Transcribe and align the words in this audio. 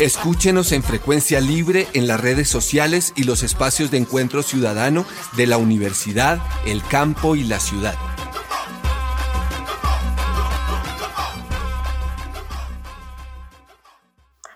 Escúchenos 0.00 0.70
en 0.70 0.84
frecuencia 0.84 1.40
libre 1.40 1.86
en 1.92 2.06
las 2.06 2.20
redes 2.20 2.48
sociales 2.48 3.12
y 3.16 3.24
los 3.24 3.42
espacios 3.42 3.90
de 3.90 3.98
encuentro 3.98 4.42
ciudadano 4.42 5.04
de 5.36 5.48
la 5.48 5.56
universidad, 5.58 6.38
el 6.64 6.80
campo 6.88 7.34
y 7.34 7.42
la 7.42 7.58
ciudad. 7.58 7.94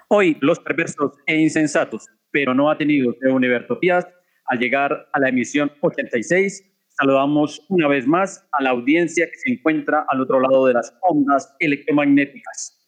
Hoy 0.06 0.37
los 0.41 0.61
perversos 0.61 1.12
e 1.27 1.37
insensatos, 1.37 2.06
pero 2.30 2.55
no 2.55 2.70
ha 2.70 2.78
tenido 2.78 3.12
de 3.20 3.33
Univertopías, 3.33 4.06
al 4.47 4.59
llegar 4.61 5.09
a 5.12 5.19
la 5.19 5.30
emisión 5.30 5.73
86, 5.80 6.64
saludamos 6.91 7.64
una 7.69 7.89
vez 7.89 8.06
más 8.06 8.47
a 8.53 8.62
la 8.62 8.70
audiencia 8.70 9.27
que 9.27 9.39
se 9.39 9.50
encuentra 9.50 10.05
al 10.09 10.20
otro 10.20 10.39
lado 10.39 10.66
de 10.66 10.75
las 10.75 10.95
ondas 11.03 11.53
electromagnéticas. 11.59 12.81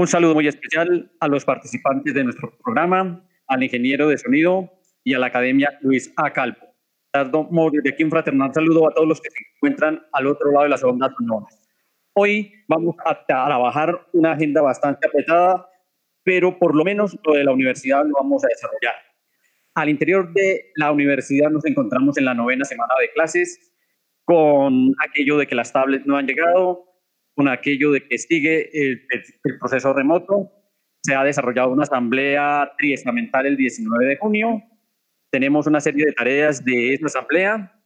Un 0.00 0.06
saludo 0.06 0.32
muy 0.32 0.48
especial 0.48 1.12
a 1.20 1.28
los 1.28 1.44
participantes 1.44 2.14
de 2.14 2.24
nuestro 2.24 2.56
programa, 2.64 3.22
al 3.48 3.62
ingeniero 3.62 4.08
de 4.08 4.16
sonido 4.16 4.72
y 5.04 5.12
a 5.12 5.18
la 5.18 5.26
Academia 5.26 5.78
Luis 5.82 6.10
A. 6.16 6.32
Calvo. 6.32 6.74
De 7.12 7.90
aquí 7.90 8.02
un 8.02 8.08
fraternal 8.08 8.50
saludo 8.54 8.88
a 8.88 8.94
todos 8.94 9.06
los 9.06 9.20
que 9.20 9.28
se 9.28 9.36
encuentran 9.56 10.00
al 10.14 10.26
otro 10.26 10.52
lado 10.52 10.62
de 10.62 10.70
las 10.70 10.82
ondas 10.82 11.12
sonoras. 11.18 11.68
Hoy 12.14 12.50
vamos 12.66 12.96
a 13.04 13.26
trabajar 13.26 14.08
una 14.14 14.32
agenda 14.32 14.62
bastante 14.62 15.06
apretada, 15.06 15.68
pero 16.22 16.58
por 16.58 16.74
lo 16.74 16.82
menos 16.82 17.18
lo 17.22 17.34
de 17.34 17.44
la 17.44 17.52
universidad 17.52 18.02
lo 18.02 18.14
vamos 18.22 18.42
a 18.42 18.48
desarrollar. 18.48 18.94
Al 19.74 19.90
interior 19.90 20.32
de 20.32 20.72
la 20.76 20.92
universidad 20.92 21.50
nos 21.50 21.66
encontramos 21.66 22.16
en 22.16 22.24
la 22.24 22.32
novena 22.32 22.64
semana 22.64 22.94
de 22.98 23.12
clases 23.12 23.70
con 24.24 24.94
aquello 25.06 25.36
de 25.36 25.46
que 25.46 25.54
las 25.54 25.74
tablets 25.74 26.06
no 26.06 26.16
han 26.16 26.26
llegado, 26.26 26.89
con 27.40 27.48
aquello 27.48 27.90
de 27.92 28.06
que 28.06 28.18
sigue 28.18 28.68
el, 28.70 29.06
proceso 29.58 29.94
remoto. 29.94 30.52
Se 31.02 31.14
ha 31.14 31.24
desarrollado 31.24 31.70
una 31.70 31.84
asamblea 31.84 32.70
triestamental 32.76 33.46
el 33.46 33.56
19 33.56 34.04
de 34.04 34.16
junio. 34.18 34.62
Tenemos 35.30 35.66
una 35.66 35.80
serie 35.80 36.04
de 36.04 36.12
tareas 36.12 36.62
de 36.62 36.92
esa 36.92 37.06
asamblea. 37.06 37.82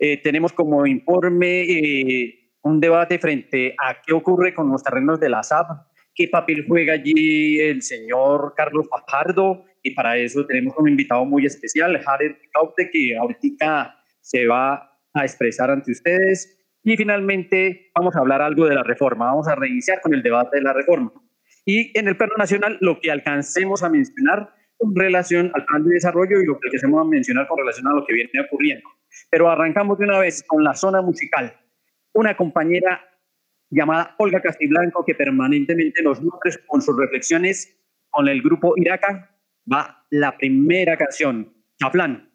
Eh, 0.00 0.20
tenemos 0.20 0.52
como 0.52 0.84
informe 0.84 1.60
eh, 1.60 2.54
un 2.62 2.80
debate 2.80 3.20
frente 3.20 3.76
a 3.80 4.02
qué 4.04 4.12
ocurre 4.12 4.52
con 4.52 4.68
los 4.68 4.82
terrenos 4.82 5.20
de 5.20 5.28
la 5.28 5.44
SAP, 5.44 5.68
qué 6.12 6.26
papel 6.26 6.64
juega 6.66 6.94
allí 6.94 7.60
el 7.60 7.82
señor 7.82 8.54
Carlos 8.56 8.88
Fajardo, 8.90 9.64
y 9.84 9.92
para 9.92 10.16
eso 10.16 10.44
tenemos 10.44 10.74
un 10.76 10.88
invitado 10.88 11.24
muy 11.24 11.46
especial, 11.46 11.96
Jared 12.04 12.34
Caute, 12.52 12.90
que 12.90 13.16
ahorita 13.16 13.94
se 14.20 14.48
va 14.48 14.90
a 15.14 15.22
expresar 15.22 15.70
ante 15.70 15.92
ustedes. 15.92 16.57
Y 16.88 16.96
finalmente 16.96 17.90
vamos 17.94 18.16
a 18.16 18.20
hablar 18.20 18.40
algo 18.40 18.64
de 18.64 18.74
la 18.74 18.82
reforma, 18.82 19.26
vamos 19.26 19.46
a 19.46 19.54
reiniciar 19.54 20.00
con 20.00 20.14
el 20.14 20.22
debate 20.22 20.56
de 20.56 20.62
la 20.62 20.72
reforma. 20.72 21.12
Y 21.66 21.92
en 21.98 22.08
el 22.08 22.16
plano 22.16 22.32
nacional, 22.38 22.78
lo 22.80 22.98
que 22.98 23.10
alcancemos 23.10 23.82
a 23.82 23.90
mencionar 23.90 24.54
con 24.78 24.96
relación 24.96 25.50
al 25.52 25.66
plan 25.66 25.84
de 25.84 25.92
desarrollo 25.92 26.40
y 26.40 26.46
lo 26.46 26.58
que 26.58 26.68
alcancemos 26.68 27.02
a 27.02 27.04
mencionar 27.04 27.46
con 27.46 27.58
relación 27.58 27.88
a 27.88 27.90
lo 27.90 28.06
que 28.06 28.14
viene 28.14 28.40
ocurriendo. 28.40 28.88
Pero 29.28 29.50
arrancamos 29.50 29.98
de 29.98 30.06
una 30.06 30.18
vez 30.18 30.42
con 30.46 30.64
la 30.64 30.72
zona 30.72 31.02
musical. 31.02 31.60
Una 32.14 32.34
compañera 32.38 33.04
llamada 33.68 34.14
Olga 34.16 34.40
Castiblanco, 34.40 35.04
que 35.04 35.14
permanentemente 35.14 36.02
nos 36.02 36.22
nutre 36.22 36.52
con 36.66 36.80
sus 36.80 36.98
reflexiones 36.98 37.78
con 38.08 38.28
el 38.28 38.40
grupo 38.40 38.72
Iraca, 38.78 39.38
va 39.70 40.06
la 40.08 40.38
primera 40.38 40.96
canción, 40.96 41.52
Chaflán, 41.78 42.32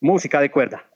música 0.00 0.40
de 0.40 0.52
cuerda. 0.52 0.88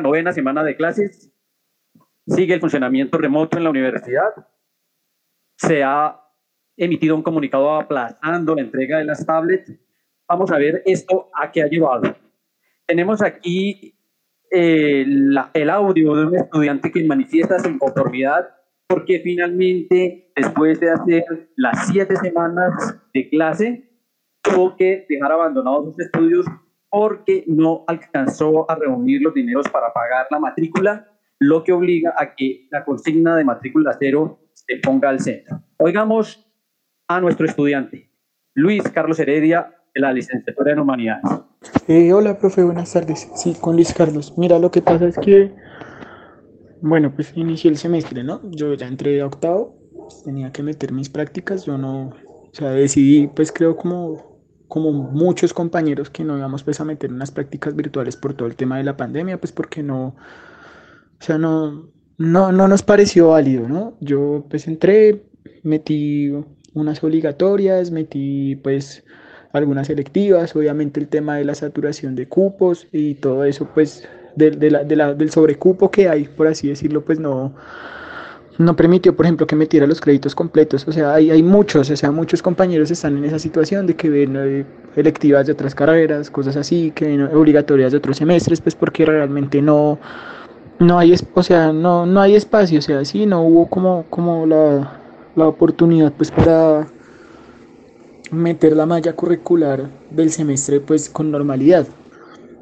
Novena 0.00 0.32
semana 0.32 0.62
de 0.64 0.76
clases. 0.76 1.32
Sigue 2.26 2.54
el 2.54 2.60
funcionamiento 2.60 3.18
remoto 3.18 3.56
en 3.56 3.64
la 3.64 3.70
universidad. 3.70 4.28
Se 5.56 5.82
ha 5.82 6.20
emitido 6.76 7.16
un 7.16 7.22
comunicado 7.22 7.74
aplazando 7.74 8.54
la 8.54 8.62
entrega 8.62 8.98
de 8.98 9.04
las 9.04 9.24
tablets. 9.24 9.72
Vamos 10.28 10.50
a 10.50 10.58
ver 10.58 10.82
esto 10.86 11.28
a 11.34 11.50
qué 11.50 11.62
ha 11.62 11.66
llevado. 11.66 12.16
Tenemos 12.86 13.22
aquí 13.22 13.94
eh, 14.50 15.04
el 15.54 15.70
audio 15.70 16.14
de 16.14 16.26
un 16.26 16.36
estudiante 16.36 16.90
que 16.90 17.04
manifiesta 17.04 17.58
su 17.58 17.68
inconformidad 17.68 18.48
porque 18.90 19.20
finalmente, 19.20 20.32
después 20.34 20.80
de 20.80 20.90
hacer 20.90 21.24
las 21.54 21.86
siete 21.86 22.16
semanas 22.16 22.72
de 23.14 23.28
clase, 23.28 23.88
tuvo 24.42 24.74
que 24.76 25.06
dejar 25.08 25.30
abandonados 25.30 25.84
sus 25.84 26.00
estudios 26.00 26.44
porque 26.90 27.44
no 27.46 27.84
alcanzó 27.86 28.70
a 28.70 28.74
reunir 28.74 29.22
los 29.22 29.32
dineros 29.34 29.68
para 29.68 29.92
pagar 29.92 30.26
la 30.30 30.38
matrícula, 30.38 31.06
lo 31.38 31.64
que 31.64 31.72
obliga 31.72 32.14
a 32.18 32.34
que 32.34 32.66
la 32.70 32.84
consigna 32.84 33.36
de 33.36 33.44
matrícula 33.44 33.96
cero 33.98 34.40
se 34.52 34.76
ponga 34.82 35.08
al 35.08 35.20
centro. 35.20 35.62
Oigamos 35.78 36.46
a 37.08 37.20
nuestro 37.20 37.46
estudiante, 37.46 38.10
Luis 38.54 38.82
Carlos 38.90 39.18
Heredia, 39.18 39.74
de 39.94 40.00
la 40.00 40.12
licenciatura 40.12 40.72
en 40.72 40.78
Humanidades. 40.78 41.24
Eh, 41.88 42.12
hola, 42.12 42.38
profe, 42.38 42.62
buenas 42.62 42.92
tardes. 42.92 43.28
Sí, 43.34 43.56
con 43.60 43.74
Luis 43.74 43.92
Carlos. 43.92 44.34
Mira, 44.36 44.58
lo 44.58 44.70
que 44.70 44.82
pasa 44.82 45.06
es 45.06 45.18
que, 45.18 45.52
bueno, 46.80 47.12
pues 47.14 47.32
inicié 47.36 47.70
el 47.70 47.76
semestre, 47.76 48.22
¿no? 48.22 48.40
Yo 48.50 48.74
ya 48.74 48.86
entré 48.86 49.20
a 49.20 49.26
octavo, 49.26 49.76
tenía 50.24 50.52
que 50.52 50.62
meter 50.62 50.92
mis 50.92 51.10
prácticas, 51.10 51.64
yo 51.64 51.78
no, 51.78 52.10
o 52.10 52.50
sea, 52.52 52.70
decidí, 52.70 53.28
pues 53.28 53.50
creo 53.50 53.76
como, 53.76 54.29
como 54.70 54.92
muchos 54.92 55.52
compañeros 55.52 56.10
que 56.10 56.22
no 56.22 56.38
íbamos 56.38 56.62
pues 56.62 56.80
a 56.80 56.84
meter 56.84 57.12
unas 57.12 57.32
prácticas 57.32 57.74
virtuales 57.74 58.16
por 58.16 58.34
todo 58.34 58.46
el 58.46 58.54
tema 58.54 58.78
de 58.78 58.84
la 58.84 58.96
pandemia, 58.96 59.36
pues 59.38 59.50
porque 59.52 59.82
no, 59.82 60.06
o 60.06 60.14
sea, 61.18 61.38
no, 61.38 61.90
no, 62.18 62.52
no 62.52 62.68
nos 62.68 62.82
pareció 62.82 63.30
válido, 63.30 63.68
¿no? 63.68 63.96
Yo 64.00 64.46
pues 64.48 64.68
entré, 64.68 65.24
metí 65.64 66.32
unas 66.72 67.02
obligatorias, 67.02 67.90
metí 67.90 68.54
pues 68.62 69.02
algunas 69.52 69.88
selectivas, 69.88 70.54
obviamente 70.54 71.00
el 71.00 71.08
tema 71.08 71.36
de 71.36 71.44
la 71.44 71.56
saturación 71.56 72.14
de 72.14 72.28
cupos 72.28 72.86
y 72.92 73.16
todo 73.16 73.42
eso, 73.44 73.68
pues 73.74 74.08
de, 74.36 74.52
de 74.52 74.70
la, 74.70 74.84
de 74.84 74.94
la, 74.94 75.14
del 75.14 75.30
sobrecupo 75.30 75.90
que 75.90 76.08
hay, 76.08 76.28
por 76.28 76.46
así 76.46 76.68
decirlo, 76.68 77.04
pues 77.04 77.18
no, 77.18 77.56
no 78.60 78.76
permitió, 78.76 79.16
por 79.16 79.24
ejemplo, 79.26 79.46
que 79.46 79.56
metiera 79.56 79.86
los 79.86 80.00
créditos 80.00 80.34
completos. 80.34 80.86
O 80.86 80.92
sea, 80.92 81.14
hay, 81.14 81.30
hay 81.30 81.42
muchos, 81.42 81.90
o 81.90 81.96
sea, 81.96 82.10
muchos 82.10 82.42
compañeros 82.42 82.90
están 82.90 83.16
en 83.16 83.24
esa 83.24 83.38
situación 83.38 83.86
de 83.86 83.96
que 83.96 84.10
ven 84.10 84.36
eh, 84.36 84.66
electivas 84.96 85.46
de 85.46 85.52
otras 85.52 85.74
carreras, 85.74 86.30
cosas 86.30 86.56
así, 86.56 86.92
que 86.94 87.06
ven 87.06 87.22
obligatorias 87.22 87.92
de 87.92 87.98
otros 87.98 88.18
semestres, 88.18 88.60
pues 88.60 88.74
porque 88.74 89.06
realmente 89.06 89.62
no, 89.62 89.98
no 90.78 90.98
hay, 90.98 91.14
o 91.34 91.42
sea, 91.42 91.72
no, 91.72 92.04
no 92.04 92.20
hay 92.20 92.34
espacio, 92.34 92.80
o 92.80 92.82
sea, 92.82 93.04
sí, 93.04 93.24
no 93.24 93.42
hubo 93.42 93.68
como, 93.68 94.04
como 94.10 94.44
la, 94.46 95.00
la 95.36 95.48
oportunidad, 95.48 96.12
pues 96.12 96.30
para 96.30 96.86
meter 98.30 98.76
la 98.76 98.86
malla 98.86 99.14
curricular 99.14 99.88
del 100.10 100.30
semestre 100.30 100.80
pues 100.80 101.08
con 101.08 101.30
normalidad. 101.30 101.86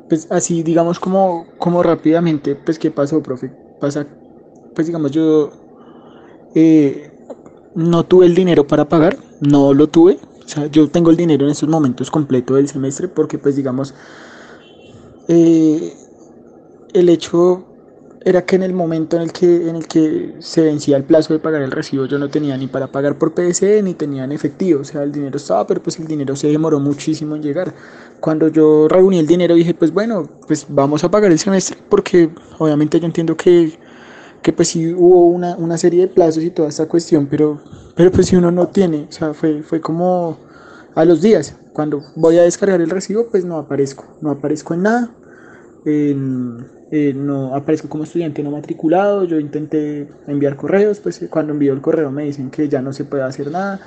Pues 0.09 0.27
así 0.31 0.62
digamos 0.62 0.99
como, 0.99 1.47
como 1.59 1.83
rápidamente, 1.83 2.55
pues 2.55 2.79
qué 2.79 2.91
pasó, 2.91 3.23
profe. 3.23 3.50
Pasa, 3.81 4.06
pues 4.75 4.87
digamos 4.87 5.11
yo 5.11 5.68
eh, 6.55 7.11
no 7.75 8.05
tuve 8.05 8.27
el 8.27 8.35
dinero 8.35 8.67
para 8.67 8.89
pagar, 8.89 9.19
no 9.41 9.75
lo 9.75 9.89
tuve. 9.89 10.19
O 10.45 10.49
sea, 10.49 10.67
yo 10.67 10.89
tengo 10.89 11.11
el 11.11 11.17
dinero 11.17 11.45
en 11.45 11.50
estos 11.50 11.69
momentos 11.69 12.11
completo 12.11 12.55
del 12.55 12.69
semestre 12.69 13.06
porque 13.06 13.39
pues 13.39 13.55
digamos 13.56 13.95
eh, 15.29 15.93
el 16.95 17.09
hecho 17.11 17.67
era 18.25 18.45
que 18.45 18.56
en 18.56 18.62
el 18.62 18.73
momento 18.73 19.17
en 19.17 19.23
el 19.23 19.33
que, 19.33 19.69
en 19.69 19.77
el 19.77 19.87
que 19.87 20.35
se 20.39 20.62
vencía 20.62 20.97
el 20.97 21.05
plazo 21.05 21.35
de 21.35 21.39
pagar 21.39 21.62
el 21.62 21.71
recibo 21.71 22.06
yo 22.06 22.19
no 22.19 22.29
tenía 22.29 22.56
ni 22.56 22.67
para 22.67 22.87
pagar 22.89 23.17
por 23.19 23.35
PSE 23.35 23.83
ni 23.83 23.95
tenía 23.95 24.25
en 24.25 24.33
efectivo, 24.33 24.81
o 24.81 24.85
sea, 24.85 25.03
el 25.03 25.12
dinero 25.12 25.37
estaba, 25.37 25.67
pero 25.67 25.83
pues 25.83 25.99
el 25.99 26.06
dinero 26.06 26.35
se 26.35 26.49
demoró 26.49 26.81
muchísimo 26.81 27.37
en 27.37 27.43
llegar. 27.43 27.75
Cuando 28.21 28.49
yo 28.49 28.89
reuní 28.89 29.19
el 29.19 29.27
dinero 29.27 29.55
dije, 29.55 29.75
pues 29.75 29.93
bueno, 29.93 30.29
pues 30.47 30.67
vamos 30.69 31.05
a 31.05 31.11
pagar 31.11 31.31
el 31.31 31.39
semestre 31.39 31.79
porque 31.89 32.31
obviamente 32.59 32.99
yo 32.99 33.06
entiendo 33.06 33.37
que, 33.37 33.79
que 34.43 34.52
pues 34.52 34.69
sí 34.69 34.94
hubo 34.94 35.29
una, 35.29 35.56
una 35.56 35.79
serie 35.79 36.02
de 36.02 36.08
plazos 36.08 36.43
y 36.44 36.50
toda 36.50 36.69
esta 36.69 36.87
cuestión, 36.87 37.26
pero, 37.26 37.61
pero 37.94 38.11
pues 38.11 38.26
si 38.29 38.37
uno 38.37 38.50
no 38.50 38.69
tiene, 38.69 39.06
o 39.08 39.12
sea, 39.12 39.35
fue, 39.35 39.62
fue 39.62 39.81
como 39.81 40.38
a 40.94 41.05
los 41.05 41.20
días, 41.20 41.56
cuando 41.73 42.02
voy 42.17 42.38
a 42.38 42.43
descargar 42.43 42.81
el 42.81 42.90
recibo, 42.90 43.29
pues 43.29 43.44
no 43.44 43.56
aparezco, 43.58 44.05
no 44.20 44.31
aparezco 44.31 44.75
en 44.75 44.82
nada. 44.82 45.11
Eh, 46.90 47.12
no 47.14 47.55
aparezco 47.55 47.88
como 47.88 48.05
estudiante 48.05 48.43
no 48.43 48.50
matriculado, 48.50 49.25
yo 49.25 49.38
intenté 49.38 50.08
enviar 50.26 50.56
correos, 50.56 51.00
pues 51.00 51.25
cuando 51.31 51.52
envío 51.52 51.73
el 51.73 51.81
correo 51.81 52.11
me 52.11 52.25
dicen 52.25 52.50
que 52.50 52.69
ya 52.69 52.81
no 52.81 52.93
se 52.93 53.05
puede 53.05 53.23
hacer 53.23 53.50
nada 53.50 53.81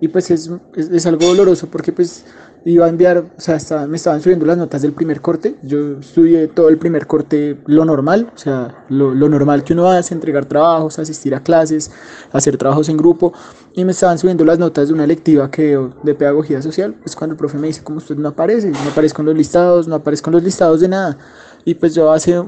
y 0.00 0.08
pues 0.08 0.30
es, 0.30 0.50
es, 0.76 1.06
algo 1.06 1.26
doloroso 1.26 1.68
porque 1.68 1.92
pues 1.92 2.24
iba 2.64 2.86
a 2.86 2.88
enviar, 2.88 3.18
o 3.18 3.40
sea, 3.40 3.86
me 3.86 3.96
estaban 3.96 4.20
subiendo 4.22 4.46
las 4.46 4.56
notas 4.56 4.82
del 4.82 4.92
primer 4.92 5.20
corte, 5.20 5.56
yo 5.62 5.98
estudié 5.98 6.48
todo 6.48 6.68
el 6.68 6.78
primer 6.78 7.06
corte 7.06 7.58
lo 7.66 7.84
normal, 7.84 8.32
o 8.34 8.38
sea, 8.38 8.84
lo, 8.88 9.14
lo 9.14 9.28
normal 9.28 9.64
que 9.64 9.74
uno 9.74 9.88
hace, 9.88 10.14
entregar 10.14 10.46
trabajos, 10.46 10.98
asistir 10.98 11.34
a 11.34 11.42
clases, 11.42 11.90
hacer 12.32 12.56
trabajos 12.56 12.88
en 12.88 12.96
grupo. 12.96 13.32
Y 13.76 13.84
me 13.84 13.90
estaban 13.92 14.18
subiendo 14.18 14.44
las 14.44 14.58
notas 14.58 14.88
de 14.88 14.94
una 14.94 15.06
lectiva 15.06 15.50
que 15.50 15.76
de 16.04 16.14
pedagogía 16.14 16.62
social, 16.62 16.94
pues 16.94 17.16
cuando 17.16 17.32
el 17.32 17.38
profe 17.38 17.58
me 17.58 17.66
dice 17.66 17.82
como 17.82 17.98
usted 17.98 18.16
no 18.16 18.28
aparece, 18.28 18.70
no 18.70 18.90
aparezco 18.90 19.20
en 19.22 19.26
los 19.26 19.36
listados, 19.36 19.88
no 19.88 19.96
aparezco 19.96 20.30
en 20.30 20.34
los 20.34 20.44
listados 20.44 20.80
de 20.80 20.88
nada 20.88 21.18
y 21.64 21.74
pues 21.74 21.94
yo 21.94 22.12
hace 22.12 22.42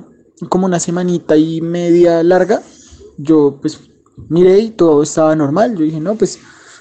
como 0.49 0.67
una 0.67 0.79
semanita 0.79 1.37
y 1.37 1.61
media 1.61 2.23
larga, 2.23 2.63
yo 3.17 3.59
pues 3.61 3.81
miré 4.29 4.59
y 4.59 4.71
todo 4.71 5.03
estaba 5.03 5.35
normal. 5.35 5.77
Yo 5.77 5.85
dije, 5.85 6.01
no, 6.01 6.15
pues 6.15 6.39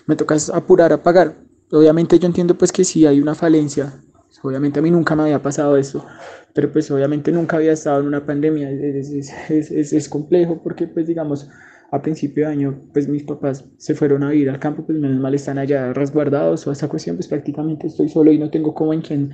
me 0.07 0.15
toca 0.15 0.35
apurar 0.53 0.93
a 0.93 1.01
pagar. 1.01 1.35
Obviamente 1.71 2.19
yo 2.19 2.27
entiendo 2.27 2.57
pues 2.57 2.71
que 2.71 2.83
si 2.83 3.05
hay 3.05 3.19
una 3.19 3.35
falencia. 3.35 3.93
Obviamente 4.41 4.79
a 4.79 4.81
mí 4.81 4.91
nunca 4.91 5.15
me 5.15 5.23
había 5.23 5.41
pasado 5.41 5.75
eso, 5.75 6.05
pero 6.53 6.71
pues 6.71 6.91
obviamente 6.91 7.31
nunca 7.31 7.57
había 7.57 7.71
estado 7.71 8.01
en 8.01 8.07
una 8.07 8.25
pandemia. 8.25 8.69
Es, 8.69 9.09
es, 9.49 9.93
es, 9.93 10.09
complejo 10.09 10.61
porque 10.61 10.87
pues 10.87 11.07
digamos, 11.07 11.49
a 11.91 12.01
principio 12.01 12.45
de 12.45 12.51
año 12.51 12.79
pues 12.93 13.07
mis 13.07 13.23
papás 13.23 13.65
se 13.77 13.95
fueron 13.95 14.23
a 14.23 14.35
ir 14.35 14.49
al 14.49 14.59
campo, 14.59 14.85
pues 14.85 14.99
menos 14.99 15.19
mal 15.19 15.33
están 15.33 15.57
allá 15.57 15.93
resguardados 15.93 16.67
o 16.67 16.71
esta 16.71 16.87
cuestión 16.87 17.15
pues 17.15 17.27
prácticamente 17.27 17.87
estoy 17.87 18.09
solo 18.09 18.31
y 18.31 18.37
no 18.37 18.51
tengo 18.51 18.73
como 18.75 18.93
en 18.93 19.01
quien 19.01 19.31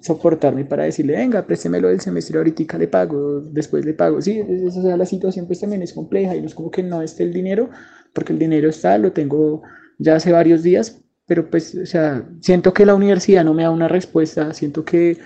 soportarme 0.00 0.64
para 0.64 0.84
decirle, 0.84 1.16
venga, 1.16 1.44
préstemelo 1.46 1.88
del 1.88 2.00
semestre, 2.00 2.38
ahorita 2.38 2.78
le 2.78 2.88
pago, 2.88 3.40
después 3.40 3.84
le 3.84 3.94
pago. 3.94 4.20
Sí, 4.20 4.40
esa 4.48 4.82
sea, 4.82 4.96
la 4.96 5.06
situación 5.06 5.46
pues 5.46 5.60
también 5.60 5.82
es 5.82 5.92
compleja 5.92 6.36
y 6.36 6.40
no 6.40 6.46
es 6.46 6.54
como 6.54 6.70
que 6.70 6.82
no 6.82 7.02
esté 7.02 7.24
el 7.24 7.32
dinero, 7.32 7.70
porque 8.12 8.32
el 8.32 8.38
dinero 8.38 8.68
está, 8.68 8.96
lo 8.98 9.12
tengo 9.12 9.62
ya 9.98 10.16
hace 10.16 10.32
varios 10.32 10.62
días, 10.62 11.00
pero 11.26 11.50
pues, 11.50 11.74
o 11.74 11.86
sea, 11.86 12.28
siento 12.40 12.72
que 12.72 12.86
la 12.86 12.94
universidad 12.94 13.44
no 13.44 13.54
me 13.54 13.62
da 13.62 13.70
una 13.70 13.88
respuesta, 13.88 14.52
siento 14.54 14.84
que, 14.84 15.18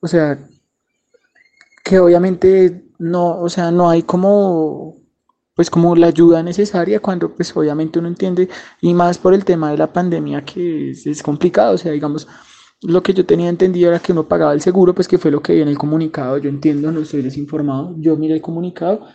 o 0.00 0.08
sea, 0.08 0.38
que 1.84 1.98
obviamente 1.98 2.84
no, 2.98 3.38
o 3.40 3.48
sea, 3.48 3.70
no 3.70 3.88
hay 3.90 4.02
como, 4.02 4.96
pues 5.54 5.70
como 5.70 5.94
la 5.96 6.08
ayuda 6.08 6.42
necesaria 6.42 7.00
cuando 7.00 7.34
pues 7.34 7.56
obviamente 7.56 7.98
uno 7.98 8.08
entiende, 8.08 8.48
y 8.80 8.94
más 8.94 9.18
por 9.18 9.34
el 9.34 9.44
tema 9.44 9.70
de 9.70 9.78
la 9.78 9.92
pandemia 9.92 10.44
que 10.44 10.90
es, 10.90 11.06
es 11.06 11.22
complicado, 11.22 11.74
o 11.74 11.78
sea, 11.78 11.92
digamos, 11.92 12.26
lo 12.82 13.02
que 13.02 13.14
yo 13.14 13.24
tenía 13.24 13.48
entendido 13.48 13.88
era 13.88 14.00
que 14.00 14.12
uno 14.12 14.28
pagaba 14.28 14.52
el 14.52 14.60
seguro, 14.60 14.94
pues 14.94 15.08
que 15.08 15.18
fue 15.18 15.30
lo 15.30 15.42
que 15.42 15.54
vi 15.54 15.62
en 15.62 15.68
el 15.68 15.78
comunicado. 15.78 16.38
Yo 16.38 16.50
entiendo, 16.50 16.92
no 16.92 17.00
estoy 17.00 17.22
desinformado. 17.22 17.94
Yo 17.98 18.16
miré 18.16 18.34
el 18.34 18.42
comunicado 18.42 19.06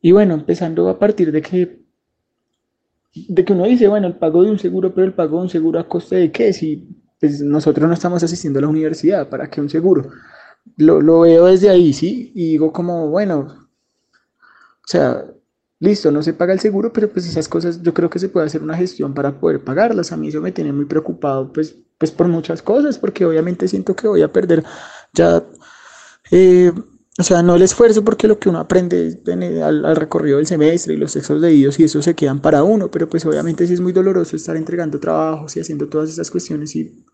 y 0.00 0.12
bueno, 0.12 0.34
empezando 0.34 0.88
a 0.88 0.98
partir 0.98 1.32
de 1.32 1.42
que, 1.42 1.83
de 3.14 3.44
que 3.44 3.52
uno 3.52 3.64
dice, 3.64 3.88
bueno, 3.88 4.06
el 4.06 4.16
pago 4.16 4.42
de 4.42 4.50
un 4.50 4.58
seguro, 4.58 4.94
pero 4.94 5.06
el 5.06 5.14
pago 5.14 5.38
de 5.38 5.44
un 5.44 5.50
seguro 5.50 5.78
a 5.78 5.88
coste 5.88 6.16
de 6.16 6.32
qué? 6.32 6.52
Si 6.52 6.88
pues, 7.20 7.40
nosotros 7.40 7.86
no 7.88 7.94
estamos 7.94 8.22
asistiendo 8.22 8.58
a 8.58 8.62
la 8.62 8.68
universidad, 8.68 9.28
¿para 9.28 9.48
qué 9.48 9.60
un 9.60 9.70
seguro? 9.70 10.10
Lo, 10.76 11.00
lo 11.00 11.20
veo 11.20 11.46
desde 11.46 11.70
ahí, 11.70 11.92
¿sí? 11.92 12.32
Y 12.34 12.50
digo 12.52 12.72
como, 12.72 13.08
bueno, 13.08 13.68
o 14.84 14.86
sea, 14.86 15.24
listo, 15.80 16.10
no 16.10 16.22
se 16.22 16.34
paga 16.34 16.52
el 16.52 16.60
seguro, 16.60 16.92
pero 16.92 17.08
pues 17.08 17.26
esas 17.26 17.48
cosas 17.48 17.82
yo 17.82 17.94
creo 17.94 18.10
que 18.10 18.18
se 18.18 18.28
puede 18.28 18.46
hacer 18.46 18.62
una 18.62 18.76
gestión 18.76 19.14
para 19.14 19.38
poder 19.38 19.60
pagarlas. 19.62 20.12
A 20.12 20.16
mí 20.16 20.28
eso 20.28 20.40
me 20.40 20.52
tiene 20.52 20.72
muy 20.72 20.86
preocupado, 20.86 21.52
pues 21.52 21.76
pues 21.98 22.10
por 22.10 22.28
muchas 22.28 22.62
cosas, 22.62 22.98
porque 22.98 23.24
obviamente 23.24 23.68
siento 23.68 23.94
que 23.94 24.08
voy 24.08 24.22
a 24.22 24.32
perder 24.32 24.64
ya, 25.12 25.42
eh, 26.30 26.72
o 27.18 27.22
sea, 27.22 27.42
no 27.42 27.54
el 27.54 27.62
esfuerzo, 27.62 28.02
porque 28.04 28.26
lo 28.26 28.38
que 28.38 28.48
uno 28.48 28.58
aprende 28.58 29.20
al, 29.62 29.84
al, 29.84 29.96
recorrido 29.96 30.38
del 30.38 30.46
semestre 30.46 30.94
y 30.94 30.96
los 30.96 31.12
textos 31.12 31.40
leídos 31.40 31.78
y 31.78 31.84
eso 31.84 32.02
se 32.02 32.14
quedan 32.14 32.40
para 32.40 32.64
uno, 32.64 32.90
pero 32.90 33.08
pues 33.08 33.24
obviamente 33.24 33.66
sí 33.66 33.74
es 33.74 33.80
muy 33.80 33.92
doloroso 33.92 34.34
estar 34.34 34.56
entregando 34.56 34.98
trabajos 34.98 35.56
y 35.56 35.60
haciendo 35.60 35.88
todas 35.88 36.10
esas 36.10 36.30
cuestiones 36.30 36.74
y, 36.74 37.04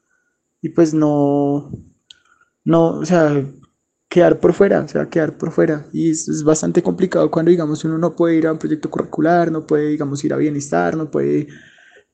y 0.63 0.71
pues 0.71 0.95
no, 0.95 1.71
no, 2.65 2.99
o 2.99 3.05
sea, 3.05 3.45
quedar 4.09 4.41
por 4.41 4.55
fuera, 4.55 4.81
o 4.83 4.89
sea, 4.89 5.09
quedar 5.09 5.39
por 5.39 5.53
fuera. 5.53 5.87
Y 5.93 6.11
es, 6.11 6.29
es, 6.29 6.43
bastante 6.43 6.83
complicado 6.83 7.31
cuando, 7.31 7.51
digamos, 7.51 7.85
uno 7.85 7.99
no 7.99 8.17
puede 8.17 8.37
ir 8.37 8.47
a 8.47 8.53
un 8.53 8.59
proyecto 8.59 8.91
curricular, 8.91 9.53
no 9.53 9.67
puede, 9.67 9.89
digamos, 9.89 10.25
ir 10.25 10.33
a 10.33 10.37
bienestar, 10.37 10.97
no 10.97 11.11
puede 11.11 11.49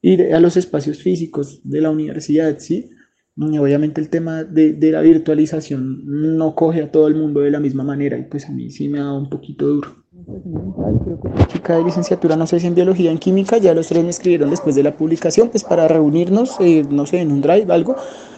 ir 0.02 0.34
a 0.34 0.40
los 0.40 0.56
espacios 0.56 1.02
físicos 1.02 1.60
de 1.64 1.80
la 1.80 1.90
universidad, 1.90 2.58
¿sí? 2.58 2.90
Y 3.38 3.58
obviamente 3.58 4.00
el 4.00 4.08
tema 4.08 4.44
de, 4.44 4.72
de, 4.72 4.92
la 4.92 5.02
virtualización 5.02 6.36
no 6.38 6.54
coge 6.54 6.82
a 6.82 6.90
todo 6.90 7.06
el 7.06 7.14
mundo 7.14 7.40
de 7.40 7.50
la 7.50 7.60
misma 7.60 7.84
manera 7.84 8.16
y 8.16 8.22
pues 8.22 8.46
a 8.46 8.50
mí 8.50 8.70
sí 8.70 8.88
me 8.88 8.98
ha 8.98 9.04
dado 9.04 9.18
un 9.18 9.28
poquito 9.28 9.66
duro. 9.66 10.06
Creo 10.24 11.20
que 11.20 11.28
la 11.28 11.46
chica 11.46 11.76
de 11.76 11.84
licenciatura, 11.84 12.34
no 12.36 12.46
sé 12.46 12.58
si 12.60 12.66
en 12.66 12.74
biología, 12.74 13.10
en 13.10 13.18
química, 13.18 13.58
ya 13.58 13.74
los 13.74 13.88
tres 13.88 14.02
me 14.02 14.08
escribieron 14.08 14.48
después 14.48 14.74
de 14.74 14.82
la 14.82 14.96
publicación, 14.96 15.50
pues 15.50 15.64
para 15.64 15.86
reunirnos, 15.86 16.56
eh, 16.60 16.84
no 16.88 17.04
sé, 17.04 17.20
en 17.20 17.30
un 17.30 17.42
drive, 17.42 17.70
algo, 17.70 17.96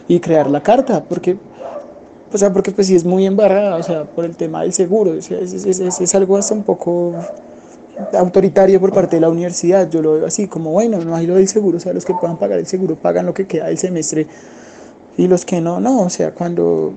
y 0.09 0.19
crear 0.19 0.49
la 0.49 0.61
carta, 0.61 1.05
porque, 1.05 1.37
o 2.33 2.37
sea, 2.37 2.51
porque 2.51 2.71
pues 2.71 2.87
sí 2.87 2.95
es 2.95 3.05
muy 3.05 3.25
embarrada, 3.25 3.77
o 3.77 3.83
sea, 3.83 4.03
por 4.03 4.25
el 4.25 4.35
tema 4.35 4.63
del 4.63 4.73
seguro, 4.73 5.13
es, 5.13 5.31
es, 5.31 5.53
es, 5.65 5.79
es 5.79 6.15
algo 6.15 6.35
hasta 6.35 6.53
un 6.53 6.63
poco 6.63 7.15
autoritario 8.13 8.79
por 8.81 8.93
parte 8.93 9.15
de 9.15 9.21
la 9.21 9.29
universidad. 9.29 9.89
Yo 9.89 10.01
lo 10.01 10.13
veo 10.13 10.25
así, 10.25 10.47
como 10.47 10.71
bueno, 10.71 11.03
no 11.03 11.15
hay 11.15 11.25
lo 11.25 11.35
del 11.35 11.47
seguro, 11.47 11.77
o 11.77 11.79
sea, 11.79 11.93
los 11.93 12.05
que 12.05 12.13
puedan 12.13 12.37
pagar 12.37 12.59
el 12.59 12.65
seguro 12.65 12.95
pagan 12.95 13.25
lo 13.25 13.33
que 13.33 13.47
queda 13.47 13.67
del 13.67 13.77
semestre 13.77 14.27
y 15.19 15.27
los 15.27 15.43
que 15.43 15.59
no, 15.59 15.81
no, 15.81 16.03
o 16.03 16.09
sea, 16.09 16.33
cuando, 16.33 16.93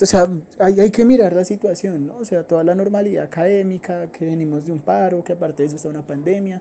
o 0.00 0.06
sea, 0.06 0.28
hay, 0.58 0.78
hay 0.78 0.90
que 0.90 1.06
mirar 1.06 1.32
la 1.32 1.42
situación, 1.42 2.06
¿no? 2.06 2.18
O 2.18 2.24
sea, 2.26 2.46
toda 2.46 2.62
la 2.62 2.74
normalidad 2.74 3.24
académica, 3.24 4.12
que 4.12 4.26
venimos 4.26 4.66
de 4.66 4.72
un 4.72 4.80
paro, 4.80 5.24
que 5.24 5.32
aparte 5.32 5.62
de 5.62 5.68
eso 5.68 5.76
está 5.76 5.88
una 5.88 6.06
pandemia, 6.06 6.60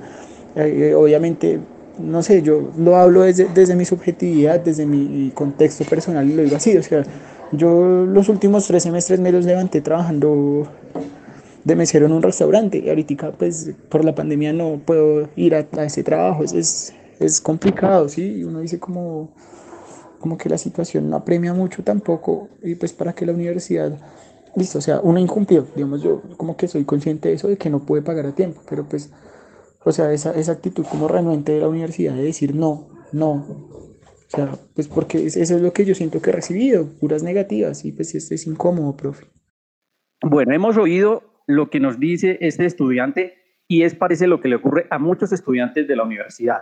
eh, 0.55 0.93
obviamente, 0.95 1.59
no 1.99 2.23
sé, 2.23 2.41
yo 2.41 2.71
lo 2.77 2.95
hablo 2.95 3.23
desde, 3.23 3.49
desde 3.53 3.75
mi 3.75 3.83
subjetividad, 3.83 4.61
desde 4.61 4.85
mi 4.85 5.29
contexto 5.35 5.83
personal 5.83 6.29
y 6.29 6.33
lo 6.33 6.43
digo 6.43 6.55
así, 6.55 6.77
o 6.77 6.83
sea, 6.83 7.03
Yo 7.51 8.05
los 8.05 8.29
últimos 8.29 8.65
tres 8.67 8.83
semestres 8.83 9.19
me 9.19 9.33
los 9.33 9.43
levanté 9.43 9.81
trabajando 9.81 10.65
de 11.65 11.75
mesero 11.75 12.05
en 12.05 12.13
un 12.13 12.23
restaurante 12.23 12.77
y 12.77 12.87
ahorita 12.87 13.33
pues 13.33 13.71
por 13.89 14.05
la 14.05 14.15
pandemia 14.15 14.53
no 14.53 14.79
puedo 14.85 15.27
ir 15.35 15.55
a, 15.55 15.83
ese 15.83 16.03
trabajo, 16.03 16.45
es, 16.45 16.93
es, 17.19 17.41
complicado, 17.41 18.07
¿sí? 18.07 18.45
Uno 18.45 18.61
dice 18.61 18.79
como, 18.79 19.29
como 20.21 20.37
que 20.37 20.47
la 20.47 20.57
situación 20.57 21.09
no 21.09 21.17
apremia 21.17 21.53
mucho 21.53 21.83
tampoco 21.83 22.49
y 22.63 22.75
pues 22.75 22.93
para 22.93 23.13
que 23.13 23.25
la 23.25 23.33
universidad, 23.33 23.99
listo, 24.55 24.77
o 24.77 24.81
sea, 24.81 25.01
uno 25.01 25.19
incumplió, 25.19 25.67
digamos 25.75 26.01
yo 26.01 26.21
como 26.37 26.55
que 26.55 26.67
soy 26.67 26.85
consciente 26.85 27.29
de 27.29 27.35
eso, 27.35 27.47
de 27.47 27.57
que 27.57 27.69
no 27.69 27.85
puede 27.85 28.03
pagar 28.03 28.27
a 28.27 28.35
tiempo, 28.35 28.61
pero 28.69 28.85
pues, 28.87 29.11
o 29.83 29.91
sea, 29.91 30.13
esa, 30.13 30.31
esa 30.33 30.53
actitud 30.53 30.85
como 30.85 31.07
renuente 31.07 31.51
de 31.51 31.59
la 31.59 31.67
universidad 31.67 32.13
de 32.13 32.23
decir 32.23 32.55
no, 32.55 32.87
no, 33.11 33.31
o 33.31 34.37
sea, 34.37 34.51
pues 34.75 34.87
porque 34.87 35.25
eso 35.25 35.41
es 35.41 35.61
lo 35.61 35.73
que 35.73 35.83
yo 35.83 35.93
siento 35.93 36.21
que 36.21 36.29
he 36.29 36.33
recibido, 36.33 36.87
puras 36.99 37.21
negativas, 37.21 37.83
y 37.83 37.91
pues 37.91 38.15
esto 38.15 38.33
es 38.33 38.47
incómodo, 38.47 38.95
profe. 38.95 39.25
Bueno, 40.23 40.53
hemos 40.53 40.77
oído 40.77 41.23
lo 41.47 41.69
que 41.69 41.81
nos 41.81 41.99
dice 41.99 42.37
este 42.39 42.65
estudiante 42.65 43.33
y 43.67 43.83
es 43.83 43.95
parece 43.95 44.27
lo 44.27 44.39
que 44.39 44.47
le 44.47 44.55
ocurre 44.55 44.87
a 44.89 44.99
muchos 44.99 45.33
estudiantes 45.33 45.87
de 45.87 45.95
la 45.95 46.03
universidad. 46.03 46.61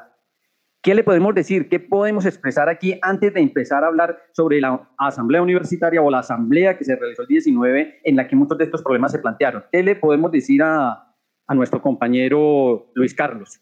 ¿Qué 0.81 0.95
le 0.95 1.03
podemos 1.03 1.35
decir? 1.35 1.67
¿Qué 1.67 1.79
podemos 1.79 2.25
expresar 2.25 2.69
aquí 2.69 2.97
antes 3.01 3.33
de 3.33 3.41
empezar 3.41 3.83
a 3.83 3.87
hablar 3.87 4.17
sobre 4.31 4.61
la 4.61 4.89
asamblea 4.97 5.41
universitaria 5.41 6.01
o 6.01 6.09
la 6.09 6.19
asamblea 6.19 6.77
que 6.77 6.85
se 6.85 6.95
realizó 6.95 7.23
el 7.23 7.27
19 7.27 7.99
en 8.03 8.15
la 8.15 8.27
que 8.27 8.37
muchos 8.37 8.57
de 8.57 8.63
estos 8.63 8.81
problemas 8.81 9.11
se 9.11 9.19
plantearon? 9.19 9.65
¿Qué 9.71 9.83
le 9.83 9.97
podemos 9.97 10.31
decir 10.31 10.63
a, 10.63 11.13
a 11.47 11.55
nuestro 11.55 11.81
compañero 11.81 12.91
Luis 12.95 13.13
Carlos? 13.13 13.61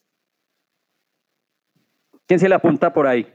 ¿Quién 2.28 2.40
se 2.40 2.50
le 2.50 2.56
apunta 2.56 2.94
por 2.94 3.08
ahí? 3.08 3.34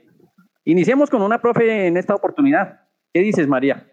Iniciemos 0.64 1.10
con 1.10 1.22
una 1.22 1.40
profe 1.40 1.88
en 1.88 1.96
esta 1.96 2.14
oportunidad. 2.14 2.88
¿Qué 3.12 3.20
dices, 3.20 3.48
María? 3.48 3.90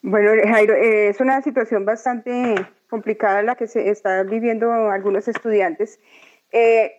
Bueno, 0.00 0.30
Jairo, 0.50 0.74
es 0.74 1.20
una 1.20 1.42
situación 1.42 1.84
bastante 1.84 2.54
complicada 2.90 3.42
la 3.42 3.54
que 3.54 3.66
se 3.66 3.88
está 3.88 4.22
viviendo 4.24 4.72
algunos 4.90 5.28
estudiantes. 5.28 5.98
Eh, 6.52 6.92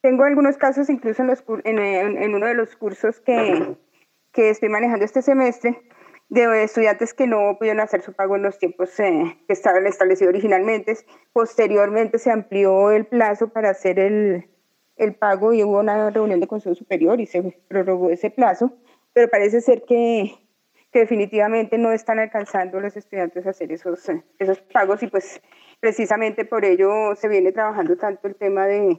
tengo 0.00 0.24
algunos 0.24 0.56
casos 0.56 0.88
incluso 0.90 1.22
en, 1.22 2.34
uno 2.34 2.46
de 2.46 2.54
los 2.54 2.74
cursos 2.76 3.20
que, 3.20 3.76
que, 4.32 4.50
estoy 4.50 4.68
manejando 4.68 5.04
este 5.04 5.22
semestre 5.22 5.80
de 6.28 6.62
estudiantes 6.62 7.14
que 7.14 7.26
no 7.26 7.56
pudieron 7.58 7.80
hacer 7.80 8.02
su 8.02 8.12
pago 8.12 8.36
en 8.36 8.42
los 8.42 8.58
tiempos 8.58 8.98
eh, 9.00 9.38
que 9.46 9.52
estaban 9.52 9.86
establecidos 9.86 10.30
originalmente. 10.30 10.96
Posteriormente 11.32 12.18
se 12.18 12.30
amplió 12.30 12.90
el 12.90 13.06
plazo 13.06 13.48
para 13.48 13.70
hacer 13.70 13.98
el, 13.98 14.48
el 14.98 15.14
pago 15.14 15.52
y 15.52 15.62
hubo 15.62 15.78
una 15.80 16.10
reunión 16.10 16.40
de 16.40 16.46
Consejo 16.46 16.74
Superior 16.74 17.20
y 17.20 17.26
se 17.26 17.42
prorrogó 17.68 18.10
ese 18.10 18.30
plazo, 18.30 18.72
pero 19.12 19.28
parece 19.28 19.60
ser 19.60 19.82
que, 19.82 20.34
que 20.92 21.00
definitivamente 21.00 21.76
no 21.78 21.92
están 21.92 22.18
alcanzando 22.18 22.80
los 22.80 22.96
estudiantes 22.96 23.46
a 23.46 23.50
hacer 23.50 23.72
esos, 23.72 24.10
esos 24.38 24.60
pagos 24.60 25.02
y 25.02 25.08
pues 25.08 25.40
precisamente 25.80 26.44
por 26.44 26.64
ello 26.64 27.14
se 27.14 27.28
viene 27.28 27.52
trabajando 27.52 27.96
tanto 27.96 28.26
el 28.26 28.36
tema 28.36 28.66
de, 28.66 28.98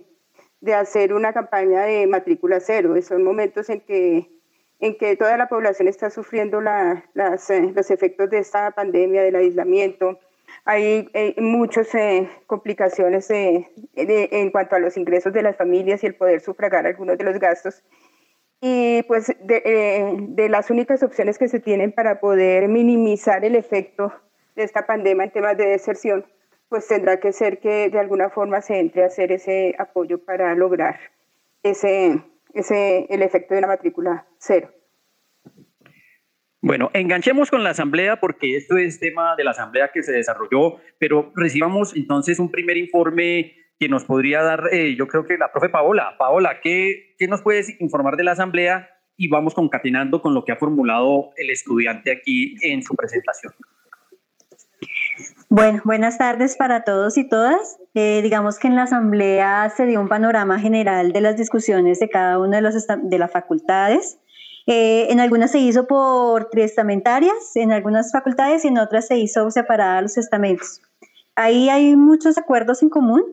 de 0.62 0.74
hacer 0.74 1.13
una 1.13 1.34
campaña 1.34 1.84
de 1.84 2.05
matrícula 2.08 2.60
cero. 2.60 2.93
Son 3.01 3.24
momentos 3.24 3.69
en 3.69 3.81
que, 3.81 4.29
en 4.79 4.98
que 4.98 5.15
toda 5.15 5.38
la 5.38 5.50
población 5.50 5.88
está 5.88 6.10
sufriendo 6.10 6.62
la, 6.62 7.05
las, 7.13 7.50
eh, 7.50 7.72
los 7.74 7.89
efectos 7.89 8.29
de 8.29 8.39
esta 8.39 8.72
pandemia, 8.72 9.24
del 9.24 9.36
aislamiento, 9.36 10.19
hay, 10.65 11.10
muchas 11.38 11.93
eh, 11.96 12.29
complicaciones 12.48 13.27
en 13.29 14.51
cuanto 14.51 14.75
a 14.75 14.79
los 14.79 14.98
ingresos 14.98 15.31
de 15.34 15.43
las 15.43 15.55
familias 15.55 16.03
y 16.03 16.08
el 16.08 16.15
poder 16.15 16.41
sufragar 16.41 16.86
algunos 16.86 17.17
de 17.17 17.24
los 17.24 17.39
gastos. 17.39 17.84
Y 18.62 19.04
pues 19.04 19.30
eh, 19.30 20.16
de, 20.18 20.50
las 20.50 20.70
únicas 20.70 21.01
opciones 21.01 21.38
que 21.38 21.48
se 21.48 21.60
tienen 21.60 21.92
para 21.92 22.20
poder 22.20 22.68
minimizar 22.68 23.46
el 23.46 23.56
efecto 23.56 24.13
de 24.56 24.63
esta 24.63 24.86
pandemia 24.86 25.25
en 25.25 25.32
temas 25.32 25.58
de 25.58 25.68
deserción, 25.68 26.25
pues 26.68 26.88
tendrá 26.88 27.20
que 27.20 27.32
ser 27.32 27.60
que 27.60 27.89
de 27.89 28.00
alguna 28.00 28.30
forma 28.30 28.62
se 28.62 28.80
entre 28.80 29.04
a 29.04 29.08
hacer 29.08 29.32
ese 29.32 29.75
apoyo 29.80 30.24
para 30.24 30.54
lograr 30.56 31.00
ese, 31.63 32.22
ese, 32.54 33.06
el 33.10 33.22
efecto 33.22 33.56
de 33.56 33.62
la 33.62 33.68
matrícula 33.68 34.25
cero. 34.38 34.70
Bueno, 36.62 36.92
enganchemos 36.94 37.50
con 37.50 37.63
la 37.63 37.70
asamblea 37.70 38.20
porque 38.20 38.58
esto 38.58 38.78
es 38.78 39.00
tema 39.00 39.38
de 39.38 39.46
la 39.46 39.51
asamblea 39.51 39.92
que 39.94 40.04
se 40.04 40.12
desarrolló, 40.12 40.82
pero 40.98 41.32
recibamos 41.34 41.96
entonces 41.96 42.38
un 42.38 42.51
primer 42.51 42.75
informe 42.75 43.59
que 43.79 43.88
nos 43.88 44.03
podría 44.03 44.43
dar, 44.43 44.63
eh, 44.71 44.95
yo 44.98 45.07
creo 45.07 45.25
que 45.25 45.38
la 45.38 45.51
profe 45.51 45.69
Paola. 45.69 46.15
Paola, 46.17 46.59
¿qué, 46.62 47.15
¿qué 47.17 47.27
nos 47.27 47.41
puedes 47.41 47.79
informar 47.79 48.17
de 48.17 48.25
la 48.25 48.33
asamblea? 48.33 48.89
Y 49.15 49.29
vamos 49.29 49.53
concatenando 49.53 50.21
con 50.21 50.33
lo 50.33 50.43
que 50.43 50.51
ha 50.51 50.57
formulado 50.57 51.31
el 51.38 51.50
estudiante 51.50 52.12
aquí 52.12 52.55
en 52.62 52.83
su 52.83 52.95
presentación. 52.95 53.53
Bueno, 55.50 55.81
buenas 55.83 56.17
tardes 56.17 56.57
para 56.57 56.83
todos 56.83 57.17
y 57.17 57.27
todas. 57.27 57.79
Eh, 57.95 58.21
digamos 58.21 58.59
que 58.59 58.67
en 58.67 58.75
la 58.75 58.83
asamblea 58.83 59.69
se 59.75 59.86
dio 59.86 60.00
un 60.00 60.07
panorama 60.07 60.59
general 60.59 61.12
de 61.12 61.21
las 61.21 61.38
discusiones 61.38 62.00
de 62.00 62.09
cada 62.09 62.38
una 62.38 62.62
de, 62.62 62.71
de 63.03 63.17
las 63.17 63.31
facultades. 63.31 64.19
Eh, 64.67 65.07
en 65.09 65.19
algunas 65.19 65.51
se 65.51 65.59
hizo 65.59 65.88
por 65.88 66.50
testamentarias, 66.50 67.55
en 67.55 67.71
algunas 67.71 68.12
facultades 68.12 68.63
y 68.63 68.67
en 68.67 68.77
otras 68.77 69.07
se 69.07 69.17
hizo 69.17 69.50
separada 69.50 70.01
los 70.01 70.17
estamentos. 70.17 70.81
Ahí 71.36 71.69
hay 71.69 71.95
muchos 71.95 72.38
acuerdos 72.38 72.83
en 72.83 72.89
común. 72.89 73.24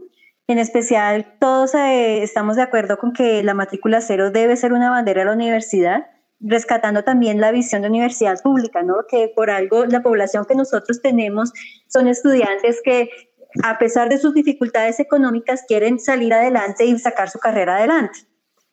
En 0.48 0.58
especial, 0.58 1.34
todos 1.40 1.74
eh, 1.74 2.22
estamos 2.22 2.54
de 2.54 2.62
acuerdo 2.62 2.98
con 2.98 3.12
que 3.12 3.42
la 3.42 3.54
matrícula 3.54 4.00
cero 4.00 4.30
debe 4.30 4.56
ser 4.56 4.72
una 4.72 4.90
bandera 4.90 5.22
de 5.22 5.26
la 5.26 5.32
universidad, 5.32 6.06
rescatando 6.38 7.02
también 7.02 7.40
la 7.40 7.50
visión 7.50 7.82
de 7.82 7.88
universidad 7.88 8.40
pública, 8.42 8.82
¿no? 8.82 8.94
que 9.08 9.32
por 9.34 9.50
algo 9.50 9.86
la 9.86 10.02
población 10.02 10.44
que 10.44 10.54
nosotros 10.54 11.02
tenemos 11.02 11.52
son 11.88 12.06
estudiantes 12.06 12.80
que 12.84 13.10
a 13.64 13.78
pesar 13.78 14.08
de 14.08 14.18
sus 14.18 14.34
dificultades 14.34 15.00
económicas 15.00 15.64
quieren 15.66 15.98
salir 15.98 16.32
adelante 16.32 16.84
y 16.84 16.96
sacar 16.98 17.28
su 17.28 17.38
carrera 17.40 17.76
adelante. 17.78 18.20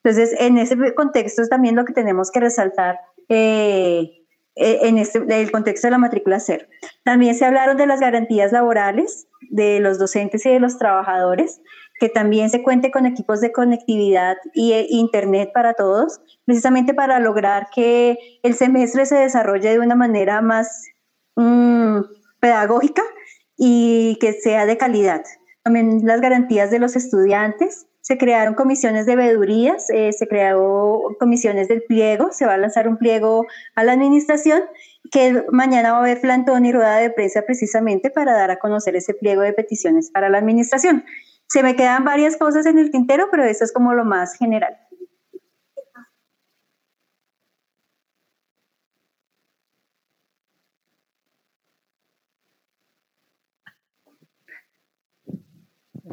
Entonces, 0.03 0.35
en 0.39 0.57
ese 0.57 0.93
contexto 0.93 1.41
es 1.41 1.49
también 1.49 1.75
lo 1.75 1.85
que 1.85 1.93
tenemos 1.93 2.29
que 2.29 2.41
resaltar 2.41 2.99
eh, 3.29 4.22
en 4.55 4.97
este, 4.97 5.23
el 5.27 5.51
contexto 5.51 5.87
de 5.87 5.91
la 5.91 5.97
matrícula 5.97 6.39
cero. 6.39 6.65
También 7.03 7.35
se 7.35 7.45
hablaron 7.45 7.77
de 7.77 7.87
las 7.87 7.99
garantías 7.99 8.51
laborales 8.51 9.27
de 9.49 9.79
los 9.79 9.99
docentes 9.99 10.45
y 10.45 10.49
de 10.49 10.59
los 10.59 10.77
trabajadores, 10.77 11.61
que 11.99 12.09
también 12.09 12.49
se 12.49 12.63
cuente 12.63 12.91
con 12.91 13.05
equipos 13.05 13.41
de 13.41 13.51
conectividad 13.51 14.37
y 14.53 14.73
e 14.73 14.87
internet 14.89 15.51
para 15.53 15.73
todos, 15.73 16.21
precisamente 16.45 16.93
para 16.93 17.19
lograr 17.19 17.67
que 17.73 18.17
el 18.43 18.55
semestre 18.55 19.05
se 19.05 19.15
desarrolle 19.15 19.69
de 19.69 19.79
una 19.79 19.95
manera 19.95 20.41
más 20.41 20.87
mm, 21.35 21.99
pedagógica 22.39 23.03
y 23.57 24.17
que 24.19 24.33
sea 24.33 24.65
de 24.65 24.77
calidad. 24.77 25.23
También 25.63 26.01
las 26.03 26.19
garantías 26.19 26.71
de 26.71 26.79
los 26.79 26.95
estudiantes, 26.95 27.87
se 28.03 28.17
crearon 28.17 28.53
comisiones 28.53 29.05
de 29.05 29.15
veedurías, 29.15 29.89
eh, 29.89 30.11
se 30.11 30.27
creó 30.27 31.15
comisiones 31.21 31.69
del 31.69 31.83
pliego, 31.83 32.33
se 32.33 32.45
va 32.45 32.55
a 32.55 32.57
lanzar 32.57 32.89
un 32.89 32.97
pliego 32.97 33.45
a 33.75 33.85
la 33.85 33.93
administración, 33.93 34.61
que 35.09 35.45
mañana 35.51 35.93
va 35.93 35.99
a 35.99 36.01
haber 36.01 36.19
plantón 36.19 36.65
y 36.65 36.73
rueda 36.73 36.97
de 36.97 37.11
prensa 37.11 37.43
precisamente 37.43 38.09
para 38.09 38.33
dar 38.33 38.51
a 38.51 38.59
conocer 38.59 38.97
ese 38.97 39.13
pliego 39.13 39.41
de 39.41 39.53
peticiones 39.53 40.11
para 40.11 40.27
la 40.27 40.37
administración. 40.37 41.05
Se 41.47 41.63
me 41.63 41.77
quedan 41.77 42.03
varias 42.03 42.35
cosas 42.35 42.65
en 42.65 42.77
el 42.77 42.91
tintero, 42.91 43.29
pero 43.31 43.45
eso 43.45 43.63
es 43.63 43.71
como 43.71 43.93
lo 43.93 44.03
más 44.03 44.35
general. 44.35 44.77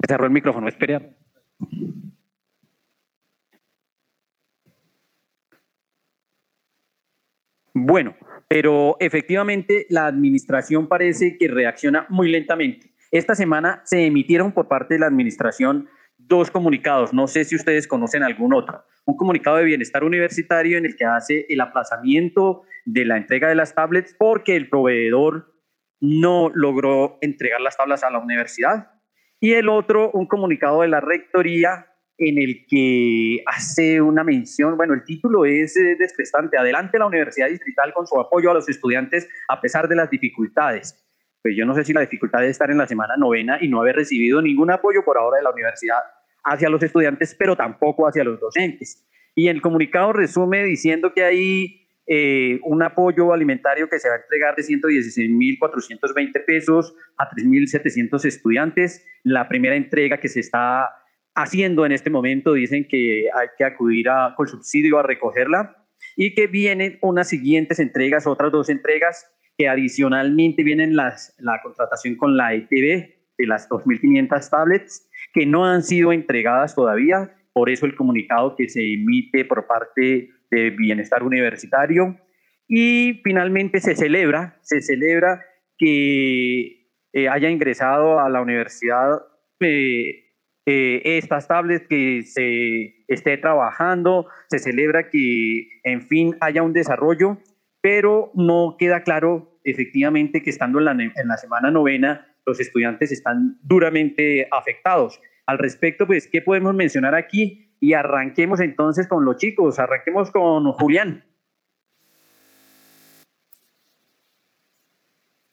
Cerró 0.06 0.26
el 0.26 0.30
micrófono, 0.30 0.68
espera. 0.68 1.02
Bueno, 7.72 8.16
pero 8.48 8.96
efectivamente 9.00 9.86
la 9.88 10.06
administración 10.06 10.88
parece 10.88 11.38
que 11.38 11.48
reacciona 11.48 12.06
muy 12.08 12.28
lentamente. 12.28 12.92
Esta 13.10 13.34
semana 13.34 13.80
se 13.84 14.04
emitieron 14.06 14.52
por 14.52 14.68
parte 14.68 14.94
de 14.94 15.00
la 15.00 15.06
administración 15.06 15.88
dos 16.18 16.50
comunicados, 16.50 17.12
no 17.12 17.26
sé 17.26 17.44
si 17.44 17.56
ustedes 17.56 17.88
conocen 17.88 18.22
algún 18.22 18.54
otro. 18.54 18.84
Un 19.06 19.16
comunicado 19.16 19.56
de 19.56 19.64
bienestar 19.64 20.04
universitario 20.04 20.78
en 20.78 20.84
el 20.84 20.96
que 20.96 21.04
hace 21.04 21.46
el 21.48 21.60
aplazamiento 21.60 22.62
de 22.84 23.04
la 23.04 23.16
entrega 23.16 23.48
de 23.48 23.54
las 23.54 23.74
tablets 23.74 24.14
porque 24.18 24.56
el 24.56 24.68
proveedor 24.68 25.54
no 26.00 26.50
logró 26.54 27.18
entregar 27.20 27.60
las 27.60 27.76
tablas 27.76 28.04
a 28.04 28.10
la 28.10 28.18
universidad 28.18 29.00
y 29.40 29.54
el 29.54 29.68
otro, 29.68 30.11
un 30.12 30.26
comunicado 30.26 30.82
de 30.82 30.88
la 30.88 31.00
rectoría 31.00 31.87
en 32.18 32.38
el 32.38 32.66
que 32.68 33.42
hace 33.47 34.02
una 34.02 34.23
mención, 34.23 34.76
bueno, 34.76 34.92
el 34.92 35.04
título 35.04 35.47
es 35.47 35.75
eh, 35.78 35.97
descrestante, 35.99 36.59
adelante 36.59 36.99
la 36.99 37.06
Universidad 37.06 37.49
Distrital 37.49 37.94
con 37.94 38.06
su 38.06 38.20
apoyo 38.20 38.50
a 38.50 38.54
los 38.54 38.68
estudiantes 38.68 39.26
a 39.49 39.61
pesar 39.61 39.88
de 39.88 39.97
las 39.97 40.11
dificultades. 40.11 41.02
Pues 41.42 41.56
yo 41.56 41.64
no 41.64 41.75
sé 41.75 41.85
si 41.85 41.94
la 41.94 42.02
dificultad 42.02 42.40
de 42.40 42.50
estar 42.50 42.70
en 42.70 42.76
la 42.76 42.87
semana 42.87 43.16
novena 43.16 43.56
y 43.59 43.68
no 43.68 43.80
haber 43.80 43.97
recibido 43.97 44.42
ningún 44.42 44.70
apoyo 44.70 45.02
por 45.02 45.16
ahora 45.16 45.38
de 45.38 45.44
la 45.44 45.50
universidad 45.50 46.00
hacia 46.44 46.68
los 46.68 46.82
estudiantes, 46.82 47.35
pero 47.35 47.56
tampoco 47.56 48.06
hacia 48.06 48.25
los 48.25 48.38
docentes. 48.38 49.06
Y 49.35 49.49
el 49.49 49.62
comunicado 49.62 50.12
resume 50.12 50.62
diciendo 50.64 51.14
que 51.14 51.25
hay 51.25 51.79
eh, 52.07 52.59
un 52.64 52.83
apoyo 52.83 53.33
alimentario 53.33 53.88
que 53.88 53.99
se 53.99 54.09
va 54.09 54.16
a 54.16 54.19
entregar 54.19 54.57
de 54.57 54.62
116.420 54.62 56.45
pesos 56.45 56.95
a 57.16 57.30
3.700 57.30 58.25
estudiantes. 58.25 59.07
La 59.23 59.49
primera 59.49 59.76
entrega 59.76 60.19
que 60.19 60.28
se 60.28 60.40
está 60.40 60.88
haciendo 61.35 61.87
en 61.87 61.92
este 61.92 62.11
momento 62.11 62.54
dicen 62.54 62.87
que 62.88 63.28
hay 63.33 63.49
que 63.57 63.64
acudir 63.64 64.07
con 64.37 64.49
subsidio 64.49 64.99
a 64.99 65.02
recogerla 65.02 65.76
y 66.16 66.35
que 66.35 66.47
vienen 66.47 66.99
unas 67.02 67.28
siguientes 67.28 67.78
entregas, 67.78 68.26
otras 68.26 68.50
dos 68.50 68.69
entregas 68.69 69.30
que 69.57 69.69
adicionalmente 69.69 70.62
vienen 70.62 70.97
las, 70.97 71.35
la 71.38 71.61
contratación 71.62 72.16
con 72.16 72.37
la 72.37 72.54
ETB 72.54 73.21
de 73.38 73.47
las 73.47 73.69
2.500 73.69 74.50
tablets 74.50 75.09
que 75.33 75.47
no 75.47 75.66
han 75.66 75.83
sido 75.83 76.12
entregadas 76.12 76.75
todavía, 76.75 77.35
por 77.52 77.71
eso 77.71 77.87
el 77.87 77.95
comunicado 77.95 78.57
que 78.57 78.69
se 78.69 78.95
emite 78.95 79.45
por 79.45 79.66
parte 79.66 80.30
de 80.50 80.71
Bienestar 80.71 81.23
Universitario. 81.23 82.19
Y 82.69 83.21
finalmente 83.25 83.80
se 83.80 83.97
celebra, 83.97 84.59
se 84.62 84.80
celebra 84.80 85.45
que 85.76 86.80
eh, 87.12 87.28
haya 87.28 87.50
ingresado 87.50 88.21
a 88.21 88.28
la 88.28 88.40
universidad 88.40 89.23
eh, 89.61 90.30
eh, 90.66 91.02
estas 91.04 91.49
tablets, 91.49 91.88
que 91.88 92.23
se 92.23 93.04
esté 93.09 93.37
trabajando, 93.38 94.28
se 94.49 94.59
celebra 94.59 95.11
que, 95.11 95.80
en 95.83 96.02
fin, 96.02 96.37
haya 96.40 96.62
un 96.62 96.73
desarrollo, 96.73 97.38
pero 97.80 98.30
no 98.35 98.76
queda 98.78 99.02
claro 99.02 99.59
efectivamente 99.64 100.42
que 100.42 100.50
estando 100.50 100.78
en 100.78 100.85
la, 100.85 100.92
en 100.92 101.28
la 101.28 101.37
semana 101.37 101.71
novena, 101.71 102.26
los 102.47 102.61
estudiantes 102.61 103.11
están 103.11 103.59
duramente 103.62 104.47
afectados. 104.50 105.21
Al 105.47 105.59
respecto, 105.59 106.07
pues, 106.07 106.28
¿qué 106.28 106.42
podemos 106.42 106.75
mencionar 106.75 107.14
aquí? 107.14 107.69
Y 107.80 107.94
arranquemos 107.94 108.60
entonces 108.60 109.08
con 109.08 109.25
los 109.25 109.37
chicos, 109.37 109.78
arranquemos 109.78 110.30
con 110.30 110.70
Julián. 110.72 111.25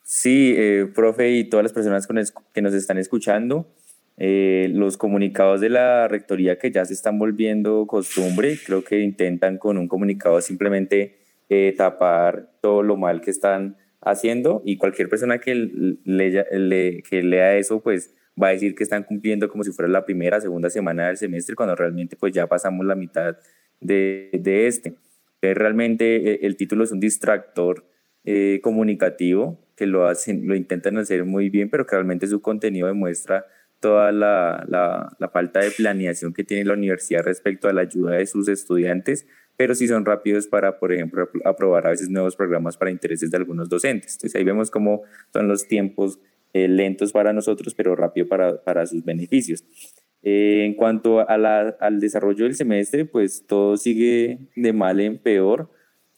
Sí, 0.03 0.53
eh, 0.57 0.91
profe 0.93 1.31
y 1.31 1.45
todas 1.45 1.63
las 1.63 1.73
personas 1.73 2.07
que 2.53 2.61
nos 2.61 2.73
están 2.73 2.97
escuchando, 2.97 3.67
eh, 4.19 4.67
los 4.73 4.97
comunicados 4.97 5.61
de 5.61 5.69
la 5.69 6.07
rectoría 6.07 6.57
que 6.57 6.71
ya 6.71 6.83
se 6.85 6.93
están 6.93 7.19
volviendo 7.19 7.85
costumbre, 7.85 8.57
creo 8.65 8.83
que 8.83 8.99
intentan 9.01 9.59
con 9.59 9.77
un 9.77 9.87
comunicado 9.87 10.41
simplemente 10.41 11.19
eh, 11.49 11.75
tapar 11.77 12.49
todo 12.61 12.81
lo 12.81 12.97
mal 12.97 13.21
que 13.21 13.29
están 13.29 13.77
haciendo 14.01 14.63
y 14.65 14.77
cualquier 14.77 15.07
persona 15.07 15.37
que, 15.37 15.53
le, 15.53 17.03
que 17.07 17.21
lea 17.21 17.57
eso 17.57 17.81
pues 17.81 18.15
va 18.41 18.47
a 18.47 18.51
decir 18.51 18.75
que 18.75 18.83
están 18.83 19.03
cumpliendo 19.03 19.49
como 19.49 19.63
si 19.63 19.71
fuera 19.71 19.89
la 19.89 20.05
primera, 20.05 20.39
segunda 20.39 20.69
semana 20.69 21.07
del 21.07 21.17
semestre, 21.17 21.55
cuando 21.55 21.75
realmente 21.75 22.15
pues 22.15 22.33
ya 22.33 22.47
pasamos 22.47 22.85
la 22.85 22.95
mitad 22.95 23.37
de, 23.79 24.29
de 24.33 24.67
este. 24.67 24.95
Realmente 25.41 26.33
eh, 26.33 26.39
el 26.43 26.55
título 26.55 26.83
es 26.83 26.91
un 26.91 26.99
distractor 26.99 27.85
eh, 28.23 28.59
comunicativo 28.61 29.59
que 29.75 29.85
lo, 29.85 30.07
hacen, 30.07 30.47
lo 30.47 30.55
intentan 30.55 30.97
hacer 30.97 31.23
muy 31.23 31.49
bien, 31.49 31.69
pero 31.69 31.85
que 31.85 31.95
realmente 31.95 32.27
su 32.27 32.41
contenido 32.41 32.87
demuestra 32.87 33.45
toda 33.79 34.11
la, 34.11 34.65
la, 34.67 35.15
la, 35.19 35.29
falta 35.29 35.59
de 35.59 35.69
planeación 35.69 36.33
que 36.33 36.43
tiene 36.43 36.65
la 36.65 36.73
universidad 36.73 37.23
respecto 37.23 37.69
a 37.69 37.73
la 37.73 37.81
ayuda 37.81 38.15
de 38.15 38.25
sus 38.25 38.47
estudiantes, 38.47 39.27
pero 39.55 39.75
sí 39.75 39.87
son 39.87 40.03
rápidos 40.03 40.47
para, 40.47 40.79
por 40.79 40.91
ejemplo, 40.91 41.29
aprobar 41.45 41.85
a 41.85 41.91
veces 41.91 42.09
nuevos 42.09 42.35
programas 42.35 42.75
para 42.75 42.89
intereses 42.89 43.29
de 43.29 43.37
algunos 43.37 43.69
docentes. 43.69 44.15
Entonces 44.15 44.35
ahí 44.35 44.43
vemos 44.43 44.71
cómo 44.71 45.03
son 45.31 45.47
los 45.47 45.67
tiempos 45.67 46.19
eh, 46.63 46.67
lentos 46.67 47.11
para 47.11 47.33
nosotros, 47.33 47.73
pero 47.75 47.95
rápido 47.95 48.27
para, 48.27 48.63
para 48.63 48.85
sus 48.85 49.03
beneficios. 49.03 49.63
Eh, 50.23 50.65
en 50.65 50.73
cuanto 50.73 51.27
a 51.27 51.37
la, 51.37 51.75
al 51.79 51.99
desarrollo 51.99 52.45
del 52.45 52.55
semestre, 52.55 53.05
pues 53.05 53.45
todo 53.47 53.77
sigue 53.77 54.39
de 54.55 54.73
mal 54.73 54.99
en 54.99 55.17
peor. 55.19 55.69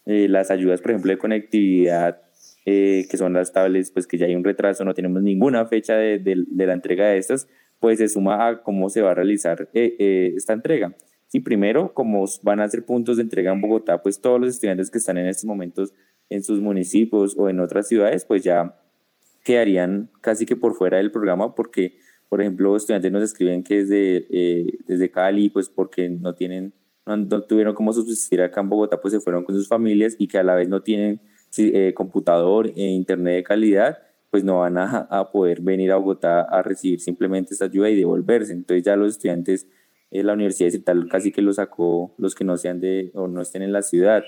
Eh, 0.05 0.27
las 0.27 0.51
ayudas, 0.51 0.81
por 0.81 0.91
ejemplo, 0.91 1.11
de 1.11 1.17
conectividad, 1.17 2.21
que 2.65 3.17
son 3.17 3.33
las 3.33 3.51
tablets, 3.51 3.91
pues 3.91 4.05
que 4.05 4.17
ya 4.17 4.27
hay 4.27 4.35
un 4.35 4.43
retraso, 4.43 4.85
no 4.85 4.93
tenemos 4.93 5.23
ninguna 5.23 5.65
fecha 5.65 5.95
de, 5.95 6.19
de, 6.19 6.43
de 6.47 6.65
la 6.67 6.73
entrega 6.73 7.07
de 7.07 7.17
estas, 7.17 7.47
pues 7.79 7.97
se 7.97 8.07
suma 8.07 8.47
a 8.47 8.61
cómo 8.61 8.89
se 8.89 9.01
va 9.01 9.11
a 9.11 9.15
realizar 9.15 9.69
esta 9.73 10.53
entrega. 10.53 10.95
Sí, 11.29 11.39
primero, 11.39 11.93
como 11.93 12.25
van 12.43 12.59
a 12.59 12.67
ser 12.67 12.85
puntos 12.85 13.17
de 13.17 13.23
entrega 13.23 13.51
en 13.51 13.61
Bogotá, 13.61 14.01
pues 14.01 14.19
todos 14.19 14.39
los 14.39 14.49
estudiantes 14.49 14.91
que 14.91 14.97
están 14.97 15.17
en 15.17 15.27
estos 15.27 15.45
momentos 15.45 15.93
en 16.29 16.43
sus 16.43 16.59
municipios 16.59 17.35
o 17.37 17.49
en 17.49 17.59
otras 17.59 17.87
ciudades, 17.87 18.25
pues 18.25 18.43
ya 18.43 18.75
quedarían 19.43 20.09
casi 20.21 20.45
que 20.45 20.55
por 20.55 20.75
fuera 20.75 20.97
del 20.97 21.11
programa 21.11 21.55
porque, 21.55 21.97
por 22.27 22.41
ejemplo, 22.41 22.75
estudiantes 22.75 23.11
nos 23.11 23.23
escriben 23.23 23.63
que 23.63 23.83
desde, 23.83 24.27
eh, 24.29 24.79
desde 24.87 25.11
Cali, 25.11 25.49
pues 25.49 25.69
porque 25.69 26.09
no 26.09 26.35
tienen, 26.35 26.73
no, 27.05 27.41
tuvieron 27.43 27.73
cómo 27.73 27.93
subsistir 27.93 28.41
acá 28.41 28.61
en 28.61 28.69
Bogotá, 28.69 29.01
pues 29.01 29.13
se 29.13 29.19
fueron 29.19 29.43
con 29.43 29.55
sus 29.55 29.67
familias 29.67 30.15
y 30.19 30.27
que 30.27 30.37
a 30.37 30.43
la 30.43 30.55
vez 30.55 30.69
no 30.69 30.81
tienen 30.81 31.21
eh, 31.57 31.93
computador 31.95 32.67
e 32.75 32.83
internet 32.83 33.35
de 33.35 33.43
calidad, 33.43 33.97
pues 34.29 34.43
no 34.43 34.59
van 34.59 34.77
a, 34.77 35.07
a, 35.09 35.31
poder 35.31 35.61
venir 35.61 35.91
a 35.91 35.95
Bogotá 35.95 36.41
a 36.41 36.61
recibir 36.61 36.99
simplemente 36.99 37.53
esta 37.53 37.65
ayuda 37.65 37.89
y 37.89 37.95
devolverse. 37.95 38.53
Entonces 38.53 38.83
ya 38.83 38.95
los 38.95 39.13
estudiantes, 39.13 39.67
eh, 40.11 40.23
la 40.23 40.33
universidad 40.33 40.71
tal 40.83 41.07
casi 41.07 41.31
que 41.31 41.41
lo 41.41 41.51
sacó 41.53 42.13
los 42.17 42.35
que 42.35 42.43
no 42.43 42.57
sean 42.57 42.79
de 42.79 43.11
o 43.15 43.27
no 43.27 43.41
estén 43.41 43.63
en 43.63 43.71
la 43.71 43.81
ciudad. 43.81 44.23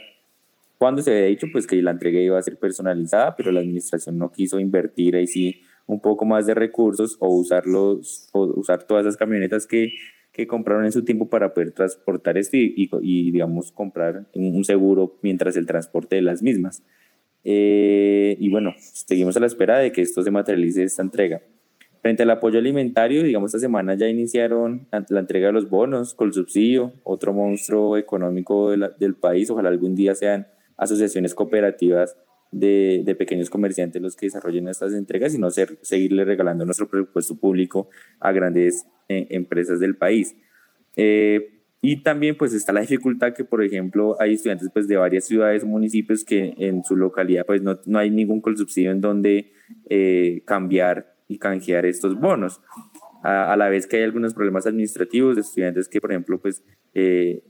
Cuando 0.82 1.04
se 1.04 1.12
había 1.12 1.26
dicho 1.26 1.46
pues 1.52 1.68
que 1.68 1.80
la 1.80 1.92
entrega 1.92 2.20
iba 2.20 2.40
a 2.40 2.42
ser 2.42 2.58
personalizada, 2.58 3.36
pero 3.36 3.52
la 3.52 3.60
administración 3.60 4.18
no 4.18 4.32
quiso 4.32 4.60
invertir 4.60 5.16
ahí 5.16 5.28
sí 5.28 5.62
un 5.86 6.02
poco 6.02 6.26
más 6.26 6.48
de 6.48 6.56
recursos 6.56 7.18
o 7.20 7.30
usarlos 7.30 8.30
o 8.32 8.46
usar 8.46 8.82
todas 8.88 9.06
esas 9.06 9.16
camionetas 9.16 9.68
que, 9.68 9.94
que 10.32 10.48
compraron 10.48 10.86
en 10.86 10.92
su 10.92 11.06
tiempo 11.06 11.30
para 11.30 11.54
poder 11.54 11.72
transportar 11.72 12.40
esto 12.40 12.58
y, 12.58 12.90
y, 13.00 13.32
digamos 13.32 13.72
comprar 13.72 14.26
un 14.34 14.66
seguro 14.66 15.20
mientras 15.22 15.56
el 15.56 15.68
transporte 15.68 16.16
de 16.16 16.24
las 16.24 16.42
mismas. 16.42 16.82
Eh, 17.44 18.36
y 18.40 18.50
bueno, 18.50 18.74
seguimos 18.80 19.38
a 19.38 19.40
la 19.40 19.46
espera 19.46 19.78
de 19.78 19.92
que 19.92 20.02
esto 20.02 20.24
se 20.24 20.32
materialice 20.32 20.82
esta 20.82 21.04
entrega. 21.04 21.44
Frente 22.02 22.24
al 22.24 22.32
apoyo 22.32 22.58
alimentario, 22.58 23.22
digamos, 23.22 23.50
esta 23.50 23.60
semana 23.60 23.94
ya 23.94 24.08
iniciaron 24.08 24.88
la 25.10 25.20
entrega 25.20 25.46
de 25.46 25.54
los 25.54 25.70
bonos 25.70 26.16
con 26.16 26.30
el 26.30 26.34
subsidio, 26.34 26.92
otro 27.04 27.34
monstruo 27.34 27.98
económico 27.98 28.72
del 28.72 29.14
país. 29.14 29.48
Ojalá 29.52 29.70
algún 29.70 29.94
día 29.94 30.16
sean 30.16 30.48
asociaciones 30.82 31.36
cooperativas 31.36 32.18
de, 32.52 33.04
de, 33.06 33.16
pequeños 33.16 33.50
comerciantes 33.50 34.02
los 34.02 34.16
que 34.18 34.26
desarrollen 34.26 34.68
estas 34.68 34.94
entregas 34.94 35.34
y 35.34 35.38
no 35.38 35.50
ser, 35.52 35.78
seguirle 35.82 36.26
regalando 36.26 36.66
nuestro 36.66 36.90
presupuesto 36.90 37.38
público 37.38 37.88
a 38.20 38.34
grandes 38.34 38.86
eh, 39.08 39.28
empresas 39.30 39.80
del 39.80 39.96
país. 39.96 40.36
Eh, 40.98 41.62
y 41.82 42.04
también 42.04 42.36
pues 42.36 42.54
está 42.54 42.74
la 42.74 42.82
dificultad 42.82 43.34
que, 43.34 43.46
por 43.46 43.64
ejemplo, 43.64 44.18
hay 44.20 44.34
estudiantes 44.34 44.70
pues, 44.74 44.88
de 44.88 44.98
varias 44.98 45.26
ciudades 45.26 45.64
municipios 45.64 46.26
que 46.26 46.54
en 46.58 46.84
su 46.84 46.96
localidad 46.96 47.46
pues 47.46 47.62
no, 47.62 47.80
no 47.86 48.00
hay 48.00 48.10
ningún 48.10 48.42
subsidio 48.58 48.92
en 48.92 49.02
donde 49.02 49.54
eh, 49.90 50.42
cambiar 50.46 51.16
y 51.28 51.38
canjear 51.38 51.86
estos 51.86 52.20
bonos 52.20 52.60
a, 53.24 53.56
la 53.56 53.70
vez 53.70 53.88
que 53.88 53.98
hay 53.98 54.04
algunos 54.04 54.34
problemas 54.34 54.66
administrativos 54.66 55.36
de 55.36 55.42
estudiantes 55.42 55.88
que, 55.88 56.02
por 56.02 56.12
ejemplo, 56.12 56.40
pues 56.40 56.64
eh, 56.94 57.44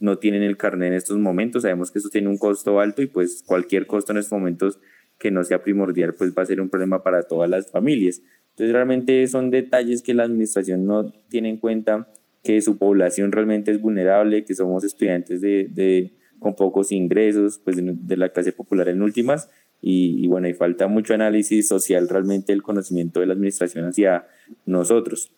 no 0.00 0.18
tienen 0.18 0.42
el 0.42 0.56
carnet 0.56 0.88
en 0.88 0.94
estos 0.94 1.18
momentos. 1.18 1.62
Sabemos 1.62 1.90
que 1.90 1.98
eso 1.98 2.08
tiene 2.08 2.28
un 2.28 2.38
costo 2.38 2.80
alto 2.80 3.02
y 3.02 3.06
pues 3.06 3.42
cualquier 3.46 3.86
costo 3.86 4.12
en 4.12 4.18
estos 4.18 4.32
momentos 4.32 4.78
que 5.18 5.30
no 5.30 5.44
sea 5.44 5.62
primordial, 5.62 6.14
pues 6.14 6.32
va 6.36 6.42
a 6.42 6.46
ser 6.46 6.60
un 6.60 6.68
problema 6.68 7.02
para 7.02 7.22
todas 7.22 7.50
las 7.50 7.70
familias. 7.70 8.22
Entonces, 8.50 8.72
realmente 8.72 9.26
son 9.28 9.50
detalles 9.50 10.02
que 10.02 10.14
la 10.14 10.24
administración 10.24 10.84
no 10.84 11.12
tiene 11.28 11.48
en 11.48 11.58
cuenta, 11.58 12.08
que 12.42 12.60
su 12.60 12.78
población 12.78 13.30
realmente 13.32 13.70
es 13.70 13.80
vulnerable, 13.80 14.44
que 14.44 14.54
somos 14.54 14.84
estudiantes 14.84 15.40
de, 15.40 16.12
con 16.38 16.54
pocos 16.54 16.92
ingresos, 16.92 17.60
pues 17.62 17.76
de, 17.76 18.16
la 18.16 18.30
clase 18.30 18.52
popular 18.52 18.88
en 18.88 19.02
últimas, 19.02 19.48
y, 19.80 20.26
bueno, 20.26 20.48
y 20.48 20.54
falta 20.54 20.88
mucho 20.88 21.14
análisis 21.14 21.68
social 21.68 22.08
realmente 22.08 22.52
el 22.52 22.62
conocimiento 22.62 23.20
de 23.20 23.26
la 23.26 23.34
administración 23.34 23.84
hacia 23.84 24.26
nosotros. 24.66 25.32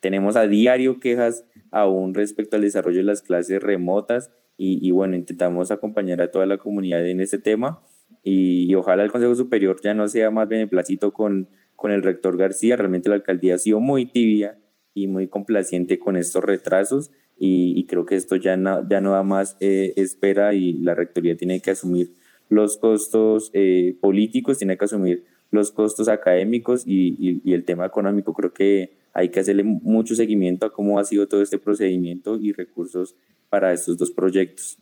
Tenemos 0.00 0.36
a 0.36 0.46
diario 0.46 0.98
quejas 0.98 1.44
aún 1.70 2.14
respecto 2.14 2.56
al 2.56 2.62
desarrollo 2.62 2.98
de 2.98 3.04
las 3.04 3.22
clases 3.22 3.62
remotas 3.62 4.30
y, 4.58 4.90
bueno, 4.90 5.16
intentamos 5.16 5.70
acompañar 5.70 6.22
a 6.22 6.30
toda 6.30 6.46
la 6.46 6.56
comunidad 6.56 7.06
en 7.06 7.20
este 7.20 7.38
tema 7.38 7.82
y, 8.22 8.74
ojalá 8.74 9.04
el 9.04 9.12
Consejo 9.12 9.34
Superior 9.34 9.78
ya 9.82 9.94
no 9.94 10.08
sea 10.08 10.30
más 10.30 10.48
beneplácito 10.48 11.12
con, 11.12 11.48
con 11.74 11.90
el 11.92 12.02
rector 12.02 12.36
García. 12.36 12.76
Realmente 12.76 13.08
la 13.08 13.16
alcaldía 13.16 13.56
ha 13.56 13.58
sido 13.58 13.80
muy 13.80 14.06
tibia 14.06 14.58
y 14.94 15.08
muy 15.08 15.28
complaciente 15.28 15.98
con 15.98 16.16
estos 16.16 16.42
retrasos 16.42 17.10
y, 17.38 17.84
creo 17.86 18.06
que 18.06 18.16
esto 18.16 18.36
ya 18.36 18.56
no, 18.56 18.88
ya 18.88 19.00
no 19.00 19.12
da 19.12 19.22
más 19.22 19.56
eh, 19.60 19.92
espera 19.96 20.54
y 20.54 20.72
la 20.72 20.94
rectoría 20.94 21.36
tiene 21.36 21.60
que 21.60 21.70
asumir 21.72 22.14
los 22.48 22.78
costos 22.78 23.50
eh, 23.52 23.96
políticos, 24.00 24.58
tiene 24.58 24.78
que 24.78 24.86
asumir 24.86 25.24
los 25.50 25.70
costos 25.70 26.08
académicos 26.08 26.84
y, 26.86 27.42
y, 27.44 27.52
el 27.52 27.64
tema 27.64 27.86
económico. 27.86 28.32
Creo 28.32 28.52
que 28.52 28.96
hay 29.16 29.30
que 29.30 29.40
hacerle 29.40 29.64
mucho 29.64 30.14
seguimiento 30.14 30.66
a 30.66 30.72
cómo 30.72 30.98
ha 30.98 31.04
sido 31.04 31.26
todo 31.26 31.42
este 31.42 31.58
procedimiento 31.58 32.36
y 32.36 32.52
recursos 32.52 33.16
para 33.48 33.72
estos 33.72 33.96
dos 33.96 34.10
proyectos. 34.10 34.78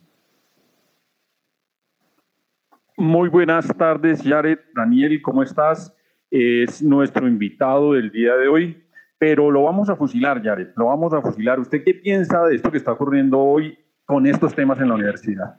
Muy 2.97 3.29
buenas 3.29 3.67
tardes, 3.77 4.21
Jared. 4.21 4.59
Daniel, 4.73 5.21
¿cómo 5.21 5.41
estás? 5.41 5.95
Es 6.29 6.83
nuestro 6.83 7.27
invitado 7.27 7.93
del 7.93 8.11
día 8.11 8.35
de 8.35 8.47
hoy, 8.47 8.83
pero 9.17 9.51
lo 9.51 9.63
vamos 9.63 9.89
a 9.89 9.95
fusilar, 9.95 10.43
Jared, 10.43 10.69
lo 10.75 10.87
vamos 10.87 11.13
a 11.13 11.21
fusilar. 11.21 11.59
¿Usted 11.59 11.83
qué 11.85 11.93
piensa 11.93 12.43
de 12.43 12.55
esto 12.55 12.71
que 12.71 12.77
está 12.77 12.91
ocurriendo 12.91 13.39
hoy 13.39 13.77
con 14.05 14.27
estos 14.27 14.55
temas 14.55 14.79
en 14.79 14.89
la 14.89 14.95
universidad. 14.95 15.55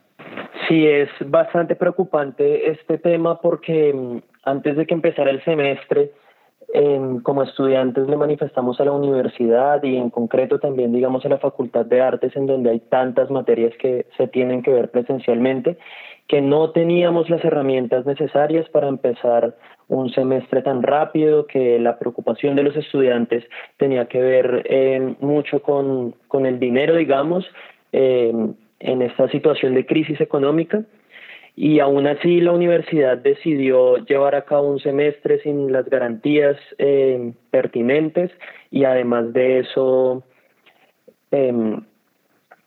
Sí, 0.67 0.85
es 0.85 1.09
bastante 1.25 1.75
preocupante 1.75 2.71
este 2.71 2.97
tema 2.97 3.39
porque 3.39 3.93
mm, 3.93 4.17
antes 4.43 4.75
de 4.77 4.85
que 4.85 4.93
empezara 4.93 5.29
el 5.29 5.43
semestre, 5.43 6.11
como 7.23 7.43
estudiantes 7.43 8.07
le 8.09 8.17
manifestamos 8.17 8.79
a 8.79 8.85
la 8.85 8.91
universidad 8.91 9.81
y 9.83 9.95
en 9.95 10.09
concreto 10.09 10.59
también, 10.59 10.91
digamos, 10.91 11.25
a 11.25 11.29
la 11.29 11.37
Facultad 11.37 11.85
de 11.85 12.01
Artes, 12.01 12.35
en 12.35 12.45
donde 12.45 12.71
hay 12.71 12.79
tantas 12.81 13.29
materias 13.29 13.73
que 13.79 14.05
se 14.17 14.27
tienen 14.27 14.61
que 14.61 14.71
ver 14.71 14.91
presencialmente, 14.91 15.77
que 16.27 16.41
no 16.41 16.71
teníamos 16.71 17.29
las 17.29 17.43
herramientas 17.45 18.05
necesarias 18.05 18.67
para 18.69 18.89
empezar 18.89 19.55
un 19.87 20.09
semestre 20.09 20.61
tan 20.61 20.83
rápido, 20.83 21.47
que 21.47 21.79
la 21.79 21.97
preocupación 21.97 22.55
de 22.55 22.63
los 22.63 22.75
estudiantes 22.75 23.45
tenía 23.77 24.07
que 24.07 24.19
ver 24.19 24.63
eh, 24.65 25.15
mucho 25.21 25.61
con, 25.61 26.15
con, 26.27 26.45
el 26.45 26.59
dinero, 26.59 26.95
digamos, 26.95 27.45
eh, 27.93 28.33
en 28.79 29.01
esta 29.01 29.29
situación 29.29 29.73
de 29.73 29.85
crisis 29.85 30.19
económica 30.19 30.83
y 31.57 31.79
aún 31.79 32.05
así 32.05 32.39
la 32.39 32.51
universidad 32.51 33.17
decidió 33.17 33.97
llevar 34.05 34.35
a 34.35 34.45
cabo 34.45 34.69
un 34.69 34.79
semestre 34.79 35.39
sin 35.41 35.71
las 35.71 35.89
garantías 35.89 36.55
eh, 36.77 37.33
pertinentes 37.49 38.29
y 38.69 38.83
además 38.83 39.33
de 39.33 39.59
eso 39.61 40.23
em, 41.31 41.81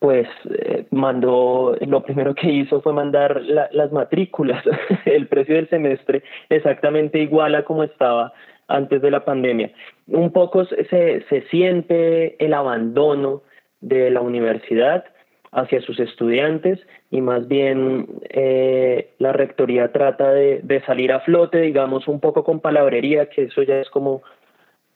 pues 0.01 0.27
eh, 0.51 0.87
mandó 0.91 1.77
lo 1.87 2.03
primero 2.03 2.35
que 2.35 2.51
hizo 2.51 2.83
fue 2.83 2.93
mandar 2.93 3.41
las 3.43 3.93
matrículas. 3.93 4.65
El 5.05 5.29
precio 5.29 5.55
del 5.55 5.69
semestre 5.69 6.25
exactamente 6.49 7.21
igual 7.21 7.55
a 7.55 7.65
como 7.65 7.85
estaba 7.85 8.33
antes 8.67 9.01
de 9.03 9.11
la 9.13 9.25
pandemia. 9.25 9.71
Un 10.09 10.33
poco 10.33 10.65
se, 10.65 11.25
se 11.29 11.43
siente 11.43 12.45
el 12.45 12.55
abandono 12.55 13.43
de 13.81 14.11
la 14.11 14.21
universidad 14.21 15.05
hacia 15.53 15.81
sus 15.81 15.99
estudiantes 15.99 16.79
y 17.11 17.21
más 17.21 17.49
bien 17.49 18.07
eh, 18.29 19.15
la 19.19 19.33
rectoría 19.33 19.93
trata 19.93 20.33
de, 20.33 20.83
salir 20.87 21.13
a 21.13 21.21
flote, 21.21 21.61
digamos, 21.61 22.07
un 22.09 22.21
poco 22.21 22.45
con 22.45 22.61
palabrería, 22.61 23.29
que 23.29 23.45
eso 23.45 23.63
ya 23.63 23.81
es 23.81 23.91
como 23.91 24.23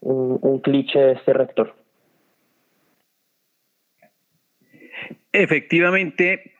un, 0.01 0.38
un 0.43 0.61
cliché 0.61 0.99
de 0.99 1.12
este 1.12 1.33
rector. 1.33 1.75
Efectivamente, 5.33 6.53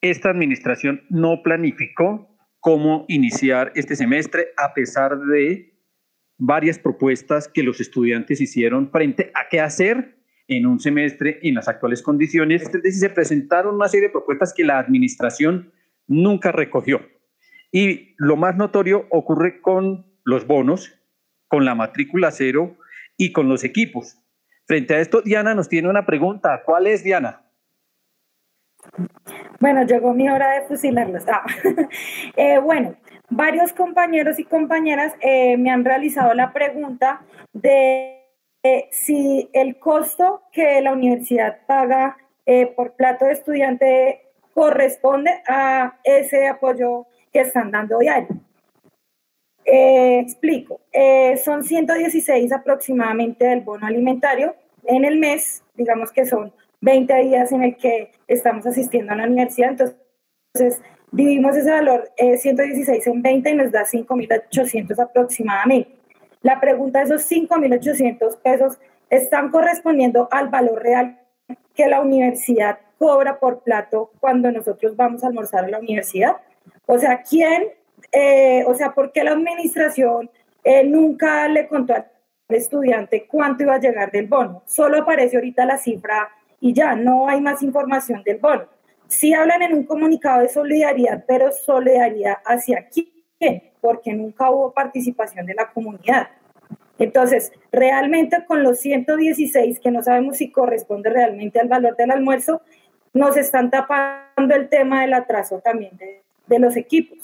esta 0.00 0.30
administración 0.30 1.04
no 1.08 1.42
planificó 1.42 2.28
cómo 2.58 3.04
iniciar 3.06 3.70
este 3.76 3.94
semestre 3.94 4.48
a 4.56 4.74
pesar 4.74 5.16
de 5.18 5.72
varias 6.36 6.78
propuestas 6.78 7.48
que 7.48 7.62
los 7.62 7.80
estudiantes 7.80 8.40
hicieron 8.40 8.90
frente 8.90 9.30
a 9.34 9.48
qué 9.48 9.60
hacer 9.60 10.15
en 10.48 10.66
un 10.66 10.80
semestre 10.80 11.38
en 11.42 11.54
las 11.54 11.68
actuales 11.68 12.02
condiciones. 12.02 12.62
Es 12.62 12.72
decir, 12.72 12.92
se 12.92 13.10
presentaron 13.10 13.74
una 13.74 13.88
serie 13.88 14.08
de 14.08 14.12
propuestas 14.12 14.52
que 14.54 14.64
la 14.64 14.78
administración 14.78 15.72
nunca 16.06 16.52
recogió. 16.52 17.00
Y 17.72 18.14
lo 18.16 18.36
más 18.36 18.56
notorio 18.56 19.06
ocurre 19.10 19.60
con 19.60 20.06
los 20.24 20.46
bonos, 20.46 20.92
con 21.48 21.64
la 21.64 21.74
matrícula 21.74 22.30
cero 22.30 22.76
y 23.16 23.32
con 23.32 23.48
los 23.48 23.64
equipos. 23.64 24.18
Frente 24.66 24.94
a 24.94 25.00
esto, 25.00 25.22
Diana 25.22 25.54
nos 25.54 25.68
tiene 25.68 25.88
una 25.88 26.06
pregunta. 26.06 26.62
¿Cuál 26.64 26.86
es, 26.86 27.04
Diana? 27.04 27.42
Bueno, 29.60 29.84
llegó 29.84 30.12
mi 30.12 30.28
hora 30.28 30.52
de 30.52 30.66
fusilarlos. 30.66 31.24
Ah. 31.28 31.44
Eh, 32.36 32.58
bueno, 32.58 32.96
varios 33.30 33.72
compañeros 33.72 34.38
y 34.38 34.44
compañeras 34.44 35.14
eh, 35.20 35.56
me 35.56 35.70
han 35.70 35.84
realizado 35.84 36.34
la 36.34 36.52
pregunta 36.52 37.22
de 37.52 38.15
eh, 38.66 38.88
si 38.90 39.48
el 39.52 39.78
costo 39.78 40.42
que 40.50 40.80
la 40.80 40.92
universidad 40.92 41.58
paga 41.66 42.16
eh, 42.46 42.66
por 42.66 42.94
plato 42.94 43.24
de 43.24 43.32
estudiante 43.32 44.22
corresponde 44.54 45.30
a 45.46 45.98
ese 46.02 46.48
apoyo 46.48 47.06
que 47.32 47.42
están 47.42 47.70
dando 47.70 47.98
diario. 47.98 48.28
Eh, 49.64 50.18
explico, 50.18 50.80
son 51.44 51.62
116 51.62 52.52
aproximadamente 52.52 53.46
del 53.46 53.60
bono 53.60 53.86
alimentario 53.86 54.56
en 54.84 55.04
el 55.04 55.18
mes, 55.18 55.62
digamos 55.74 56.10
que 56.10 56.24
son 56.24 56.52
20 56.80 57.14
días 57.22 57.52
en 57.52 57.62
el 57.62 57.76
que 57.76 58.10
estamos 58.26 58.66
asistiendo 58.66 59.12
a 59.12 59.16
la 59.16 59.24
universidad, 59.24 59.70
entonces 59.70 60.82
dividimos 61.12 61.56
ese 61.56 61.70
valor 61.70 62.10
116 62.16 63.06
en 63.06 63.22
20 63.22 63.50
y 63.50 63.54
nos 63.54 63.70
da 63.70 63.84
5.800 63.84 64.98
aproximadamente. 64.98 65.95
La 66.46 66.60
pregunta 66.60 67.00
de 67.00 67.06
esos 67.06 67.28
5.800 67.28 68.38
pesos 68.40 68.78
están 69.10 69.50
correspondiendo 69.50 70.28
al 70.30 70.48
valor 70.48 70.80
real 70.80 71.18
que 71.74 71.88
la 71.88 72.00
universidad 72.00 72.78
cobra 73.00 73.40
por 73.40 73.64
plato 73.64 74.12
cuando 74.20 74.52
nosotros 74.52 74.94
vamos 74.94 75.24
a 75.24 75.26
almorzar 75.26 75.64
a 75.64 75.68
la 75.68 75.80
universidad. 75.80 76.36
O 76.86 77.00
sea, 77.00 77.24
¿quién, 77.28 77.64
eh, 78.12 78.62
o 78.68 78.74
sea, 78.74 78.94
por 78.94 79.10
qué 79.10 79.24
la 79.24 79.32
administración 79.32 80.30
eh, 80.62 80.84
nunca 80.84 81.48
le 81.48 81.66
contó 81.66 81.94
al 81.94 82.06
estudiante 82.50 83.26
cuánto 83.26 83.64
iba 83.64 83.74
a 83.74 83.80
llegar 83.80 84.12
del 84.12 84.28
bono? 84.28 84.62
Solo 84.66 84.98
aparece 84.98 85.34
ahorita 85.34 85.66
la 85.66 85.78
cifra 85.78 86.28
y 86.60 86.72
ya, 86.72 86.94
no 86.94 87.28
hay 87.28 87.40
más 87.40 87.60
información 87.60 88.22
del 88.22 88.38
bono. 88.38 88.66
Sí 89.08 89.34
hablan 89.34 89.62
en 89.62 89.74
un 89.74 89.82
comunicado 89.82 90.42
de 90.42 90.48
solidaridad, 90.48 91.24
pero 91.26 91.50
solidaridad 91.50 92.36
hacia 92.44 92.86
quién, 92.86 93.64
porque 93.80 94.12
nunca 94.12 94.48
hubo 94.48 94.72
participación 94.72 95.44
de 95.44 95.54
la 95.54 95.72
comunidad. 95.72 96.28
Entonces, 96.98 97.52
realmente 97.72 98.44
con 98.46 98.62
los 98.62 98.78
116, 98.80 99.80
que 99.80 99.90
no 99.90 100.02
sabemos 100.02 100.38
si 100.38 100.50
corresponde 100.50 101.10
realmente 101.10 101.60
al 101.60 101.68
valor 101.68 101.96
del 101.96 102.10
almuerzo, 102.10 102.62
nos 103.12 103.36
están 103.36 103.70
tapando 103.70 104.54
el 104.54 104.68
tema 104.68 105.02
del 105.02 105.14
atraso 105.14 105.60
también 105.60 105.96
de, 105.96 106.58
los 106.58 106.76
equipos. 106.76 107.18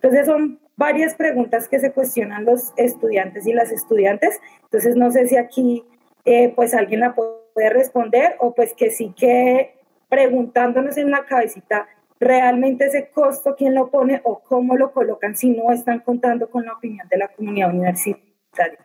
Entonces, 0.00 0.26
son 0.26 0.60
varias 0.76 1.14
preguntas 1.14 1.68
que 1.68 1.80
se 1.80 1.92
cuestionan 1.92 2.44
los 2.44 2.72
estudiantes 2.76 3.46
y 3.46 3.52
las 3.52 3.72
estudiantes. 3.72 4.40
Entonces, 4.62 4.96
no 4.96 5.10
sé 5.10 5.26
si 5.26 5.36
aquí 5.36 5.84
eh, 6.24 6.52
pues 6.54 6.72
alguien 6.74 7.00
la 7.00 7.14
puede 7.14 7.70
responder 7.70 8.36
o 8.38 8.54
pues 8.54 8.72
que 8.74 8.90
sí 8.90 9.12
que 9.16 9.74
preguntándonos 10.08 10.96
en 10.96 11.10
la 11.10 11.24
cabecita 11.24 11.86
realmente 12.18 12.86
ese 12.86 13.08
costo, 13.08 13.54
quién 13.56 13.74
lo 13.74 13.90
pone 13.90 14.20
o 14.24 14.40
cómo 14.40 14.76
lo 14.76 14.92
colocan 14.92 15.36
si 15.36 15.50
no 15.50 15.72
están 15.72 16.00
contando 16.00 16.50
con 16.50 16.64
la 16.64 16.74
opinión 16.74 17.08
de 17.08 17.16
la 17.16 17.28
comunidad 17.28 17.70
universitaria. 17.70 18.78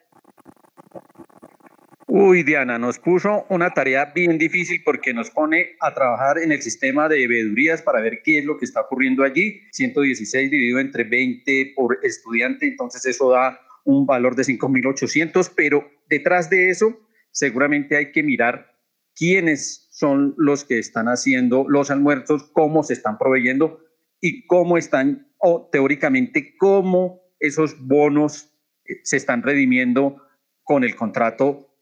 Uy, 2.17 2.43
Diana, 2.43 2.79
nos 2.79 2.97
puso 2.97 3.45
una 3.49 3.71
tarea 3.71 4.13
bien 4.15 4.37
difícil 4.37 4.81
porque 4.85 5.13
nos 5.13 5.29
pone 5.31 5.75
a 5.81 5.93
trabajar 5.93 6.37
en 6.37 6.53
el 6.53 6.61
sistema 6.61 7.09
de 7.09 7.27
veedurías 7.27 7.81
para 7.81 7.99
ver 7.99 8.21
qué 8.23 8.39
es 8.39 8.45
lo 8.45 8.57
que 8.57 8.63
está 8.63 8.79
ocurriendo 8.79 9.25
allí. 9.25 9.59
116 9.73 10.49
dividido 10.49 10.79
entre 10.79 11.03
20 11.03 11.73
por 11.75 11.99
estudiante, 12.03 12.67
entonces 12.67 13.05
eso 13.05 13.31
da 13.31 13.59
un 13.83 14.05
valor 14.05 14.37
de 14.37 14.43
5.800, 14.43 15.51
pero 15.57 15.91
detrás 16.07 16.49
de 16.49 16.69
eso 16.69 16.97
seguramente 17.31 17.97
hay 17.97 18.13
que 18.13 18.23
mirar 18.23 18.73
quiénes 19.13 19.89
son 19.91 20.35
los 20.37 20.63
que 20.63 20.79
están 20.79 21.07
haciendo 21.07 21.65
los 21.67 21.91
almuerzos, 21.91 22.49
cómo 22.53 22.83
se 22.83 22.93
están 22.93 23.17
proveyendo 23.17 23.81
y 24.21 24.47
cómo 24.47 24.77
están, 24.77 25.27
o 25.37 25.67
teóricamente, 25.69 26.55
cómo 26.55 27.19
esos 27.41 27.75
bonos 27.77 28.55
eh, 28.85 29.01
se 29.03 29.17
están 29.17 29.43
redimiendo 29.43 30.21
con 30.63 30.85
el 30.85 30.95
contrato 30.95 31.74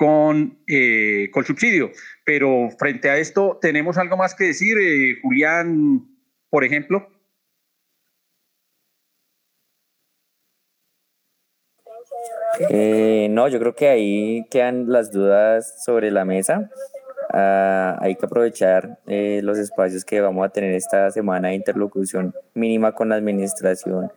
con, 0.00 0.58
eh, 0.66 1.28
con 1.30 1.44
subsidio. 1.44 1.90
Pero 2.24 2.70
frente 2.78 3.10
a 3.10 3.18
esto, 3.18 3.58
¿tenemos 3.60 3.98
algo 3.98 4.16
más 4.16 4.34
que 4.34 4.44
decir, 4.44 4.78
eh, 4.80 5.16
Julián, 5.20 6.08
por 6.48 6.64
ejemplo? 6.64 7.06
Eh, 12.70 13.28
no, 13.30 13.46
yo 13.48 13.58
creo 13.58 13.74
que 13.74 13.88
ahí 13.88 14.46
quedan 14.50 14.90
las 14.90 15.12
dudas 15.12 15.84
sobre 15.84 16.10
la 16.10 16.24
mesa. 16.24 16.70
Ah, 17.34 17.98
hay 18.00 18.16
que 18.16 18.24
aprovechar 18.24 19.00
los 19.06 19.58
espacios 19.58 20.06
que 20.06 20.22
vamos 20.22 20.46
a 20.46 20.48
tener 20.48 20.72
esta 20.72 21.10
semana 21.10 21.48
de 21.48 21.56
interlocución 21.56 22.34
mínima 22.54 22.92
con 22.92 23.10
la 23.10 23.16
administración 23.16 24.10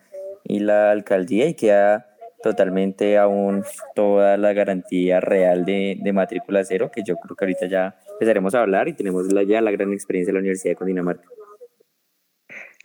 y 0.44 0.60
la 0.60 0.92
alcaldía 0.92 1.46
y 1.46 1.52
queda 1.52 2.13
totalmente 2.44 3.16
aún 3.16 3.64
toda 3.94 4.36
la 4.36 4.52
garantía 4.52 5.18
real 5.18 5.64
de, 5.64 5.98
matrícula 6.12 6.62
cero, 6.62 6.90
que 6.94 7.02
yo 7.02 7.16
creo 7.16 7.34
que 7.34 7.44
ahorita 7.46 7.66
ya 7.66 7.96
empezaremos 8.12 8.54
a 8.54 8.60
hablar 8.60 8.86
y 8.86 8.92
tenemos 8.92 9.26
ya 9.48 9.62
la 9.62 9.70
gran 9.70 9.94
experiencia 9.94 10.30
de 10.30 10.34
la 10.34 10.40
Universidad 10.40 10.72
de 10.72 10.76
Cundinamarca. 10.76 11.26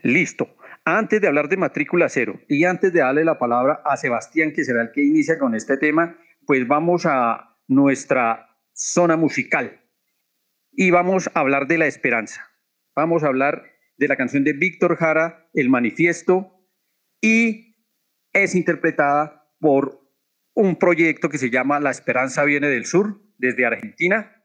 Listo. 0.02 0.56
Antes 0.86 1.20
de 1.20 1.28
hablar 1.28 1.50
de 1.50 1.58
matrícula 1.58 2.08
cero 2.08 2.40
y 2.48 2.64
antes 2.64 2.94
de 2.94 3.02
darle 3.02 3.26
la 3.26 3.38
palabra 3.38 3.82
a 3.84 3.98
Sebastián, 3.98 4.54
que 4.54 4.64
será 4.64 4.82
el 4.82 4.92
que 4.92 5.04
inicia 5.04 5.38
con 5.38 5.54
este 5.54 5.76
tema, 5.76 6.18
pues 6.48 6.66
vamos 6.66 7.06
a 7.06 7.58
nuestra 7.68 8.56
zona 8.72 9.18
musical 9.18 9.82
y 10.72 10.90
vamos 10.92 11.30
a 11.34 11.40
hablar 11.42 11.68
de 11.68 11.80
la 11.80 11.88
esperanza. 11.88 12.50
Vamos 12.96 13.26
a 13.26 13.28
hablar 13.28 13.66
de 13.98 14.08
la 14.08 14.16
canción 14.16 14.46
de 14.46 14.54
Víctor 14.54 14.96
Jara, 14.96 15.50
El 15.54 15.68
Manifiesto, 15.68 16.54
y 17.22 17.76
es 18.32 18.56
interpretada 18.56 19.39
por 19.60 20.02
un 20.56 20.78
proyecto 20.78 21.30
que 21.30 21.38
se 21.38 21.50
llama 21.50 21.80
La 21.80 21.92
Esperanza 21.92 22.44
Viene 22.44 22.68
del 22.68 22.86
Sur, 22.86 23.22
desde 23.38 23.66
Argentina. 23.66 24.44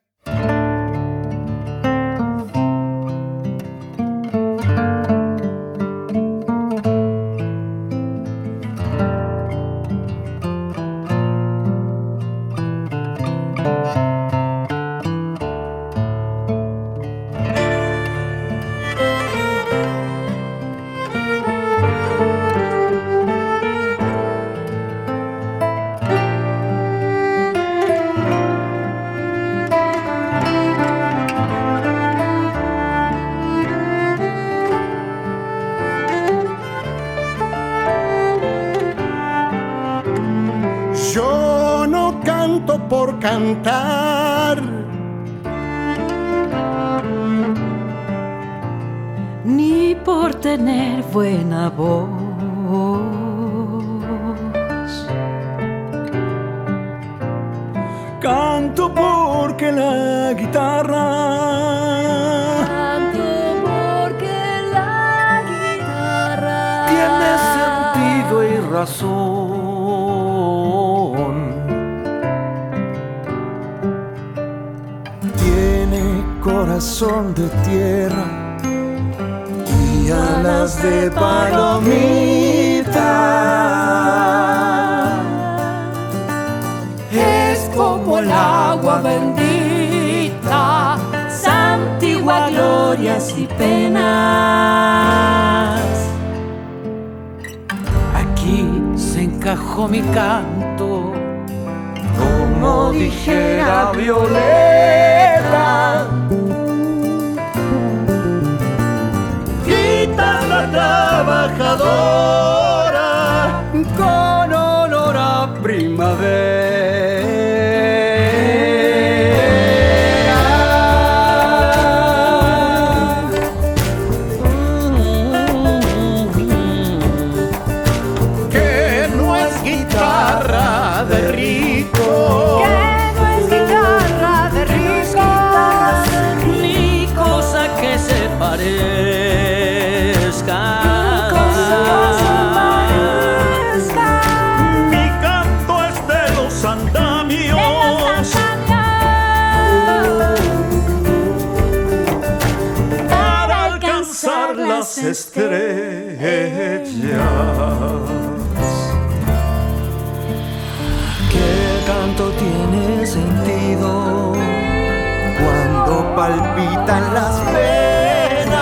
Palpitan 166.14 167.14
las 167.14 167.44
venas? 167.52 168.54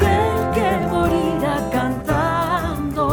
Del 0.00 0.50
que 0.54 0.76
morirá 0.88 1.70
cantando 1.72 3.06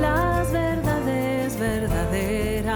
las 0.00 0.52
verdades 0.52 1.58
verdaderas. 1.58 2.74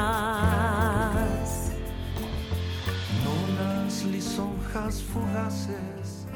No 3.24 3.34
las 3.56 4.04
lisonjas 4.04 5.02
fugaces, 5.02 6.26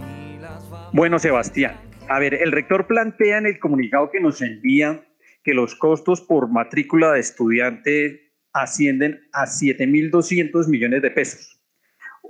ni 0.00 0.38
las 0.38 0.64
Bueno, 0.92 1.18
Sebastián, 1.18 1.76
a 2.08 2.18
ver, 2.18 2.34
el 2.34 2.52
rector 2.52 2.86
plantea 2.86 3.36
en 3.38 3.46
el 3.46 3.58
comunicado 3.58 4.10
que 4.10 4.20
nos 4.20 4.40
envía 4.40 5.04
que 5.44 5.52
los 5.52 5.74
costos 5.74 6.22
por 6.22 6.48
matrícula 6.48 7.12
de 7.12 7.20
estudiante 7.20 8.27
ascienden 8.52 9.20
a 9.32 9.46
7.200 9.46 10.68
millones 10.68 11.02
de 11.02 11.10
pesos. 11.10 11.60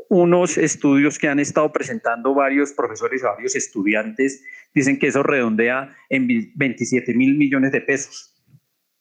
Unos 0.08 0.56
estudios 0.56 1.18
que 1.18 1.28
han 1.28 1.38
estado 1.38 1.70
presentando 1.72 2.34
varios 2.34 2.72
profesores 2.72 3.20
y 3.20 3.24
varios 3.24 3.54
estudiantes 3.54 4.42
dicen 4.74 4.98
que 4.98 5.08
eso 5.08 5.22
redondea 5.22 5.94
en 6.08 6.26
27 6.54 7.14
mil 7.14 7.36
millones 7.36 7.72
de 7.72 7.80
pesos. 7.80 8.34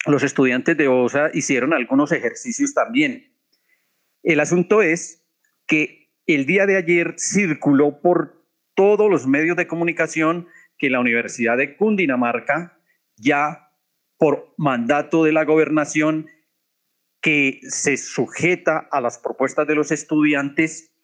Los 0.06 0.24
estudiantes 0.24 0.78
de 0.78 0.88
OSA 0.88 1.32
hicieron 1.34 1.74
algunos 1.74 2.12
ejercicios 2.12 2.74
también. 2.74 3.34
El 4.24 4.40
asunto 4.40 4.82
es 4.82 5.26
que 5.66 6.12
el 6.26 6.46
día 6.46 6.66
de 6.66 6.78
ayer 6.78 7.16
circuló 7.18 8.02
por 8.02 8.46
todos 8.76 9.10
los 9.10 9.28
medios 9.28 9.58
de 9.58 9.68
comunicación 9.68 10.48
que 10.78 10.90
la 10.90 11.00
Universidad 11.00 11.58
de 11.58 11.76
Cundinamarca 11.76 12.80
ya 13.16 13.72
por 14.18 14.54
mandato 14.58 15.24
de 15.24 15.32
la 15.32 15.46
gobernación 15.46 16.28
que 17.28 17.60
se 17.64 17.98
sujeta 17.98 18.88
a 18.90 19.02
las 19.02 19.20
propuestas 19.20 19.68
de 19.68 19.76
los 19.76 19.92
estudiantes 19.92 20.96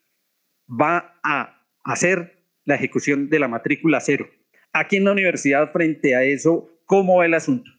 va 0.66 1.18
a 1.22 1.60
hacer 1.84 2.38
la 2.64 2.76
ejecución 2.76 3.28
de 3.28 3.38
la 3.38 3.46
matrícula 3.46 4.00
cero. 4.00 4.24
Aquí 4.72 4.96
en 4.96 5.04
la 5.04 5.12
universidad, 5.12 5.70
frente 5.70 6.16
a 6.16 6.22
eso, 6.22 6.70
¿cómo 6.86 7.18
va 7.18 7.26
el 7.26 7.34
asunto? 7.34 7.70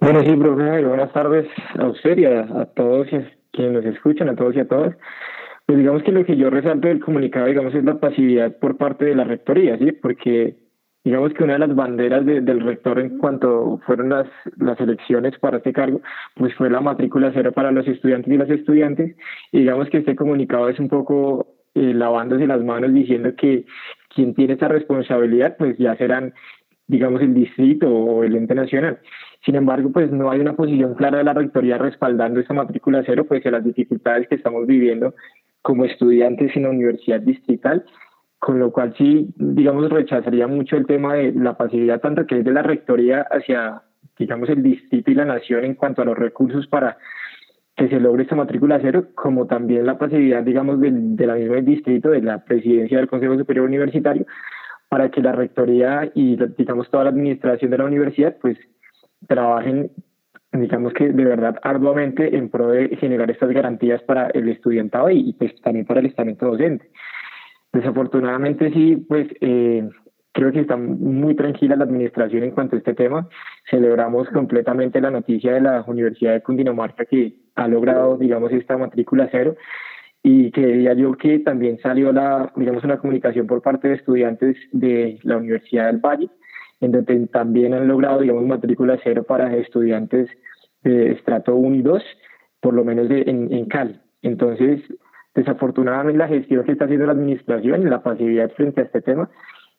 Bueno, 0.00 0.24
sí, 0.24 0.34
profe, 0.34 0.84
buenas 0.84 1.12
tardes 1.12 1.46
a 1.78 1.86
usted 1.86 2.18
y 2.18 2.24
a, 2.24 2.40
a 2.40 2.66
todos 2.74 3.06
quienes 3.52 3.72
nos 3.72 3.84
escuchan, 3.84 4.30
a 4.30 4.34
todos 4.34 4.56
y 4.56 4.58
a 4.58 4.66
todas. 4.66 4.96
Pues 5.66 5.78
digamos 5.78 6.02
que 6.02 6.10
lo 6.10 6.24
que 6.26 6.36
yo 6.36 6.50
resalto 6.50 6.88
del 6.88 6.98
comunicado, 6.98 7.46
digamos, 7.46 7.72
es 7.72 7.84
la 7.84 8.00
pasividad 8.00 8.58
por 8.58 8.78
parte 8.78 9.04
de 9.04 9.14
la 9.14 9.22
rectoría, 9.22 9.78
¿sí? 9.78 9.92
Porque 9.92 10.56
digamos 11.04 11.32
que 11.34 11.42
una 11.44 11.54
de 11.54 11.58
las 11.60 11.74
banderas 11.74 12.24
de, 12.24 12.40
del 12.40 12.60
rector 12.60 12.98
en 13.00 13.18
cuanto 13.18 13.80
fueron 13.86 14.10
las, 14.10 14.26
las 14.56 14.80
elecciones 14.80 15.38
para 15.38 15.58
este 15.58 15.72
cargo, 15.72 16.00
pues 16.34 16.54
fue 16.54 16.70
la 16.70 16.80
matrícula 16.80 17.32
cero 17.34 17.52
para 17.52 17.72
los 17.72 17.86
estudiantes 17.86 18.32
y 18.32 18.36
las 18.36 18.50
estudiantes. 18.50 19.16
Y 19.50 19.60
digamos 19.60 19.88
que 19.90 19.98
este 19.98 20.14
comunicado 20.14 20.68
es 20.68 20.78
un 20.78 20.88
poco 20.88 21.46
eh, 21.74 21.92
lavándose 21.94 22.46
las 22.46 22.62
manos 22.62 22.92
diciendo 22.92 23.34
que 23.36 23.64
quien 24.14 24.34
tiene 24.34 24.54
esa 24.54 24.68
responsabilidad, 24.68 25.56
pues 25.56 25.76
ya 25.78 25.96
serán, 25.96 26.34
digamos, 26.86 27.20
el 27.22 27.34
distrito 27.34 27.88
o 27.88 28.22
el 28.24 28.36
ente 28.36 28.54
nacional. 28.54 28.98
Sin 29.44 29.56
embargo, 29.56 29.90
pues 29.90 30.10
no 30.12 30.30
hay 30.30 30.38
una 30.38 30.54
posición 30.54 30.94
clara 30.94 31.18
de 31.18 31.24
la 31.24 31.32
rectoría 31.32 31.78
respaldando 31.78 32.38
esa 32.38 32.54
matrícula 32.54 33.02
cero, 33.04 33.24
pues 33.26 33.42
de 33.42 33.50
las 33.50 33.64
dificultades 33.64 34.28
que 34.28 34.36
estamos 34.36 34.66
viviendo 34.66 35.14
como 35.62 35.84
estudiantes 35.84 36.54
en 36.56 36.64
la 36.64 36.70
universidad 36.70 37.20
distrital, 37.20 37.84
con 38.42 38.58
lo 38.58 38.72
cual 38.72 38.92
sí, 38.98 39.32
digamos, 39.36 39.88
rechazaría 39.88 40.48
mucho 40.48 40.76
el 40.76 40.84
tema 40.84 41.14
de 41.14 41.30
la 41.32 41.56
pasividad, 41.56 42.00
tanto 42.00 42.26
que 42.26 42.40
es 42.40 42.44
de 42.44 42.50
la 42.50 42.64
rectoría 42.64 43.24
hacia, 43.30 43.82
digamos, 44.18 44.48
el 44.48 44.64
distrito 44.64 45.12
y 45.12 45.14
la 45.14 45.24
nación 45.24 45.64
en 45.64 45.76
cuanto 45.76 46.02
a 46.02 46.04
los 46.04 46.18
recursos 46.18 46.66
para 46.66 46.98
que 47.76 47.88
se 47.88 48.00
logre 48.00 48.24
esta 48.24 48.34
matrícula 48.34 48.80
cero, 48.82 49.06
como 49.14 49.46
también 49.46 49.86
la 49.86 49.96
pasividad, 49.96 50.42
digamos, 50.42 50.80
del, 50.80 51.14
de 51.14 51.24
la 51.24 51.36
misma 51.36 51.58
distrito, 51.58 52.10
de 52.10 52.20
la 52.20 52.44
presidencia 52.44 52.98
del 52.98 53.06
Consejo 53.06 53.38
Superior 53.38 53.64
Universitario, 53.64 54.26
para 54.88 55.08
que 55.08 55.22
la 55.22 55.30
rectoría 55.30 56.10
y, 56.12 56.36
digamos, 56.58 56.90
toda 56.90 57.04
la 57.04 57.10
administración 57.10 57.70
de 57.70 57.78
la 57.78 57.84
universidad, 57.84 58.38
pues, 58.42 58.58
trabajen, 59.28 59.92
digamos 60.52 60.92
que 60.94 61.10
de 61.10 61.24
verdad 61.24 61.60
arduamente 61.62 62.36
en 62.36 62.48
pro 62.48 62.70
de 62.70 62.96
generar 62.96 63.30
estas 63.30 63.50
garantías 63.50 64.02
para 64.02 64.30
el 64.30 64.48
estudiantado 64.48 65.10
y 65.10 65.32
pues 65.34 65.54
también 65.62 65.86
para 65.86 66.00
el 66.00 66.06
estamento 66.06 66.46
docente. 66.46 66.90
Desafortunadamente 67.72 68.70
sí, 68.72 68.96
pues 68.96 69.28
eh, 69.40 69.88
creo 70.32 70.52
que 70.52 70.60
está 70.60 70.76
muy 70.76 71.34
tranquila 71.34 71.76
la 71.76 71.84
administración 71.84 72.42
en 72.42 72.50
cuanto 72.50 72.76
a 72.76 72.78
este 72.78 72.94
tema. 72.94 73.28
Celebramos 73.70 74.28
completamente 74.28 75.00
la 75.00 75.10
noticia 75.10 75.54
de 75.54 75.62
la 75.62 75.84
Universidad 75.86 76.32
de 76.32 76.42
Cundinamarca 76.42 77.06
que 77.06 77.34
ha 77.54 77.68
logrado, 77.68 78.18
digamos, 78.18 78.52
esta 78.52 78.76
matrícula 78.76 79.28
cero 79.30 79.56
y 80.22 80.50
que 80.52 80.66
diría 80.66 80.94
yo 80.94 81.16
que 81.16 81.40
también 81.40 81.78
salió 81.78 82.12
la, 82.12 82.52
digamos, 82.56 82.84
una 82.84 82.98
comunicación 82.98 83.46
por 83.46 83.62
parte 83.62 83.88
de 83.88 83.94
estudiantes 83.94 84.56
de 84.72 85.18
la 85.22 85.38
Universidad 85.38 85.86
del 85.86 85.98
Valle, 85.98 86.28
en 86.80 86.92
donde 86.92 87.26
también 87.28 87.74
han 87.74 87.88
logrado, 87.88 88.20
digamos, 88.20 88.44
matrícula 88.44 88.98
cero 89.02 89.24
para 89.24 89.56
estudiantes 89.56 90.28
de 90.82 91.12
estrato 91.12 91.56
1 91.56 91.76
y 91.76 91.82
2, 91.82 92.02
por 92.60 92.74
lo 92.74 92.84
menos 92.84 93.10
en 93.10 93.66
Cali. 93.66 93.98
Entonces, 94.22 94.80
desafortunadamente 95.34 96.18
la 96.18 96.28
gestión 96.28 96.64
que 96.64 96.72
está 96.72 96.84
haciendo 96.84 97.06
la 97.06 97.12
administración 97.12 97.82
y 97.82 97.90
la 97.90 98.02
pasividad 98.02 98.50
frente 98.52 98.80
a 98.80 98.84
este 98.84 99.00
tema, 99.00 99.30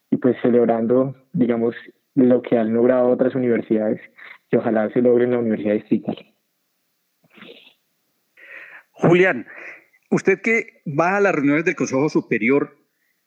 y 0.09 0.17
pues 0.17 0.35
celebrando, 0.41 1.15
digamos, 1.33 1.75
lo 2.15 2.41
que 2.41 2.57
han 2.57 2.73
logrado 2.73 3.09
otras 3.09 3.35
universidades 3.35 3.99
y 4.51 4.55
ojalá 4.55 4.89
se 4.91 5.01
logre 5.01 5.25
en 5.25 5.31
la 5.31 5.39
Universidad 5.39 5.73
Distrital. 5.73 6.15
Julián, 8.91 9.47
usted 10.11 10.39
que 10.41 10.83
va 10.87 11.17
a 11.17 11.19
las 11.19 11.33
reuniones 11.33 11.65
del 11.65 11.75
Consejo 11.75 12.07
Superior, 12.09 12.77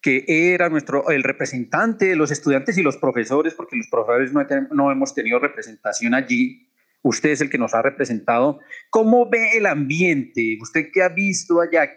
que 0.01 0.25
era 0.29 0.69
nuestro, 0.69 1.11
el 1.11 1.25
representante 1.25 2.07
de 2.07 2.17
los 2.17 2.31
estudiantes 2.31 2.79
y 2.79 2.83
los 2.83 2.97
profesores, 2.97 3.55
porque 3.55 3.77
los 3.77 3.89
profesores 3.91 4.33
no, 4.33 4.47
no 4.71 4.93
hemos 4.93 5.15
tenido 5.15 5.41
representación 5.41 6.15
allí, 6.15 6.71
usted 7.03 7.31
es 7.31 7.41
el 7.41 7.51
que 7.51 7.59
nos 7.59 7.75
ha 7.75 7.83
representado. 7.83 8.61
¿Cómo 8.91 9.29
ve 9.29 9.57
el 9.57 9.67
ambiente? 9.67 10.57
¿Usted 10.61 10.91
qué 10.93 11.03
ha 11.03 11.09
visto 11.09 11.61
allá? 11.61 11.91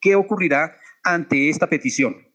¿Qué 0.00 0.14
ocurrirá 0.14 0.76
ante 1.02 1.48
esta 1.48 1.68
petición? 1.68 2.28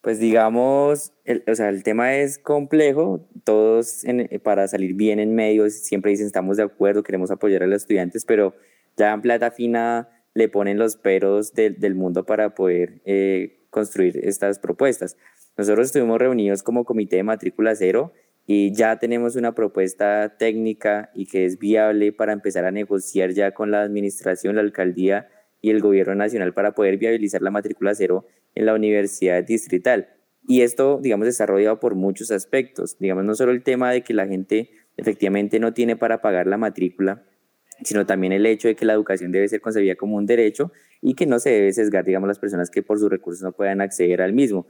Pues 0.00 0.20
digamos, 0.20 1.12
el, 1.24 1.42
o 1.48 1.54
sea, 1.54 1.68
el 1.68 1.82
tema 1.82 2.14
es 2.14 2.38
complejo, 2.38 3.28
todos 3.44 4.04
para 4.44 4.68
salir 4.68 4.94
bien 4.94 5.18
en 5.18 5.34
medio 5.34 5.68
siempre 5.68 6.12
dicen 6.12 6.26
estamos 6.26 6.56
de 6.56 6.62
acuerdo, 6.62 7.02
queremos 7.02 7.30
apoyar 7.30 7.64
a 7.64 7.66
los 7.66 7.82
estudiantes, 7.82 8.24
pero 8.24 8.54
ya 8.96 9.12
en 9.12 9.20
plata 9.20 9.50
fina 9.50 10.08
le 10.32 10.48
ponen 10.48 10.78
los 10.78 10.96
peros 10.96 11.54
del 11.54 11.94
mundo 11.94 12.24
para 12.24 12.54
poder 12.54 13.00
eh, 13.04 13.66
construir 13.70 14.20
estas 14.22 14.58
propuestas. 14.58 15.16
Nosotros 15.56 15.86
estuvimos 15.86 16.18
reunidos 16.18 16.62
como 16.62 16.84
comité 16.84 17.16
de 17.16 17.22
matrícula 17.22 17.74
cero 17.74 18.12
y 18.46 18.72
ya 18.72 18.98
tenemos 18.98 19.34
una 19.34 19.54
propuesta 19.54 20.36
técnica 20.38 21.10
y 21.14 21.26
que 21.26 21.46
es 21.46 21.58
viable 21.58 22.12
para 22.12 22.32
empezar 22.32 22.64
a 22.64 22.70
negociar 22.70 23.30
ya 23.30 23.52
con 23.52 23.70
la 23.70 23.82
administración, 23.82 24.56
la 24.56 24.62
alcaldía 24.62 25.28
y 25.60 25.70
el 25.70 25.80
gobierno 25.80 26.14
nacional 26.14 26.54
para 26.54 26.72
poder 26.72 26.96
viabilizar 26.98 27.42
la 27.42 27.50
matrícula 27.50 27.94
cero 27.94 28.26
en 28.54 28.66
la 28.66 28.74
universidad 28.74 29.42
distrital. 29.44 30.08
Y 30.48 30.62
esto, 30.62 31.00
digamos, 31.02 31.26
desarrollado 31.26 31.80
por 31.80 31.94
muchos 31.94 32.30
aspectos. 32.30 32.98
Digamos, 32.98 33.24
no 33.24 33.34
solo 33.34 33.52
el 33.52 33.62
tema 33.62 33.90
de 33.90 34.02
que 34.02 34.14
la 34.14 34.26
gente 34.26 34.70
efectivamente 34.96 35.58
no 35.58 35.74
tiene 35.74 35.96
para 35.96 36.20
pagar 36.20 36.46
la 36.46 36.56
matrícula, 36.56 37.24
sino 37.82 38.06
también 38.06 38.32
el 38.32 38.46
hecho 38.46 38.68
de 38.68 38.76
que 38.76 38.84
la 38.84 38.94
educación 38.94 39.32
debe 39.32 39.48
ser 39.48 39.60
concebida 39.60 39.96
como 39.96 40.16
un 40.16 40.26
derecho 40.26 40.72
y 41.02 41.14
que 41.14 41.26
no 41.26 41.38
se 41.38 41.50
debe 41.50 41.72
sesgar, 41.72 42.04
digamos, 42.04 42.28
las 42.28 42.38
personas 42.38 42.70
que 42.70 42.82
por 42.82 42.98
sus 42.98 43.10
recursos 43.10 43.42
no 43.42 43.52
puedan 43.52 43.80
acceder 43.80 44.22
al 44.22 44.32
mismo. 44.32 44.66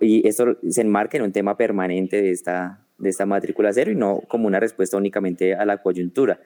Y 0.00 0.26
esto 0.26 0.58
se 0.68 0.80
enmarca 0.80 1.16
en 1.16 1.24
un 1.24 1.32
tema 1.32 1.56
permanente 1.56 2.22
de 2.22 2.30
esta, 2.30 2.86
de 2.98 3.10
esta 3.10 3.26
matrícula 3.26 3.72
cero 3.72 3.90
y 3.90 3.96
no 3.96 4.22
como 4.28 4.46
una 4.46 4.60
respuesta 4.60 4.96
únicamente 4.96 5.54
a 5.54 5.64
la 5.64 5.82
coyuntura. 5.82 6.40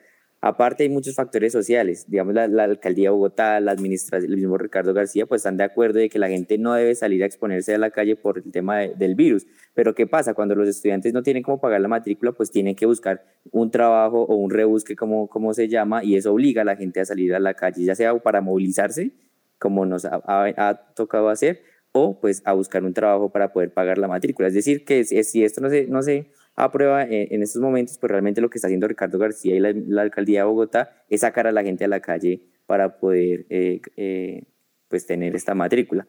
Aparte 0.47 0.83
hay 0.83 0.89
muchos 0.89 1.13
factores 1.13 1.51
sociales, 1.51 2.05
digamos 2.07 2.33
la, 2.33 2.63
alcaldía 2.63 3.09
de 3.09 3.09
Bogotá, 3.09 3.57
el 3.57 3.79
mismo 3.79 4.57
Ricardo 4.57 4.93
García, 4.93 5.25
pues 5.25 5.39
están 5.39 5.57
de 5.57 5.65
acuerdo 5.65 5.99
de 5.99 6.07
que 6.07 6.19
la 6.19 6.29
gente 6.29 6.57
no 6.57 6.73
debe 6.73 6.95
salir 6.95 7.21
a 7.21 7.25
exponerse 7.25 7.75
a 7.75 7.77
la 7.77 7.91
calle 7.91 8.15
por 8.15 8.37
el 8.37 8.49
tema 8.49 8.77
del 8.77 9.15
virus. 9.15 9.45
Pero 9.73 9.93
¿qué 9.93 10.07
pasa? 10.07 10.35
Cuando 10.35 10.55
los 10.55 10.69
estudiantes 10.69 11.11
no 11.11 11.21
tienen 11.21 11.43
cómo 11.43 11.59
pagar 11.59 11.81
la 11.81 11.89
matrícula, 11.89 12.31
pues 12.31 12.49
tienen 12.49 12.77
que 12.77 12.85
buscar 12.85 13.25
un 13.51 13.71
trabajo 13.71 14.21
o 14.21 14.35
un 14.37 14.49
rebusque, 14.49 14.95
como, 14.95 15.53
se 15.53 15.67
llama, 15.67 16.01
y 16.01 16.15
eso 16.15 16.31
obliga 16.31 16.61
a 16.61 16.65
la 16.65 16.77
gente 16.77 17.01
a 17.01 17.05
salir 17.05 17.35
a 17.35 17.39
la 17.41 17.53
calle, 17.53 17.83
ya 17.83 17.95
sea 17.95 18.17
para 18.17 18.39
movilizarse, 18.39 19.11
como 19.59 19.85
nos 19.85 20.05
ha, 20.05 20.21
ha, 20.25 20.93
tocado 20.95 21.27
hacer, 21.27 21.59
o 21.91 22.21
pues 22.21 22.41
a 22.45 22.53
buscar 22.53 22.85
un 22.85 22.93
trabajo 22.93 23.33
para 23.33 23.51
poder 23.51 23.73
pagar 23.73 23.97
la 23.97 24.07
matrícula. 24.07 24.47
Es 24.47 24.53
decir, 24.53 24.85
que 24.85 25.03
si 25.03 25.43
esto 25.43 25.59
no 25.59 25.69
se, 25.69 25.87
no 25.87 26.01
se 26.01 26.31
aprueba 26.57 27.03
en, 27.03 27.27
en, 27.31 27.43
estos 27.43 27.61
momentos, 27.61 27.97
pues 27.99 28.11
realmente 28.11 28.41
lo 28.41 28.49
que 28.49 28.57
está 28.57 28.67
haciendo 28.67 28.87
Ricardo 28.87 29.17
García 29.17 29.55
y 29.55 29.59
la, 29.59 30.01
alcaldía 30.01 30.41
de 30.41 30.45
Bogotá 30.47 31.05
es 31.07 31.21
sacar 31.21 31.47
a 31.47 31.51
la 31.51 31.63
gente 31.63 31.85
a 31.85 31.87
la 31.87 32.01
calle 32.01 32.41
para 32.65 32.97
poder 32.99 33.45
eh, 33.49 33.79
eh, 33.95 34.43
pues 34.89 35.05
tener 35.05 35.35
esta 35.35 35.55
matrícula. 35.55 36.07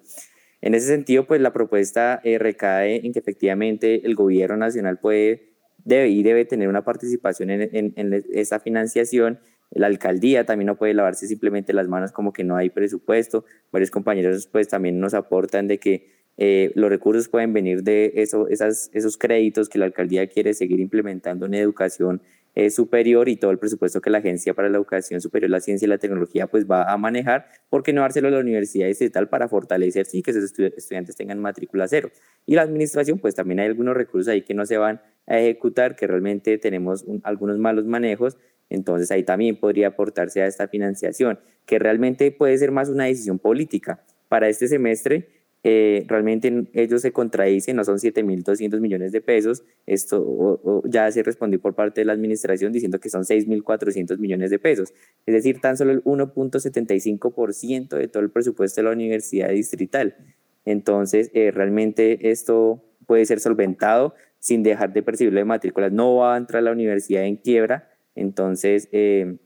En 0.61 0.75
ese 0.75 0.89
sentido, 0.89 1.27
pues 1.27 1.41
la 1.41 1.53
propuesta 1.53 2.21
eh, 2.25 2.39
recae 2.39 3.07
en 3.07 3.13
que 3.13 3.21
efectivamente 3.21 4.07
el 4.07 4.17
gobierno 4.17 4.57
nacional 4.57 4.99
puede 4.99 5.53
debe 5.85 6.09
y 6.09 6.23
debe 6.23 6.45
tener 6.45 6.69
una 6.69 6.83
participación 6.83 7.51
en, 7.51 7.69
en, 7.73 7.93
en 7.97 8.25
esa 8.33 8.59
financiación. 8.59 9.39
La 9.71 9.87
alcaldía 9.87 10.47
también 10.47 10.67
no 10.67 10.77
puede 10.77 10.95
lavarse 10.95 11.29
simplemente 11.29 11.73
las 11.73 11.89
manos 11.89 12.11
como 12.11 12.33
que 12.33 12.43
no 12.43 12.57
hay 12.57 12.71
presupuesto. 12.71 13.45
Varios 13.71 13.91
compañeros 13.91 14.49
pues 14.51 14.67
también 14.67 14.99
nos 14.99 15.15
aportan 15.15 15.69
de 15.69 15.79
que 15.79 16.18
eh, 16.41 16.71
los 16.77 16.89
recursos 16.89 17.29
pueden 17.29 17.53
venir 17.53 17.83
de 17.83 18.13
eso, 18.15 18.47
esas, 18.47 18.91
esos 18.95 19.19
créditos 19.19 19.69
que 19.69 19.79
la 19.79 19.87
alcaldía 19.87 20.29
quiere 20.29 20.55
seguir 20.55 20.79
implementando 20.79 21.47
en 21.47 21.55
educación 21.55 22.23
eh, 22.55 22.71
superior 22.71 23.29
y 23.29 23.37
todo 23.37 23.51
el 23.51 23.59
presupuesto 23.59 24.01
que 24.01 24.09
la 24.09 24.19
Agencia 24.19 24.55
para 24.55 24.69
la 24.69 24.79
Educación 24.79 25.21
Superior, 25.21 25.51
la 25.51 25.61
Ciencia 25.61 25.87
y 25.87 25.89
la 25.89 25.99
Tecnología 25.99 26.47
pues 26.47 26.65
va 26.69 26.93
a 26.93 26.97
manejar, 26.97 27.47
¿por 27.69 27.83
qué 27.83 27.93
no 27.93 28.03
dárselo 28.03 28.29
a 28.29 28.31
la 28.31 28.39
universidad 28.39 28.89
estatal 28.89 29.29
para 29.29 29.49
fortalecer 29.49 30.07
sí 30.07 30.23
que 30.23 30.31
esos 30.31 30.45
estudiantes 30.45 31.17
tengan 31.17 31.41
matrícula 31.41 31.89
cero? 31.89 32.11
Y 32.47 32.55
la 32.55 32.63
administración 32.63 33.19
pues 33.19 33.35
también 33.35 33.59
hay 33.59 33.67
algunos 33.67 33.97
recursos 33.97 34.29
ahí 34.29 34.43
que 34.43 34.55
no 34.55 34.65
se 34.65 34.77
van 34.77 35.01
a 35.27 35.39
ejecutar, 35.41 35.97
que 35.97 36.07
realmente 36.07 36.57
tenemos 36.59 37.05
algunos 37.25 37.59
malos 37.59 37.85
manejos, 37.85 38.39
entonces 38.71 39.11
ahí 39.11 39.25
también 39.25 39.59
podría 39.59 39.89
aportarse 39.89 40.43
a 40.43 40.47
esta 40.47 40.69
financiación, 40.69 41.41
que 41.67 41.79
realmente 41.79 42.31
puede 42.31 42.57
ser 42.59 42.71
más 42.71 42.89
una 42.89 43.05
decisión 43.05 43.39
política. 43.39 44.05
Para 44.29 44.49
este 44.49 44.69
semestre 44.69 45.38
eh, 45.65 46.05
realmente 46.07 46.69
ellos 46.73 47.03
se 47.03 47.13
contradicen, 47.13 47.77
no 47.77 47.85
son 47.85 47.99
7.200 47.99 48.81
millones 48.81 49.11
de 49.13 49.21
pesos, 49.21 49.65
esto 49.87 50.83
ya 50.85 51.11
se 51.11 51.23
respondió 51.23 51.61
por 51.61 51.75
parte 51.75 52.01
de 52.01 52.05
la 52.05 52.13
administración 52.13 52.73
diciendo 52.73 53.01
que 53.01 53.11
son 53.11 53.25
6.400 53.25 54.19
millones 54.19 54.51
de 54.51 54.59
pesos, 54.59 54.95
es 55.27 55.35
decir, 55.35 55.61
tan 55.61 55.77
solo 55.77 55.93
el 55.93 56.05
1.75% 56.05 57.97
de 57.97 58.09
todo 58.09 58.23
el 58.23 58.31
presupuesto 58.31 58.81
de 58.81 58.85
la 58.85 58.93
universidad 58.93 59.49
distrital. 59.51 60.17
Entonces, 60.65 61.31
eh, 61.35 61.51
realmente 61.51 62.31
esto 62.31 62.85
puede 63.07 63.25
ser 63.25 63.41
solventado 63.41 64.15
sin 64.39 64.63
dejar 64.63 64.93
de 64.93 65.03
percibirlo 65.03 65.41
de 65.41 65.45
matrículas, 65.45 65.91
no 65.93 66.17
va 66.17 66.35
a 66.35 66.39
entrar 66.39 66.63
la 66.63 66.71
universidad 66.71 67.25
en 67.25 67.37
quiebra, 67.37 67.91
entonces 68.15 68.89
eh, 68.93 69.39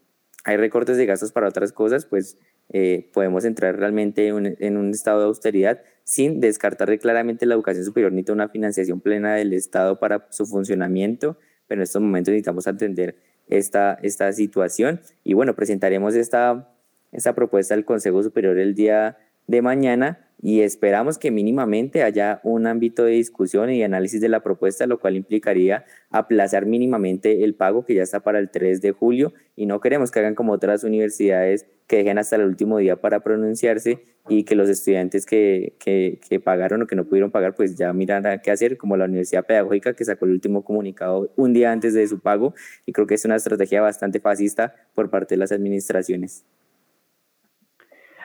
hay 0.44 0.56
recortes 0.56 0.96
de 0.96 1.06
gastos 1.06 1.32
para 1.32 1.48
otras 1.48 1.72
cosas, 1.72 2.04
pues 2.04 2.36
eh, 2.74 3.10
podemos 3.12 3.44
entrar 3.44 3.76
realmente 3.76 4.28
en 4.28 4.76
un, 4.78 4.90
estado 4.90 5.20
de 5.20 5.26
austeridad 5.26 5.82
sin 6.04 6.40
descartar 6.40 6.98
claramente 6.98 7.44
la 7.44 7.54
educación 7.54 7.84
superior 7.84 8.12
ni 8.12 8.24
una 8.30 8.48
financiación 8.48 9.00
plena 9.00 9.34
del 9.34 9.52
Estado 9.52 9.98
para 9.98 10.26
su 10.30 10.46
funcionamiento, 10.46 11.36
pero 11.68 11.80
en 11.80 11.82
estos 11.82 12.00
momentos 12.00 12.32
necesitamos 12.32 12.66
atender 12.66 13.16
esta, 13.46 13.98
esta 14.02 14.32
situación. 14.32 15.00
Y 15.22 15.34
bueno, 15.34 15.54
presentaremos 15.54 16.14
esta, 16.14 16.74
esta 17.12 17.34
propuesta 17.34 17.74
al 17.74 17.84
Consejo 17.84 18.22
Superior 18.22 18.58
el 18.58 18.74
día 18.74 19.18
de 19.46 19.60
mañana 19.60 20.31
y 20.44 20.62
esperamos 20.62 21.18
que 21.18 21.30
mínimamente 21.30 22.02
haya 22.02 22.40
un 22.42 22.66
ámbito 22.66 23.04
de 23.04 23.12
discusión 23.12 23.70
y 23.70 23.84
análisis 23.84 24.20
de 24.20 24.28
la 24.28 24.42
propuesta, 24.42 24.88
lo 24.88 24.98
cual 24.98 25.14
implicaría 25.14 25.84
aplazar 26.10 26.66
mínimamente 26.66 27.44
el 27.44 27.54
pago 27.54 27.84
que 27.84 27.94
ya 27.94 28.02
está 28.02 28.20
para 28.20 28.40
el 28.40 28.50
3 28.50 28.82
de 28.82 28.90
julio 28.90 29.32
y 29.54 29.66
no 29.66 29.80
queremos 29.80 30.10
que 30.10 30.18
hagan 30.18 30.34
como 30.34 30.52
otras 30.52 30.82
universidades 30.82 31.66
que 31.86 31.98
dejen 31.98 32.18
hasta 32.18 32.36
el 32.36 32.42
último 32.42 32.78
día 32.78 32.96
para 32.96 33.20
pronunciarse 33.20 34.02
y 34.28 34.42
que 34.42 34.56
los 34.56 34.68
estudiantes 34.68 35.26
que, 35.26 35.76
que, 35.78 36.18
que 36.28 36.40
pagaron 36.40 36.82
o 36.82 36.86
que 36.88 36.96
no 36.96 37.04
pudieron 37.04 37.30
pagar 37.30 37.54
pues 37.54 37.76
ya 37.76 37.92
miran 37.92 38.40
qué 38.42 38.50
hacer, 38.50 38.76
como 38.76 38.96
la 38.96 39.04
Universidad 39.04 39.46
Pedagógica 39.46 39.94
que 39.94 40.04
sacó 40.04 40.24
el 40.24 40.32
último 40.32 40.64
comunicado 40.64 41.32
un 41.36 41.52
día 41.52 41.70
antes 41.70 41.94
de 41.94 42.06
su 42.08 42.18
pago 42.18 42.52
y 42.84 42.92
creo 42.92 43.06
que 43.06 43.14
es 43.14 43.24
una 43.24 43.36
estrategia 43.36 43.80
bastante 43.80 44.18
fascista 44.18 44.74
por 44.94 45.08
parte 45.08 45.36
de 45.36 45.38
las 45.38 45.52
administraciones. 45.52 46.44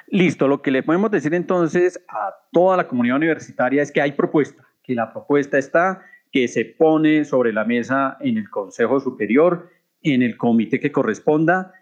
Listo, 0.10 0.48
lo 0.48 0.62
que 0.62 0.72
le 0.72 0.84
podemos 0.84 1.12
decir 1.12 1.34
entonces 1.34 2.04
a 2.08 2.34
toda 2.52 2.78
la 2.78 2.88
comunidad 2.88 3.18
universitaria 3.18 3.84
es 3.84 3.92
que 3.92 4.02
hay 4.02 4.14
propuesta, 4.14 4.66
que 4.82 4.96
la 4.96 5.12
propuesta 5.12 5.58
está, 5.58 6.02
que 6.32 6.48
se 6.48 6.64
pone 6.64 7.26
sobre 7.26 7.52
la 7.52 7.66
mesa 7.66 8.18
en 8.22 8.38
el 8.38 8.50
Consejo 8.50 9.00
Superior, 9.02 9.70
en 10.02 10.22
el 10.22 10.38
comité 10.38 10.80
que 10.80 10.92
corresponda, 10.92 11.74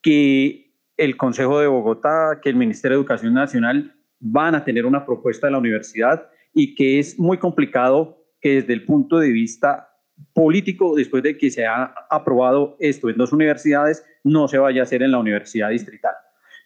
que 0.00 0.72
el 0.96 1.16
Consejo 1.16 1.58
de 1.58 1.66
Bogotá, 1.66 2.38
que 2.40 2.50
el 2.50 2.56
Ministerio 2.56 2.98
de 2.98 3.00
Educación 3.00 3.34
Nacional 3.34 3.96
van 4.20 4.54
a 4.54 4.64
tener 4.64 4.86
una 4.86 5.04
propuesta 5.04 5.48
de 5.48 5.52
la 5.52 5.58
universidad 5.58 6.28
y 6.54 6.76
que 6.76 7.00
es 7.00 7.18
muy 7.18 7.38
complicado 7.38 8.24
que 8.40 8.56
desde 8.56 8.74
el 8.74 8.84
punto 8.84 9.18
de 9.18 9.32
vista 9.32 9.88
político, 10.34 10.94
después 10.94 11.22
de 11.24 11.36
que 11.36 11.50
se 11.50 11.66
ha 11.66 11.92
aprobado 12.10 12.76
esto 12.78 13.10
en 13.10 13.16
dos 13.16 13.32
universidades, 13.32 14.04
no 14.22 14.46
se 14.46 14.58
vaya 14.58 14.82
a 14.82 14.84
hacer 14.84 15.02
en 15.02 15.10
la 15.10 15.18
universidad 15.18 15.70
distrital. 15.70 16.14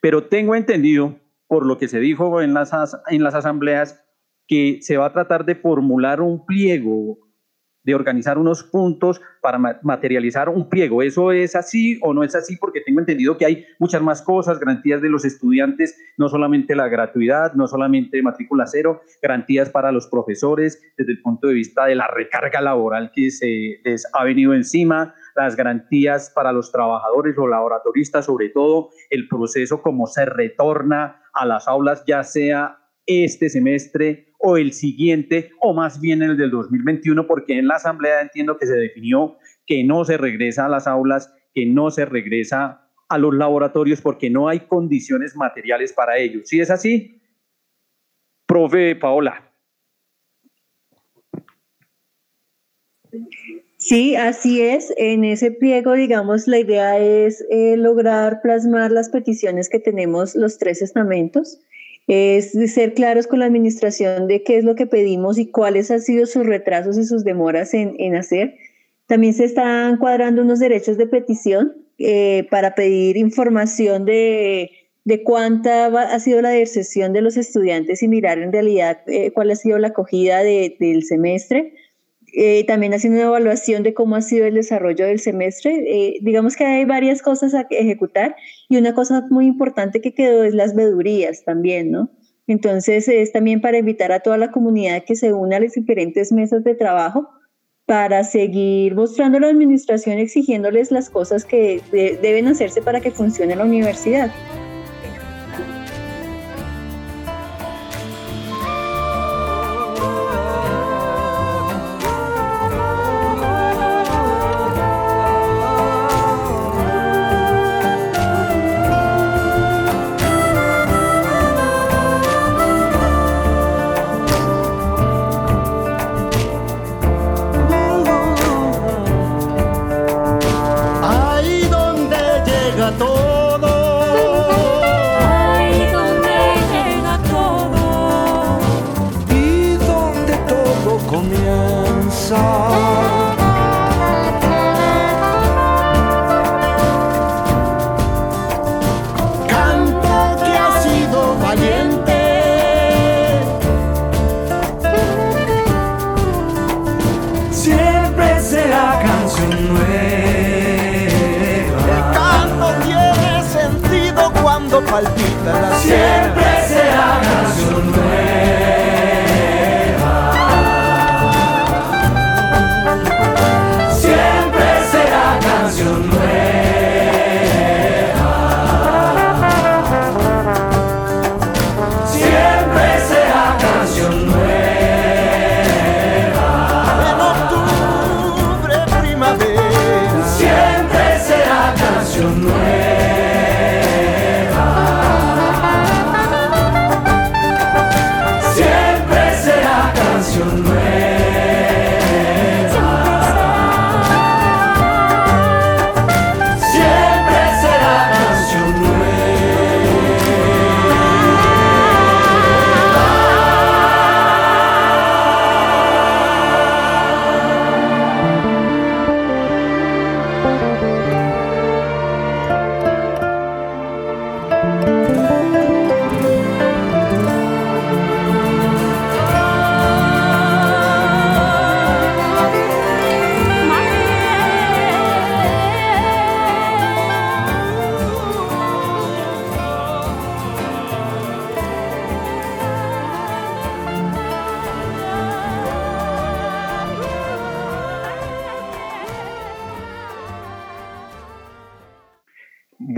Pero 0.06 0.28
tengo 0.28 0.54
entendido, 0.54 1.18
por 1.48 1.66
lo 1.66 1.78
que 1.78 1.88
se 1.88 1.98
dijo 1.98 2.40
en 2.40 2.54
las, 2.54 2.70
en 3.08 3.24
las 3.24 3.34
asambleas, 3.34 4.04
que 4.46 4.78
se 4.80 4.96
va 4.96 5.06
a 5.06 5.12
tratar 5.12 5.44
de 5.44 5.56
formular 5.56 6.20
un 6.20 6.46
pliego, 6.46 7.18
de 7.82 7.92
organizar 7.92 8.38
unos 8.38 8.62
puntos 8.62 9.20
para 9.42 9.58
materializar 9.82 10.48
un 10.48 10.68
pliego. 10.68 11.02
¿Eso 11.02 11.32
es 11.32 11.56
así 11.56 11.98
o 12.02 12.14
no 12.14 12.22
es 12.22 12.36
así? 12.36 12.56
Porque 12.56 12.82
tengo 12.82 13.00
entendido 13.00 13.36
que 13.36 13.46
hay 13.46 13.64
muchas 13.80 14.00
más 14.00 14.22
cosas, 14.22 14.60
garantías 14.60 15.02
de 15.02 15.08
los 15.08 15.24
estudiantes, 15.24 15.98
no 16.16 16.28
solamente 16.28 16.76
la 16.76 16.86
gratuidad, 16.86 17.54
no 17.54 17.66
solamente 17.66 18.22
matrícula 18.22 18.66
cero, 18.68 19.00
garantías 19.20 19.70
para 19.70 19.90
los 19.90 20.06
profesores 20.06 20.80
desde 20.96 21.10
el 21.10 21.20
punto 21.20 21.48
de 21.48 21.54
vista 21.54 21.86
de 21.86 21.96
la 21.96 22.06
recarga 22.06 22.60
laboral 22.60 23.10
que 23.12 23.32
se 23.32 23.80
les 23.82 24.06
ha 24.12 24.22
venido 24.22 24.54
encima, 24.54 25.16
las 25.36 25.56
garantías 25.56 26.30
para 26.30 26.52
los 26.52 26.72
trabajadores, 26.72 27.36
los 27.36 27.48
laboratoristas, 27.48 28.24
sobre 28.24 28.48
todo 28.48 28.90
el 29.10 29.28
proceso 29.28 29.82
como 29.82 30.06
se 30.06 30.24
retorna 30.24 31.22
a 31.32 31.46
las 31.46 31.68
aulas, 31.68 32.04
ya 32.06 32.22
sea 32.24 32.78
este 33.06 33.48
semestre 33.48 34.32
o 34.38 34.56
el 34.56 34.72
siguiente 34.72 35.50
o 35.60 35.72
más 35.74 36.00
bien 36.00 36.22
el 36.22 36.36
del 36.36 36.50
2021 36.50 37.26
porque 37.26 37.58
en 37.58 37.68
la 37.68 37.76
asamblea 37.76 38.20
entiendo 38.20 38.58
que 38.58 38.66
se 38.66 38.74
definió 38.74 39.36
que 39.66 39.84
no 39.84 40.04
se 40.04 40.16
regresa 40.16 40.66
a 40.66 40.68
las 40.68 40.86
aulas, 40.86 41.32
que 41.54 41.66
no 41.66 41.90
se 41.90 42.04
regresa 42.04 42.90
a 43.08 43.18
los 43.18 43.34
laboratorios 43.34 44.00
porque 44.00 44.30
no 44.30 44.48
hay 44.48 44.60
condiciones 44.60 45.36
materiales 45.36 45.92
para 45.92 46.18
ello. 46.18 46.40
¿Sí 46.44 46.60
es 46.60 46.70
así? 46.70 47.20
Profe 48.46 48.96
Paola. 48.96 49.52
Así 54.16 54.62
es. 54.62 54.92
En 54.96 55.24
ese 55.24 55.50
pliego, 55.50 55.92
digamos, 55.92 56.46
la 56.48 56.58
idea 56.58 56.98
es 56.98 57.44
eh, 57.50 57.76
lograr 57.76 58.40
plasmar 58.42 58.90
las 58.90 59.10
peticiones 59.10 59.68
que 59.68 59.78
tenemos 59.78 60.34
los 60.34 60.58
tres 60.58 60.82
estamentos, 60.82 61.60
es 62.08 62.52
ser 62.72 62.94
claros 62.94 63.26
con 63.26 63.40
la 63.40 63.46
administración 63.46 64.28
de 64.28 64.42
qué 64.42 64.58
es 64.58 64.64
lo 64.64 64.74
que 64.76 64.86
pedimos 64.86 65.38
y 65.38 65.46
cuáles 65.46 65.90
han 65.90 66.00
sido 66.00 66.26
sus 66.26 66.46
retrasos 66.46 66.98
y 66.98 67.04
sus 67.04 67.24
demoras 67.24 67.74
en, 67.74 68.14
hacer. 68.14 68.56
También 69.06 69.34
se 69.34 69.44
están 69.44 69.98
cuadrando 69.98 70.42
unos 70.42 70.58
derechos 70.58 70.96
de 70.98 71.06
petición 71.06 71.72
eh, 71.98 72.46
para 72.50 72.74
pedir 72.74 73.16
información 73.16 74.04
de, 74.04 74.70
de 75.04 75.22
cuánta 75.22 75.86
ha 75.86 76.18
sido 76.18 76.42
la 76.42 76.50
deserción 76.50 77.12
de 77.12 77.22
los 77.22 77.36
estudiantes 77.36 78.02
y 78.02 78.08
mirar 78.08 78.38
en 78.38 78.52
realidad 78.52 78.98
eh, 79.06 79.30
cuál 79.32 79.52
ha 79.52 79.56
sido 79.56 79.78
la 79.78 79.88
acogida 79.88 80.42
de, 80.42 80.76
del 80.80 81.04
semestre. 81.04 81.72
Eh, 82.38 82.64
también 82.66 82.92
haciendo 82.92 83.18
una 83.18 83.28
evaluación 83.28 83.82
de 83.82 83.94
cómo 83.94 84.14
ha 84.14 84.20
sido 84.20 84.44
el 84.44 84.52
desarrollo 84.52 85.06
del 85.06 85.20
semestre. 85.20 85.72
Eh, 85.86 86.18
digamos 86.20 86.54
que 86.54 86.66
hay 86.66 86.84
varias 86.84 87.22
cosas 87.22 87.54
a 87.54 87.66
ejecutar 87.70 88.36
y 88.68 88.76
una 88.76 88.92
cosa 88.92 89.24
muy 89.30 89.46
importante 89.46 90.02
que 90.02 90.12
quedó 90.12 90.44
es 90.44 90.52
las 90.52 90.74
vedurías 90.74 91.44
también, 91.44 91.90
¿no? 91.90 92.10
Entonces 92.46 93.08
es 93.08 93.32
también 93.32 93.62
para 93.62 93.78
invitar 93.78 94.12
a 94.12 94.20
toda 94.20 94.36
la 94.36 94.50
comunidad 94.50 95.02
que 95.04 95.16
se 95.16 95.32
una 95.32 95.56
a 95.56 95.60
las 95.60 95.72
diferentes 95.72 96.30
mesas 96.30 96.62
de 96.62 96.74
trabajo 96.74 97.26
para 97.86 98.22
seguir 98.22 98.94
mostrando 98.94 99.38
a 99.38 99.40
la 99.40 99.48
administración, 99.48 100.18
exigiéndoles 100.18 100.90
las 100.90 101.08
cosas 101.08 101.46
que 101.46 101.80
de, 101.90 102.18
deben 102.20 102.48
hacerse 102.48 102.82
para 102.82 103.00
que 103.00 103.12
funcione 103.12 103.56
la 103.56 103.64
universidad. 103.64 104.30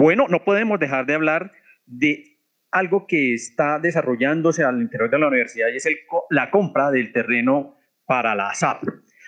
Bueno, 0.09 0.25
no 0.27 0.43
podemos 0.43 0.81
dejar 0.81 1.05
de 1.05 1.13
hablar 1.13 1.53
de 1.85 2.39
algo 2.71 3.07
que 3.07 3.35
está 3.35 3.79
desarrollándose 3.79 4.65
al 4.65 4.81
interior 4.81 5.11
de 5.11 5.19
la 5.19 5.29
universidad 5.29 5.69
y 5.69 5.77
es 5.77 5.87
la 6.31 6.51
compra 6.51 6.91
del 6.91 7.13
terreno 7.13 7.77
para 8.07 8.35
la 8.35 8.55
SAP. 8.55 8.85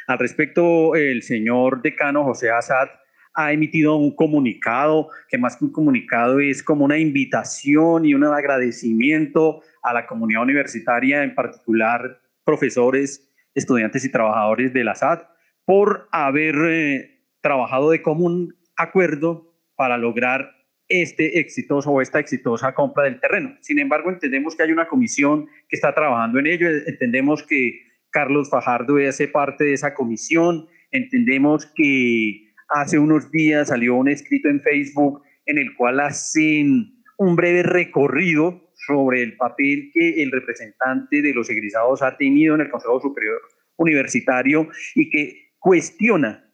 Al 0.06 0.18
respecto, 0.18 0.94
el 0.94 1.22
señor 1.22 1.82
decano 1.82 2.24
José 2.24 2.50
Azad 2.50 2.88
ha 3.34 3.52
emitido 3.52 3.96
un 3.96 4.16
comunicado, 4.16 5.10
que 5.28 5.36
más 5.36 5.58
que 5.58 5.66
un 5.66 5.72
comunicado 5.72 6.40
es 6.40 6.62
como 6.62 6.86
una 6.86 6.96
invitación 6.96 8.06
y 8.06 8.14
un 8.14 8.24
agradecimiento 8.24 9.60
a 9.82 9.92
la 9.92 10.06
comunidad 10.06 10.44
universitaria, 10.44 11.22
en 11.22 11.34
particular 11.34 12.22
profesores, 12.42 13.30
estudiantes 13.54 14.02
y 14.06 14.10
trabajadores 14.10 14.72
de 14.72 14.84
la 14.84 14.94
SAT, 14.94 15.28
por 15.66 16.08
haber 16.10 16.54
eh, 16.64 17.20
trabajado 17.42 17.90
de 17.90 18.00
común 18.00 18.56
acuerdo 18.78 19.52
para 19.76 19.98
lograr 19.98 20.59
este 20.90 21.38
exitoso 21.38 21.90
o 21.90 22.02
esta 22.02 22.18
exitosa 22.18 22.74
compra 22.74 23.04
del 23.04 23.20
terreno. 23.20 23.56
Sin 23.60 23.78
embargo, 23.78 24.10
entendemos 24.10 24.56
que 24.56 24.64
hay 24.64 24.72
una 24.72 24.88
comisión 24.88 25.46
que 25.68 25.76
está 25.76 25.94
trabajando 25.94 26.38
en 26.38 26.48
ello, 26.48 26.68
entendemos 26.68 27.42
que 27.44 27.80
Carlos 28.10 28.50
Fajardo 28.50 28.96
hace 29.08 29.28
parte 29.28 29.64
de 29.64 29.72
esa 29.74 29.94
comisión, 29.94 30.66
entendemos 30.90 31.66
que 31.74 32.52
hace 32.68 32.98
unos 32.98 33.30
días 33.30 33.68
salió 33.68 33.94
un 33.94 34.08
escrito 34.08 34.48
en 34.48 34.60
Facebook 34.60 35.22
en 35.46 35.58
el 35.58 35.74
cual 35.76 36.00
hacen 36.00 36.92
un 37.18 37.36
breve 37.36 37.62
recorrido 37.62 38.72
sobre 38.74 39.22
el 39.22 39.36
papel 39.36 39.90
que 39.92 40.22
el 40.22 40.32
representante 40.32 41.22
de 41.22 41.32
los 41.32 41.48
egresados 41.50 42.02
ha 42.02 42.16
tenido 42.16 42.54
en 42.56 42.62
el 42.62 42.70
Consejo 42.70 43.00
Superior 43.00 43.40
Universitario 43.76 44.68
y 44.94 45.08
que 45.08 45.52
cuestiona 45.58 46.50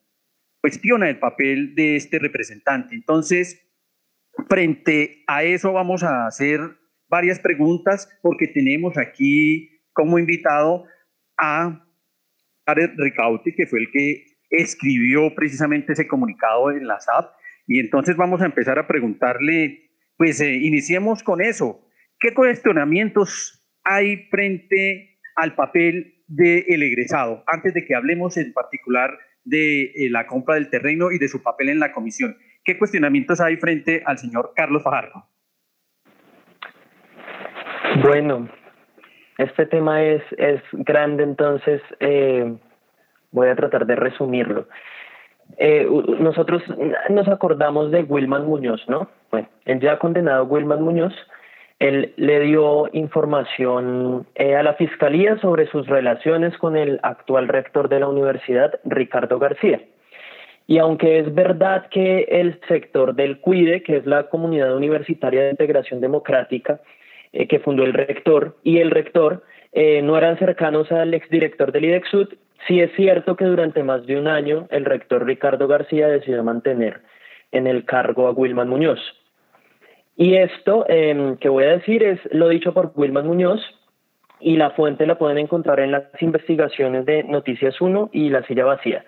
cuestiona 0.67 1.09
el 1.09 1.21
papel 1.21 1.77
de 1.77 1.95
este 1.95 2.19
representante. 2.19 2.97
Entonces, 2.97 3.66
frente 4.49 5.25
a 5.27 5.43
eso 5.45 5.73
vamos 5.73 6.03
a 6.03 6.27
hacer 6.27 6.61
varias 7.09 7.39
preguntas 7.41 8.09
porque 8.23 8.49
tenemos 8.49 8.99
aquí 8.99 9.71
como 9.93 10.19
invitado 10.19 10.85
a 11.39 11.87
Jared 12.67 12.91
Ricauti, 12.97 13.55
que 13.55 13.67
fue 13.67 13.81
el 13.81 13.91
que 13.91 14.25
escribió 14.51 15.35
precisamente 15.35 15.93
ese 15.93 16.07
comunicado 16.07 16.71
en 16.71 16.87
la 16.87 17.01
SAP. 17.01 17.33
Y 17.67 17.81
entonces 17.81 18.17
vamos 18.17 18.43
a 18.43 18.47
empezar 18.47 18.79
a 18.79 18.87
preguntarle, 18.87 19.91
pues 20.17 20.41
eh, 20.41 20.55
iniciemos 20.55 21.23
con 21.23 21.41
eso. 21.41 21.89
¿Qué 22.19 22.33
cuestionamientos 22.35 23.67
hay 23.85 24.29
frente 24.31 25.19
al 25.35 25.55
papel 25.55 26.25
del 26.27 26.83
egresado? 26.83 27.45
Antes 27.47 27.75
de 27.75 27.85
que 27.85 27.95
hablemos 27.95 28.37
en 28.37 28.53
particular 28.53 29.19
de 29.45 29.85
eh, 29.85 30.11
la 30.11 30.27
compra 30.27 30.57
del 30.57 30.71
terreno 30.71 31.13
y 31.13 31.19
de 31.19 31.29
su 31.29 31.43
papel 31.43 31.69
en 31.69 31.79
la 31.79 31.93
comisión, 31.93 32.37
¿qué 32.67 32.77
cuestionamientos 32.77 33.41
hay 33.41 33.57
frente 33.57 34.03
al 34.05 34.19
señor 34.19 34.53
Carlos 34.55 34.83
Fajardo? 34.83 35.25
Bueno, 38.03 38.49
este 39.39 39.65
tema 39.67 40.03
es, 40.03 40.23
es 40.37 40.61
grande, 40.73 41.23
entonces 41.23 41.81
eh, 42.01 42.57
voy 43.31 43.49
a 43.49 43.57
tratar 43.57 43.87
de 43.87 43.97
resumirlo. 43.97 44.67
Eh, 45.59 45.89
nosotros 46.19 46.63
nos 47.09 47.29
acordamos 47.29 47.93
de 47.93 48.03
Wilman 48.03 48.47
Muñoz, 48.47 48.83
¿no? 48.89 49.09
Bueno, 49.31 49.49
el 49.65 49.81
ya 49.81 49.99
condenado 49.99 50.45
Wilman 50.45 50.83
Muñoz, 50.83 51.15
él 51.79 52.13
le 52.17 52.41
dio 52.41 52.89
información 52.93 54.27
eh, 54.35 54.57
a 54.57 54.63
la 54.63 54.75
fiscalía 54.75 55.39
sobre 55.39 55.67
sus 55.69 55.87
relaciones 55.87 56.57
con 56.59 56.77
el 56.77 56.99
actual 57.03 57.49
rector 57.49 57.89
de 57.89 58.01
la 58.01 58.09
universidad, 58.09 58.81
Ricardo 58.85 59.39
García. 59.39 59.81
Y 60.67 60.79
aunque 60.79 61.21
es 61.21 61.35
verdad 61.35 61.89
que 61.91 62.27
el 62.29 62.61
sector 62.67 63.15
del 63.15 63.41
CUIDE, 63.41 63.83
que 63.83 63.97
es 63.99 64.07
la 64.07 64.25
Comunidad 64.29 64.77
Universitaria 64.77 65.45
de 65.45 65.51
Integración 65.51 66.01
Democrática, 66.01 66.81
eh, 67.33 67.47
que 67.47 67.61
fundó 67.61 67.85
el 67.85 67.93
rector, 67.93 68.57
y 68.65 68.79
el 68.79 68.91
rector 68.91 69.45
eh, 69.73 70.03
no 70.03 70.19
eran 70.19 70.39
cercanos 70.39 70.91
al 70.91 71.15
exdirector 71.15 71.71
del 71.71 71.85
IDEXUD, 71.85 72.35
sí 72.67 72.81
es 72.81 72.91
cierto 72.97 73.37
que 73.37 73.45
durante 73.45 73.83
más 73.83 74.07
de 74.07 74.19
un 74.19 74.27
año 74.27 74.67
el 74.71 74.85
rector 74.85 75.25
Ricardo 75.25 75.69
García 75.69 76.09
decidió 76.09 76.43
mantener 76.43 77.03
en 77.53 77.67
el 77.67 77.85
cargo 77.85 78.27
a 78.27 78.33
Wilman 78.33 78.69
Muñoz. 78.69 79.01
Y 80.17 80.37
esto 80.37 80.87
em, 80.89 81.37
que 81.37 81.49
voy 81.49 81.65
a 81.65 81.77
decir 81.77 82.03
es 82.03 82.19
lo 82.33 82.49
dicho 82.49 82.73
por 82.73 82.93
Wilman 82.95 83.27
Muñoz 83.27 83.61
y 84.41 84.57
la 84.57 84.71
fuente 84.71 85.07
la 85.07 85.19
pueden 85.19 85.39
encontrar 85.39 85.81
en 85.81 85.93
las 85.93 86.05
investigaciones 86.21 87.05
de 87.05 87.23
Noticias 87.25 87.81
1 87.81 88.11
y 88.13 88.31
La 88.31 88.43
Silla 88.47 88.65
Vacía. 88.65 89.05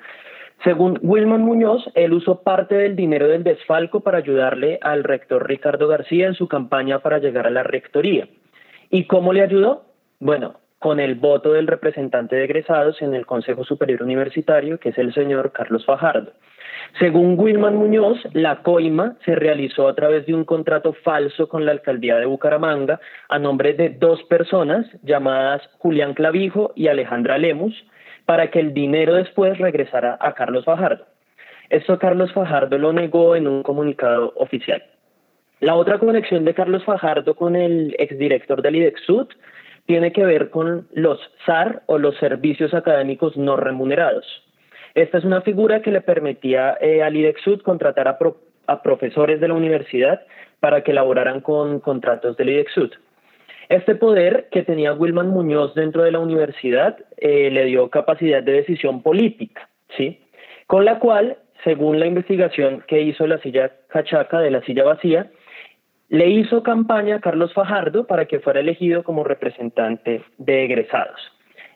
Según 0.64 0.98
Wilman 1.02 1.42
Muñoz, 1.42 1.88
él 1.94 2.12
usó 2.12 2.42
parte 2.42 2.74
del 2.74 2.96
dinero 2.96 3.28
del 3.28 3.44
desfalco 3.44 4.00
para 4.00 4.18
ayudarle 4.18 4.78
al 4.82 5.04
rector 5.04 5.46
Ricardo 5.46 5.86
García 5.86 6.26
en 6.26 6.34
su 6.34 6.48
campaña 6.48 6.98
para 6.98 7.18
llegar 7.18 7.46
a 7.46 7.50
la 7.50 7.62
rectoría. 7.62 8.28
¿Y 8.90 9.04
cómo 9.04 9.32
le 9.32 9.42
ayudó? 9.42 9.84
Bueno, 10.18 10.56
con 10.78 10.98
el 10.98 11.14
voto 11.14 11.52
del 11.52 11.66
representante 11.66 12.36
de 12.36 12.44
egresados 12.44 13.00
en 13.02 13.14
el 13.14 13.26
Consejo 13.26 13.64
Superior 13.64 14.02
Universitario, 14.02 14.78
que 14.78 14.90
es 14.90 14.98
el 14.98 15.14
señor 15.14 15.52
Carlos 15.52 15.84
Fajardo. 15.84 16.32
Según 16.98 17.38
Wilman 17.38 17.76
Muñoz, 17.76 18.18
la 18.32 18.62
coima 18.62 19.16
se 19.24 19.34
realizó 19.34 19.88
a 19.88 19.94
través 19.94 20.26
de 20.26 20.34
un 20.34 20.44
contrato 20.44 20.92
falso 20.92 21.48
con 21.48 21.66
la 21.66 21.72
alcaldía 21.72 22.16
de 22.16 22.26
Bucaramanga 22.26 23.00
a 23.28 23.38
nombre 23.38 23.74
de 23.74 23.90
dos 23.90 24.22
personas 24.24 24.86
llamadas 25.02 25.62
Julián 25.78 26.14
Clavijo 26.14 26.72
y 26.74 26.88
Alejandra 26.88 27.38
Lemus, 27.38 27.74
para 28.29 28.51
que 28.51 28.61
el 28.61 28.74
dinero 28.74 29.14
después 29.14 29.57
regresara 29.57 30.18
a 30.20 30.35
Carlos 30.35 30.66
Fajardo. 30.66 31.07
Esto 31.70 31.99
Carlos 31.99 32.31
Fajardo 32.35 32.76
lo 32.76 32.93
negó 32.93 33.35
en 33.35 33.49
un 33.49 33.62
comunicado 33.62 34.35
oficial. 34.37 34.85
La 35.61 35.74
otra 35.74 35.99
conexión 35.99 36.45
de 36.45 36.53
Carlos 36.53 36.85
Fajardo 36.85 37.35
con 37.35 37.57
el 37.57 37.97
exdirector 37.99 38.61
del 38.61 38.76
IDEXUD 38.76 39.29
tiene 39.87 40.12
que 40.12 40.26
ver 40.26 40.51
con 40.51 40.89
los 40.93 41.18
SAR 41.47 41.81
o 41.87 41.97
los 41.97 42.18
servicios 42.18 42.74
académicos 42.74 43.35
no 43.39 43.57
remunerados. 43.57 44.26
Esta 44.95 45.16
es 45.16 45.24
una 45.24 45.41
figura 45.41 45.81
que 45.81 45.91
le 45.91 46.03
permitía 46.03 46.76
eh, 46.83 47.03
al 47.03 47.16
IDEXUD 47.16 47.62
contratar 47.62 48.09
a, 48.09 48.18
a 48.66 48.83
profesores 48.83 49.41
de 49.41 49.49
la 49.49 49.55
universidad 49.55 50.20
para 50.61 50.83
que 50.83 50.91
elaboraran 50.91 51.41
con 51.41 51.81
contratos 51.81 52.37
del 52.37 52.51
IDEXUD. 52.51 52.91
Este 53.68 53.94
poder 53.94 54.48
que 54.50 54.62
tenía 54.62 54.94
Wilman 54.94 55.28
Muñoz 55.28 55.74
dentro 55.74 56.02
de 56.02 56.12
la 56.12 56.20
universidad 56.20 56.96
eh, 57.18 57.50
le 57.50 57.66
dio 57.66 57.90
capacidad 57.90 58.42
de 58.42 58.52
decisión 58.52 59.02
política, 59.02 59.68
¿sí? 59.96 60.20
Con 60.66 60.86
la 60.86 60.98
cual, 60.98 61.36
según 61.64 62.00
la 62.00 62.06
investigación 62.06 62.82
que 62.86 63.02
hizo 63.02 63.26
la 63.26 63.38
silla 63.38 63.72
cachaca 63.88 64.40
de 64.40 64.50
la 64.50 64.62
silla 64.62 64.84
vacía, 64.84 65.30
le 66.08 66.28
hizo 66.28 66.62
campaña 66.62 67.16
a 67.16 67.20
Carlos 67.20 67.52
Fajardo 67.52 68.06
para 68.06 68.24
que 68.24 68.40
fuera 68.40 68.60
elegido 68.60 69.02
como 69.04 69.24
representante 69.24 70.22
de 70.38 70.64
egresados. 70.64 71.20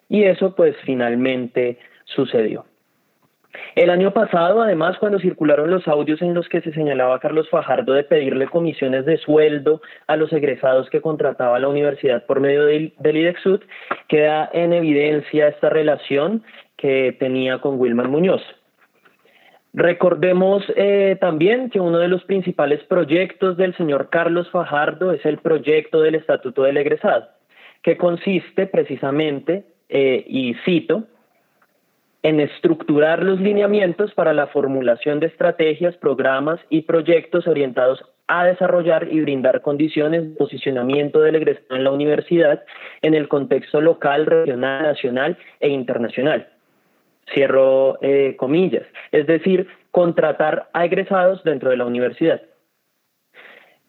Y 0.08 0.24
eso 0.24 0.54
pues 0.54 0.74
finalmente 0.84 1.78
sucedió. 2.04 2.64
El 3.74 3.90
año 3.90 4.12
pasado, 4.12 4.62
además, 4.62 4.98
cuando 4.98 5.18
circularon 5.18 5.70
los 5.70 5.86
audios 5.86 6.22
en 6.22 6.34
los 6.34 6.48
que 6.48 6.60
se 6.60 6.72
señalaba 6.72 7.16
a 7.16 7.20
Carlos 7.20 7.48
Fajardo 7.50 7.92
de 7.92 8.04
pedirle 8.04 8.46
comisiones 8.46 9.04
de 9.04 9.18
sueldo 9.18 9.82
a 10.06 10.16
los 10.16 10.32
egresados 10.32 10.88
que 10.90 11.00
contrataba 11.00 11.58
la 11.58 11.68
universidad 11.68 12.24
por 12.26 12.40
medio 12.40 12.64
del, 12.64 12.92
IDEXUD, 13.02 13.60
queda 14.08 14.48
en 14.52 14.72
evidencia 14.72 15.48
esta 15.48 15.68
relación 15.68 16.42
que 16.76 17.16
tenía 17.18 17.58
con 17.58 17.78
Wilman 17.78 18.10
Muñoz. 18.10 18.42
Recordemos 19.74 20.62
eh, 20.76 21.16
también 21.20 21.70
que 21.70 21.80
uno 21.80 21.98
de 21.98 22.08
los 22.08 22.24
principales 22.24 22.82
proyectos 22.84 23.56
del 23.56 23.74
señor 23.76 24.10
Carlos 24.10 24.50
Fajardo 24.50 25.12
es 25.12 25.24
el 25.24 25.38
proyecto 25.38 26.00
del 26.02 26.14
Estatuto 26.14 26.62
del 26.64 26.76
Egresado, 26.76 27.28
que 27.82 27.96
consiste 27.96 28.66
precisamente, 28.66 29.64
eh, 29.88 30.24
y 30.26 30.54
cito, 30.66 31.04
en 32.22 32.40
estructurar 32.40 33.22
los 33.22 33.40
lineamientos 33.40 34.14
para 34.14 34.32
la 34.32 34.46
formulación 34.46 35.18
de 35.20 35.26
estrategias, 35.26 35.96
programas 35.96 36.60
y 36.68 36.82
proyectos 36.82 37.46
orientados 37.46 38.04
a 38.28 38.44
desarrollar 38.44 39.08
y 39.10 39.20
brindar 39.20 39.60
condiciones 39.62 40.30
de 40.30 40.36
posicionamiento 40.36 41.20
del 41.20 41.36
egresado 41.36 41.76
en 41.76 41.84
la 41.84 41.90
universidad 41.90 42.62
en 43.02 43.14
el 43.14 43.28
contexto 43.28 43.80
local, 43.80 44.26
regional, 44.26 44.82
nacional 44.82 45.36
e 45.60 45.68
internacional. 45.68 46.48
Cierro 47.34 47.98
eh, 48.02 48.36
comillas, 48.36 48.86
es 49.10 49.26
decir, 49.26 49.66
contratar 49.90 50.70
a 50.72 50.84
egresados 50.84 51.42
dentro 51.44 51.70
de 51.70 51.76
la 51.76 51.86
universidad. 51.86 52.40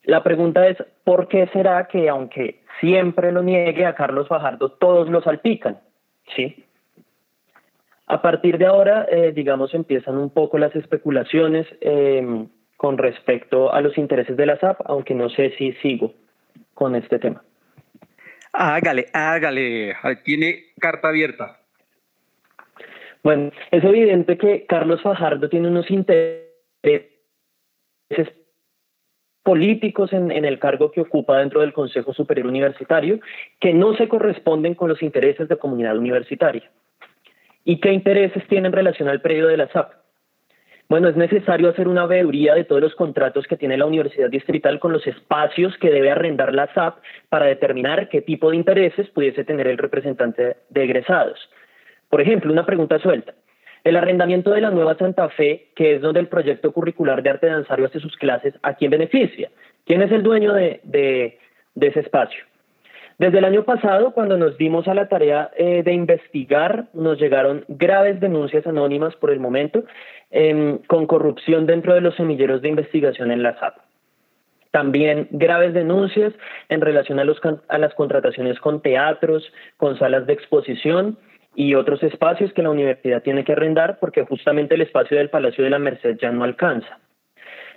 La 0.03 0.23
pregunta 0.23 0.67
es, 0.67 0.77
¿por 1.03 1.27
qué 1.27 1.47
será 1.53 1.87
que 1.87 2.09
aunque 2.09 2.61
siempre 2.81 3.31
lo 3.31 3.41
niegue 3.41 3.85
a 3.85 3.95
Carlos 3.95 4.27
Fajardo, 4.27 4.71
todos 4.71 5.09
lo 5.09 5.21
salpican? 5.21 5.79
¿Sí? 6.35 6.65
A 8.07 8.21
partir 8.21 8.57
de 8.57 8.65
ahora, 8.65 9.07
eh, 9.09 9.31
digamos, 9.33 9.73
empiezan 9.73 10.17
un 10.17 10.29
poco 10.29 10.57
las 10.57 10.75
especulaciones 10.75 11.65
em, 11.79 12.49
con 12.75 12.97
respecto 12.97 13.73
a 13.73 13.79
los 13.79 13.97
intereses 13.97 14.35
de 14.35 14.45
la 14.45 14.59
SAP, 14.59 14.81
aunque 14.85 15.13
no 15.13 15.29
sé 15.29 15.53
si 15.57 15.71
sigo 15.81 16.13
con 16.73 16.95
este 16.95 17.17
tema. 17.19 17.43
Hágale, 18.51 19.07
hágale, 19.13 19.95
tiene 20.23 20.65
carta 20.79 21.07
abierta. 21.07 21.59
Bueno, 23.23 23.51
es 23.71 23.83
evidente 23.83 24.37
que 24.37 24.65
Carlos 24.65 25.01
Fajardo 25.01 25.47
tiene 25.47 25.69
unos 25.69 25.89
intereses 25.89 27.07
políticos 29.43 30.11
en, 30.11 30.29
en, 30.29 30.43
el 30.43 30.59
cargo 30.59 30.91
que 30.91 31.01
ocupa 31.01 31.37
dentro 31.37 31.61
del 31.61 31.71
Consejo 31.71 32.13
Superior 32.13 32.47
Universitario 32.47 33.19
que 33.59 33.73
no 33.73 33.95
se 33.95 34.09
corresponden 34.09 34.75
con 34.75 34.89
los 34.89 35.01
intereses 35.01 35.47
de 35.47 35.57
comunidad 35.57 35.97
universitaria. 35.97 36.69
¿Y 37.65 37.79
qué 37.79 37.93
intereses 37.93 38.45
tiene 38.47 38.67
en 38.67 38.73
relación 38.73 39.07
al 39.07 39.21
predio 39.21 39.47
de 39.47 39.57
la 39.57 39.69
SAP? 39.69 39.93
Bueno, 40.89 41.07
es 41.07 41.15
necesario 41.15 41.69
hacer 41.69 41.87
una 41.87 42.05
veeduría 42.05 42.53
de 42.55 42.65
todos 42.65 42.81
los 42.81 42.93
contratos 42.93 43.47
que 43.47 43.55
tiene 43.55 43.77
la 43.77 43.85
Universidad 43.85 44.29
Distrital 44.29 44.79
con 44.79 44.91
los 44.91 45.07
espacios 45.07 45.75
que 45.77 45.89
debe 45.89 46.11
arrendar 46.11 46.53
la 46.53 46.71
SAP 46.73 46.97
para 47.29 47.45
determinar 47.45 48.09
qué 48.09 48.21
tipo 48.21 48.51
de 48.51 48.57
intereses 48.57 49.09
pudiese 49.09 49.45
tener 49.45 49.67
el 49.67 49.77
representante 49.77 50.57
de 50.69 50.83
egresados. 50.83 51.39
Por 52.09 52.21
ejemplo, 52.21 52.51
una 52.51 52.65
pregunta 52.65 52.99
suelta. 52.99 53.33
El 53.83 53.95
arrendamiento 53.95 54.51
de 54.51 54.61
la 54.61 54.71
Nueva 54.71 54.95
Santa 54.95 55.29
Fe, 55.29 55.69
que 55.75 55.95
es 55.95 56.01
donde 56.01 56.19
el 56.19 56.27
proyecto 56.27 56.71
curricular 56.71 57.23
de 57.23 57.29
arte 57.29 57.47
danzario 57.47 57.85
hace 57.85 57.99
sus 57.99 58.15
clases, 58.17 58.53
¿a 58.61 58.75
quién 58.75 58.91
beneficia? 58.91 59.49
¿Quién 59.85 60.01
es 60.01 60.11
el 60.11 60.21
dueño 60.21 60.53
de, 60.53 60.79
de 60.83 61.87
ese 61.87 62.01
espacio? 62.01 62.43
Desde 63.19 63.37
el 63.37 63.45
año 63.45 63.63
pasado, 63.63 64.11
cuando 64.11 64.37
nos 64.37 64.57
dimos 64.57 64.87
a 64.87 64.93
la 64.93 65.07
tarea 65.07 65.51
eh, 65.55 65.83
de 65.83 65.93
investigar, 65.93 66.85
nos 66.93 67.19
llegaron 67.19 67.63
graves 67.67 68.19
denuncias 68.19 68.65
anónimas 68.65 69.15
por 69.15 69.29
el 69.29 69.39
momento 69.39 69.83
em, 70.31 70.79
con 70.87 71.05
corrupción 71.05 71.65
dentro 71.65 71.93
de 71.93 72.01
los 72.01 72.15
semilleros 72.15 72.61
de 72.61 72.69
investigación 72.69 73.31
en 73.31 73.43
la 73.43 73.57
SAP. 73.59 73.77
También 74.71 75.27
graves 75.29 75.75
denuncias 75.75 76.33
en 76.69 76.81
relación 76.81 77.19
a, 77.19 77.23
los, 77.23 77.39
a 77.67 77.77
las 77.77 77.93
contrataciones 77.93 78.59
con 78.59 78.81
teatros, 78.81 79.53
con 79.77 79.99
salas 79.99 80.25
de 80.25 80.33
exposición 80.33 81.19
y 81.53 81.75
otros 81.75 82.01
espacios 82.01 82.51
que 82.53 82.63
la 82.63 82.71
universidad 82.71 83.21
tiene 83.21 83.43
que 83.43 83.51
arrendar 83.51 83.99
porque 83.99 84.25
justamente 84.25 84.73
el 84.73 84.81
espacio 84.81 85.17
del 85.17 85.29
Palacio 85.29 85.63
de 85.63 85.69
la 85.69 85.77
Merced 85.77 86.17
ya 86.19 86.31
no 86.31 86.43
alcanza. 86.43 86.99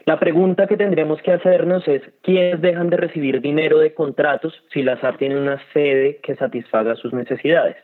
La 0.06 0.20
pregunta 0.20 0.68
que 0.68 0.76
tendremos 0.76 1.20
que 1.20 1.32
hacernos 1.32 1.86
es, 1.88 2.00
¿quiénes 2.22 2.60
dejan 2.60 2.90
de 2.90 2.96
recibir 2.96 3.40
dinero 3.40 3.78
de 3.80 3.92
contratos 3.92 4.54
si 4.72 4.84
la 4.84 5.00
SAP 5.00 5.18
tiene 5.18 5.36
una 5.36 5.60
sede 5.72 6.20
que 6.22 6.36
satisfaga 6.36 6.94
sus 6.94 7.12
necesidades? 7.12 7.76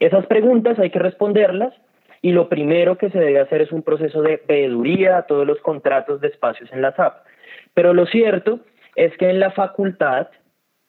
Esas 0.00 0.24
preguntas 0.24 0.78
hay 0.78 0.88
que 0.88 0.98
responderlas 0.98 1.74
y 2.22 2.32
lo 2.32 2.48
primero 2.48 2.96
que 2.96 3.10
se 3.10 3.18
debe 3.18 3.38
hacer 3.38 3.60
es 3.60 3.70
un 3.70 3.82
proceso 3.82 4.22
de 4.22 4.42
veeduría 4.48 5.18
a 5.18 5.26
todos 5.26 5.46
los 5.46 5.60
contratos 5.60 6.22
de 6.22 6.28
espacios 6.28 6.72
en 6.72 6.80
la 6.80 6.96
SAP. 6.96 7.18
Pero 7.74 7.92
lo 7.92 8.06
cierto 8.06 8.60
es 8.96 9.14
que 9.18 9.28
en 9.28 9.38
la 9.38 9.50
facultad 9.50 10.28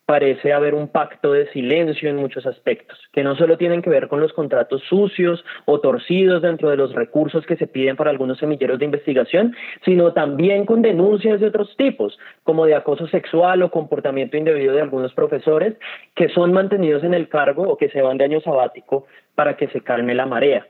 parece 0.05 0.51
haber 0.51 0.73
un 0.73 0.89
pacto 0.89 1.31
de 1.31 1.49
silencio 1.51 2.09
en 2.09 2.17
muchos 2.17 2.45
aspectos, 2.45 2.99
que 3.13 3.23
no 3.23 3.35
solo 3.35 3.57
tienen 3.57 3.81
que 3.81 3.89
ver 3.89 4.09
con 4.09 4.19
los 4.19 4.33
contratos 4.33 4.81
sucios 4.89 5.43
o 5.65 5.79
torcidos 5.79 6.41
dentro 6.41 6.69
de 6.69 6.77
los 6.77 6.93
recursos 6.93 7.45
que 7.45 7.55
se 7.55 7.67
piden 7.67 7.95
para 7.95 8.09
algunos 8.09 8.37
semilleros 8.37 8.79
de 8.79 8.85
investigación, 8.85 9.55
sino 9.85 10.11
también 10.11 10.65
con 10.65 10.81
denuncias 10.81 11.39
de 11.39 11.47
otros 11.47 11.75
tipos, 11.77 12.19
como 12.43 12.65
de 12.65 12.75
acoso 12.75 13.07
sexual 13.07 13.63
o 13.63 13.71
comportamiento 13.71 14.35
indebido 14.35 14.73
de 14.73 14.81
algunos 14.81 15.13
profesores 15.13 15.75
que 16.15 16.27
son 16.29 16.51
mantenidos 16.51 17.03
en 17.03 17.13
el 17.13 17.29
cargo 17.29 17.63
o 17.63 17.77
que 17.77 17.89
se 17.89 18.01
van 18.01 18.17
de 18.17 18.25
año 18.25 18.41
sabático 18.41 19.05
para 19.35 19.55
que 19.55 19.67
se 19.69 19.81
calme 19.81 20.13
la 20.13 20.25
marea. 20.25 20.67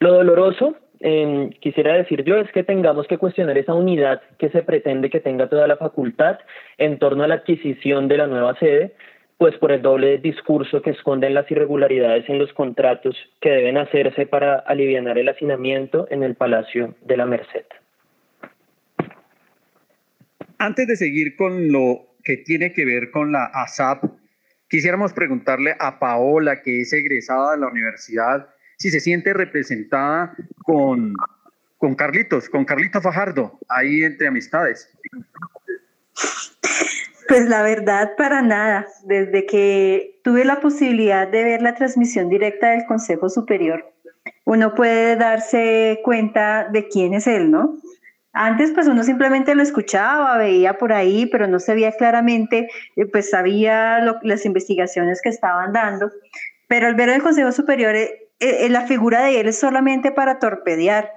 Lo 0.00 0.12
doloroso 0.12 0.76
eh, 1.00 1.50
quisiera 1.60 1.94
decir 1.94 2.24
yo 2.24 2.36
es 2.36 2.50
que 2.52 2.64
tengamos 2.64 3.06
que 3.06 3.18
cuestionar 3.18 3.56
esa 3.56 3.74
unidad 3.74 4.20
que 4.38 4.50
se 4.50 4.62
pretende 4.62 5.10
que 5.10 5.20
tenga 5.20 5.48
toda 5.48 5.66
la 5.66 5.76
facultad 5.76 6.38
en 6.76 6.98
torno 6.98 7.24
a 7.24 7.28
la 7.28 7.36
adquisición 7.36 8.08
de 8.08 8.16
la 8.16 8.26
nueva 8.26 8.58
sede, 8.58 8.94
pues 9.36 9.56
por 9.58 9.70
el 9.70 9.82
doble 9.82 10.18
discurso 10.18 10.82
que 10.82 10.90
esconden 10.90 11.34
las 11.34 11.48
irregularidades 11.50 12.28
en 12.28 12.38
los 12.38 12.52
contratos 12.52 13.16
que 13.40 13.50
deben 13.50 13.76
hacerse 13.76 14.26
para 14.26 14.56
aliviar 14.56 15.16
el 15.16 15.28
hacinamiento 15.28 16.08
en 16.10 16.24
el 16.24 16.34
Palacio 16.34 16.96
de 17.02 17.16
la 17.16 17.26
Merced. 17.26 17.64
Antes 20.58 20.88
de 20.88 20.96
seguir 20.96 21.36
con 21.36 21.70
lo 21.70 22.08
que 22.24 22.38
tiene 22.38 22.72
que 22.72 22.84
ver 22.84 23.12
con 23.12 23.30
la 23.30 23.44
ASAP, 23.44 24.02
quisiéramos 24.68 25.12
preguntarle 25.12 25.76
a 25.78 26.00
Paola, 26.00 26.62
que 26.62 26.80
es 26.80 26.92
egresada 26.92 27.52
de 27.52 27.58
la 27.58 27.68
universidad, 27.68 28.48
si 28.78 28.90
se 28.90 29.00
siente 29.00 29.34
representada 29.34 30.34
con, 30.62 31.14
con 31.76 31.94
Carlitos, 31.94 32.48
con 32.48 32.64
Carlito 32.64 33.00
Fajardo, 33.00 33.58
ahí 33.68 34.04
entre 34.04 34.28
amistades. 34.28 34.90
Pues 37.28 37.48
la 37.48 37.62
verdad, 37.62 38.12
para 38.16 38.40
nada. 38.40 38.86
Desde 39.04 39.44
que 39.44 40.20
tuve 40.24 40.44
la 40.44 40.60
posibilidad 40.60 41.28
de 41.28 41.44
ver 41.44 41.62
la 41.62 41.74
transmisión 41.74 42.28
directa 42.28 42.70
del 42.70 42.86
Consejo 42.86 43.28
Superior, 43.28 43.92
uno 44.44 44.74
puede 44.74 45.16
darse 45.16 46.00
cuenta 46.04 46.68
de 46.72 46.88
quién 46.88 47.12
es 47.14 47.26
él, 47.26 47.50
¿no? 47.50 47.76
Antes, 48.32 48.70
pues 48.70 48.86
uno 48.86 49.02
simplemente 49.02 49.54
lo 49.54 49.62
escuchaba, 49.62 50.38
veía 50.38 50.78
por 50.78 50.92
ahí, 50.92 51.26
pero 51.26 51.48
no 51.48 51.58
se 51.58 51.74
veía 51.74 51.92
claramente, 51.92 52.68
eh, 52.96 53.06
pues 53.06 53.30
sabía 53.30 54.00
las 54.22 54.46
investigaciones 54.46 55.20
que 55.20 55.28
estaban 55.28 55.72
dando. 55.72 56.10
Pero 56.68 56.86
al 56.86 56.94
ver 56.94 57.08
el 57.08 57.22
Consejo 57.22 57.50
Superior, 57.52 57.96
eh, 58.40 58.66
eh, 58.66 58.68
la 58.68 58.86
figura 58.86 59.24
de 59.24 59.40
él 59.40 59.48
es 59.48 59.58
solamente 59.58 60.12
para 60.12 60.38
torpedear. 60.38 61.12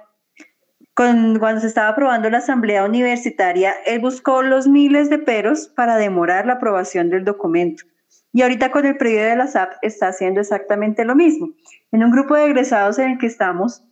Cuando 0.94 1.60
se 1.60 1.66
estaba 1.66 1.88
aprobando 1.88 2.28
la 2.28 2.38
asamblea 2.38 2.84
universitaria, 2.84 3.74
él 3.86 4.00
buscó 4.00 4.42
los 4.42 4.68
miles 4.68 5.08
de 5.08 5.18
peros 5.18 5.68
para 5.68 5.96
demorar 5.96 6.46
la 6.46 6.54
aprobación 6.54 7.08
del 7.08 7.24
documento. 7.24 7.84
Y 8.32 8.42
ahorita 8.42 8.70
con 8.70 8.84
el 8.84 8.96
periodo 8.98 9.30
de 9.30 9.36
la 9.36 9.46
SAP 9.46 9.72
está 9.82 10.08
haciendo 10.08 10.40
exactamente 10.40 11.04
lo 11.04 11.14
mismo. 11.14 11.50
En 11.92 12.04
un 12.04 12.10
grupo 12.10 12.34
de 12.34 12.44
egresados 12.44 12.98
en 12.98 13.12
el 13.12 13.18
que 13.18 13.26
estamos, 13.26 13.84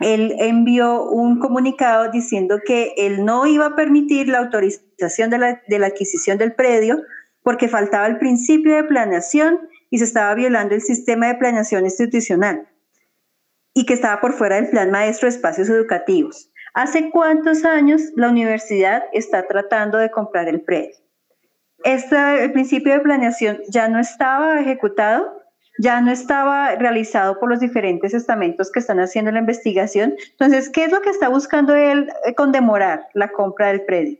él 0.00 0.34
envió 0.38 1.04
un 1.04 1.38
comunicado 1.38 2.10
diciendo 2.10 2.58
que 2.64 2.94
él 2.96 3.24
no 3.24 3.46
iba 3.46 3.66
a 3.66 3.76
permitir 3.76 4.28
la 4.28 4.38
autorización 4.38 5.30
de 5.30 5.78
la 5.78 5.86
adquisición 5.86 6.38
del 6.38 6.54
predio 6.54 7.02
porque 7.42 7.68
faltaba 7.68 8.06
el 8.06 8.18
principio 8.18 8.74
de 8.74 8.84
planeación 8.84 9.60
y 9.92 9.98
se 9.98 10.04
estaba 10.04 10.34
violando 10.34 10.74
el 10.74 10.80
sistema 10.80 11.28
de 11.28 11.34
planeación 11.34 11.84
institucional 11.84 12.66
y 13.74 13.84
que 13.84 13.92
estaba 13.92 14.22
por 14.22 14.32
fuera 14.32 14.56
del 14.56 14.70
plan 14.70 14.90
maestro 14.90 15.28
de 15.28 15.36
espacios 15.36 15.68
educativos. 15.68 16.50
¿Hace 16.72 17.10
cuántos 17.10 17.66
años 17.66 18.00
la 18.16 18.30
universidad 18.30 19.04
está 19.12 19.46
tratando 19.46 19.98
de 19.98 20.10
comprar 20.10 20.48
el 20.48 20.62
predio? 20.62 20.96
Este, 21.84 22.16
el 22.42 22.52
principio 22.52 22.94
de 22.94 23.00
planeación 23.00 23.60
ya 23.68 23.86
no 23.88 23.98
estaba 23.98 24.58
ejecutado, 24.58 25.42
ya 25.78 26.00
no 26.00 26.10
estaba 26.10 26.74
realizado 26.76 27.38
por 27.38 27.50
los 27.50 27.60
diferentes 27.60 28.14
estamentos 28.14 28.72
que 28.72 28.80
están 28.80 28.98
haciendo 28.98 29.30
la 29.30 29.40
investigación. 29.40 30.14
Entonces, 30.30 30.70
¿qué 30.70 30.84
es 30.84 30.90
lo 30.90 31.02
que 31.02 31.10
está 31.10 31.28
buscando 31.28 31.74
él 31.74 32.10
eh, 32.24 32.34
con 32.34 32.50
demorar 32.50 33.08
la 33.12 33.30
compra 33.30 33.68
del 33.68 33.82
predio? 33.82 34.18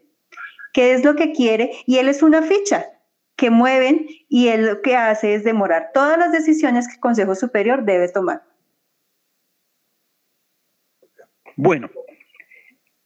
¿Qué 0.74 0.92
es 0.92 1.02
lo 1.02 1.16
que 1.16 1.32
quiere? 1.32 1.70
Y 1.86 1.96
él 1.96 2.08
es 2.08 2.22
una 2.22 2.42
ficha 2.42 2.84
que 3.42 3.50
mueven 3.50 4.06
y 4.28 4.46
él 4.50 4.66
lo 4.66 4.82
que 4.82 4.94
hace 4.94 5.34
es 5.34 5.42
demorar 5.42 5.90
todas 5.92 6.16
las 6.16 6.30
decisiones 6.30 6.86
que 6.86 6.94
el 6.94 7.00
Consejo 7.00 7.34
Superior 7.34 7.84
debe 7.84 8.08
tomar. 8.08 8.44
Bueno, 11.56 11.90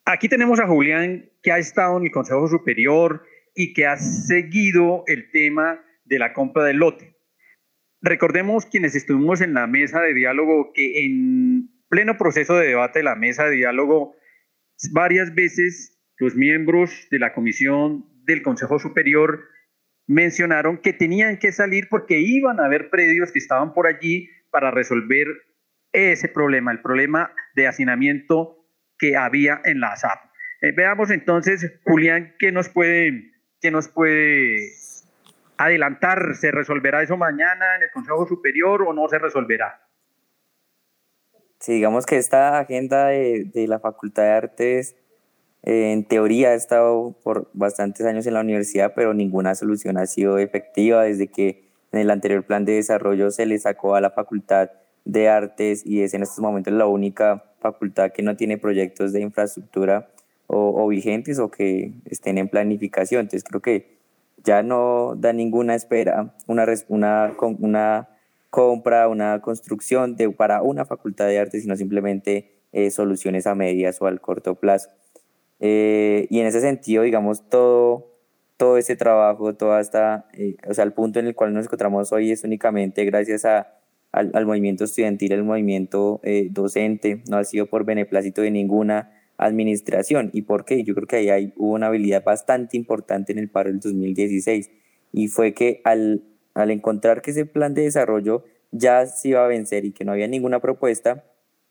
aquí 0.05 0.29
tenemos 0.29 0.61
a 0.61 0.67
Julián 0.67 1.31
que 1.43 1.53
ha 1.53 1.59
estado 1.59 1.97
en 1.97 2.05
el 2.05 2.11
Consejo 2.11 2.49
Superior 2.49 3.25
y 3.55 3.73
que 3.73 3.87
ha 3.87 3.97
seguido 3.97 5.05
el 5.07 5.31
tema 5.31 5.83
de 6.05 6.19
la 6.19 6.35
compra 6.35 6.65
del 6.65 6.77
lote. 6.77 7.17
Recordemos 8.03 8.67
quienes 8.67 8.95
estuvimos 8.95 9.41
en 9.41 9.55
la 9.55 9.67
mesa 9.67 10.03
de 10.03 10.13
diálogo 10.13 10.75
que 10.75 11.03
en 11.03 11.71
pleno 11.89 12.19
proceso 12.19 12.57
de 12.57 12.67
debate 12.67 12.99
de 12.99 13.05
la 13.05 13.15
mesa 13.15 13.45
de 13.45 13.57
diálogo, 13.57 14.15
varias 14.93 15.35
veces 15.35 15.99
los 16.19 16.37
miembros 16.37 17.09
de 17.11 17.21
la 17.21 17.33
Comisión 17.33 18.05
del 18.27 18.43
Consejo 18.43 18.79
Superior 18.79 19.56
mencionaron 20.07 20.79
que 20.79 20.93
tenían 20.93 21.39
que 21.39 21.53
salir 21.53 21.89
porque 21.89 22.21
iban 22.21 22.61
a 22.61 22.67
haber 22.67 22.91
predios 22.91 23.33
que 23.33 23.39
estaban 23.39 23.75
por 23.75 23.87
allí 23.87 24.31
para 24.51 24.71
resolver 24.71 25.27
ese 25.93 26.29
problema, 26.29 26.73
el 26.73 26.81
problema 26.81 27.33
de 27.55 27.67
hacinamiento 27.67 28.65
que 28.99 29.17
había 29.17 29.61
en 29.65 29.81
la 29.81 29.97
SAP. 29.97 30.19
Eh, 30.63 30.73
veamos 30.73 31.11
entonces, 31.11 31.79
Julián, 31.85 32.35
¿qué 32.39 32.53
nos 32.53 32.69
puede, 32.69 33.33
qué 33.61 33.71
nos 33.71 33.89
puede 33.89 34.71
adelantar? 35.59 36.35
¿Se 36.35 36.51
resolverá 36.51 37.03
eso 37.03 37.17
mañana 37.17 37.77
en 37.77 37.83
el 37.83 37.91
Consejo 37.91 38.27
Superior 38.27 38.83
o 38.83 38.93
no 38.93 39.09
se 39.09 39.19
resolverá? 39.19 39.83
Sí, 41.61 41.75
digamos 41.75 42.07
que 42.07 42.17
esta 42.17 42.59
agenda 42.59 43.09
de, 43.09 43.45
de 43.53 43.67
la 43.67 43.81
Facultad 43.81 44.25
de 44.25 44.31
Artes 44.31 44.97
en 45.63 46.05
teoría 46.05 46.53
he 46.53 46.57
estado 46.57 47.17
por 47.23 47.51
bastantes 47.53 48.07
años 48.07 48.27
en 48.27 48.35
la 48.35 48.41
universidad, 48.41 48.93
pero 48.95 49.15
ninguna 49.15 49.55
solución 49.55 49.99
ha 49.99 50.07
sido 50.07 50.39
efectiva 50.39 51.03
desde 51.03 51.29
que 51.29 51.67
en 51.93 52.01
el 52.01 52.11
anterior 52.11 52.45
plan 52.45 52.65
de 52.65 52.75
desarrollo 52.75 53.31
se 53.31 53.47
le 53.47 53.59
sacó 53.59 53.95
a 53.95 54.01
la 54.01 54.11
Facultad 54.11 54.71
de 55.05 55.29
Artes 55.29 55.85
y 55.87 56.03
es 56.03 56.15
en 56.15 56.23
estos 56.23 56.41
momentos 56.41 56.73
la 56.73 56.87
única 56.87 57.45
facultad 57.61 58.13
que 58.13 58.23
no 58.23 58.37
tiene 58.37 58.59
proyectos 58.59 59.13
de 59.13 59.21
infraestructura 59.21 60.11
o, 60.49 60.87
vigentes 60.89 61.39
o 61.39 61.51
que 61.51 61.95
estén 62.05 62.39
en 62.39 62.49
planificación. 62.49 63.23
Entonces 63.23 63.45
creo 63.45 63.61
que 63.61 63.97
ya 64.45 64.63
no 64.63 65.15
da 65.17 65.33
ninguna 65.33 65.75
espera 65.75 66.35
una, 66.47 66.67
una, 66.89 67.33
una 67.59 68.09
compra, 68.51 69.09
una 69.09 69.41
construcción 69.41 70.17
de, 70.17 70.31
para 70.31 70.63
una 70.63 70.85
facultad 70.85 71.27
de 71.27 71.39
artes, 71.39 71.63
sino 71.63 71.77
simplemente 71.77 72.53
eh, 72.73 72.91
soluciones 72.91 73.47
a 73.47 73.55
medias 73.55 74.01
o 74.01 74.07
al 74.07 74.21
corto 74.21 74.55
plazo. 74.55 74.91
Eh, 75.61 76.27
y 76.31 76.41
en 76.41 76.47
ese 76.47 76.61
sentido, 76.61 77.03
digamos, 77.03 77.49
todo, 77.49 78.13
todo 78.57 78.79
este 78.79 78.97
trabajo, 78.97 79.55
toda 79.55 79.81
esta, 79.81 80.27
eh, 80.35 80.57
o 80.69 80.75
sea, 80.75 80.85
el 80.85 80.93
punto 80.93 81.19
en 81.19 81.27
el 81.27 81.35
cual 81.35 81.55
nos 81.55 81.67
encontramos 81.67 82.13
hoy 82.13 82.31
es 82.31 82.45
únicamente 82.45 83.05
gracias 83.05 83.45
a, 83.45 83.75
al, 84.13 84.31
al, 84.35 84.47
movimiento 84.47 84.85
estudiantil, 84.85 85.33
al 85.33 85.45
movimiento 85.45 86.21
eh, 86.23 86.49
docente, 86.51 87.23
no 87.29 87.39
ha 87.39 87.45
sido 87.45 87.67
por 87.67 87.85
beneplácito 87.85 88.43
de 88.43 88.51
ninguna 88.51 89.13
administración. 89.39 90.31
¿Y 90.33 90.43
por 90.43 90.65
qué? 90.65 90.83
Yo 90.85 90.95
creo 90.95 91.07
que 91.07 91.17
ahí 91.17 91.31
hay, 91.31 91.53
hubo 91.57 91.75
una 91.75 91.87
habilidad 91.89 92.25
bastante 92.25 92.77
importante 92.77 93.33
en 93.33 93.39
el 93.39 93.51
paro 93.51 93.71
del 93.71 93.81
2016 93.81 94.71
y 95.13 95.29
fue 95.29 95.55
que 95.55 95.81
al, 95.85 96.23
al 96.55 96.71
encontrar 96.71 97.23
que 97.23 97.33
ese 97.33 97.47
plan 97.47 97.75
de 97.75 97.83
desarrollo 97.83 98.45
ya 98.73 99.07
se 99.07 99.29
iba 99.29 99.45
a 99.45 99.49
vencer 99.49 99.85
y 99.85 99.93
que 99.93 100.05
no 100.05 100.13
había 100.13 100.29
ninguna 100.29 100.61
propuesta, 100.61 101.25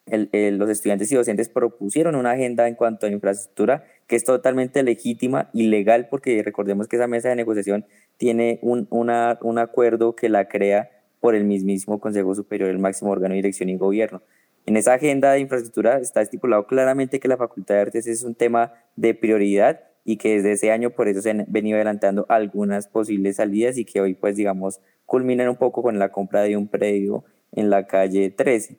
el, 0.06 0.58
los 0.58 0.70
estudiantes 0.70 1.12
y 1.12 1.16
docentes 1.16 1.50
propusieron 1.50 2.16
una 2.16 2.32
agenda 2.32 2.68
en 2.68 2.76
cuanto 2.76 3.06
a 3.06 3.10
infraestructura 3.10 3.86
que 4.08 4.16
es 4.16 4.24
totalmente 4.24 4.84
legítima 4.84 5.50
y 5.52 5.68
legal 5.68 6.08
porque 6.10 6.42
recordemos 6.44 6.88
que 6.88 6.96
esa 6.96 7.08
mesa 7.08 7.30
de 7.30 7.36
negociación 7.36 7.86
tiene 8.18 8.60
un, 8.62 8.88
un 8.92 9.60
acuerdo 9.60 10.16
que 10.16 10.30
la 10.30 10.48
crea 10.48 10.92
por 11.20 11.34
el 11.34 11.44
mismísimo 11.44 12.00
Consejo 12.00 12.36
Superior, 12.36 12.70
el 12.70 12.78
máximo 12.78 13.12
órgano 13.12 13.34
de 13.34 13.38
dirección 13.38 13.70
y 13.70 13.78
gobierno. 13.78 14.22
En 14.68 14.78
esa 14.78 14.94
agenda 14.94 15.32
de 15.32 15.40
infraestructura 15.40 15.98
está 16.00 16.22
estipulado 16.22 16.68
claramente 16.68 17.20
que 17.20 17.28
la 17.28 17.38
Facultad 17.38 17.76
de 17.76 17.82
Artes 17.82 18.08
es 18.08 18.24
un 18.24 18.36
tema 18.36 18.74
de 18.96 19.14
prioridad 19.16 19.82
y 20.04 20.18
que 20.18 20.36
desde 20.36 20.52
ese 20.52 20.72
año 20.72 20.92
por 20.92 21.08
eso 21.08 21.22
se 21.22 21.32
han 21.32 21.46
venido 21.48 21.78
adelantando 21.78 22.26
algunas 22.30 22.88
posibles 22.88 23.38
salidas 23.38 23.78
y 23.78 23.86
que 23.86 24.02
hoy 24.02 24.14
pues 24.14 24.36
digamos 24.36 24.80
culminan 25.06 25.50
un 25.50 25.56
poco 25.56 25.82
con 25.82 25.98
la 25.98 26.12
compra 26.12 26.42
de 26.42 26.58
un 26.58 26.68
predio 26.68 27.24
en 27.52 27.70
la 27.70 27.88
calle 27.88 28.30
13. 28.30 28.78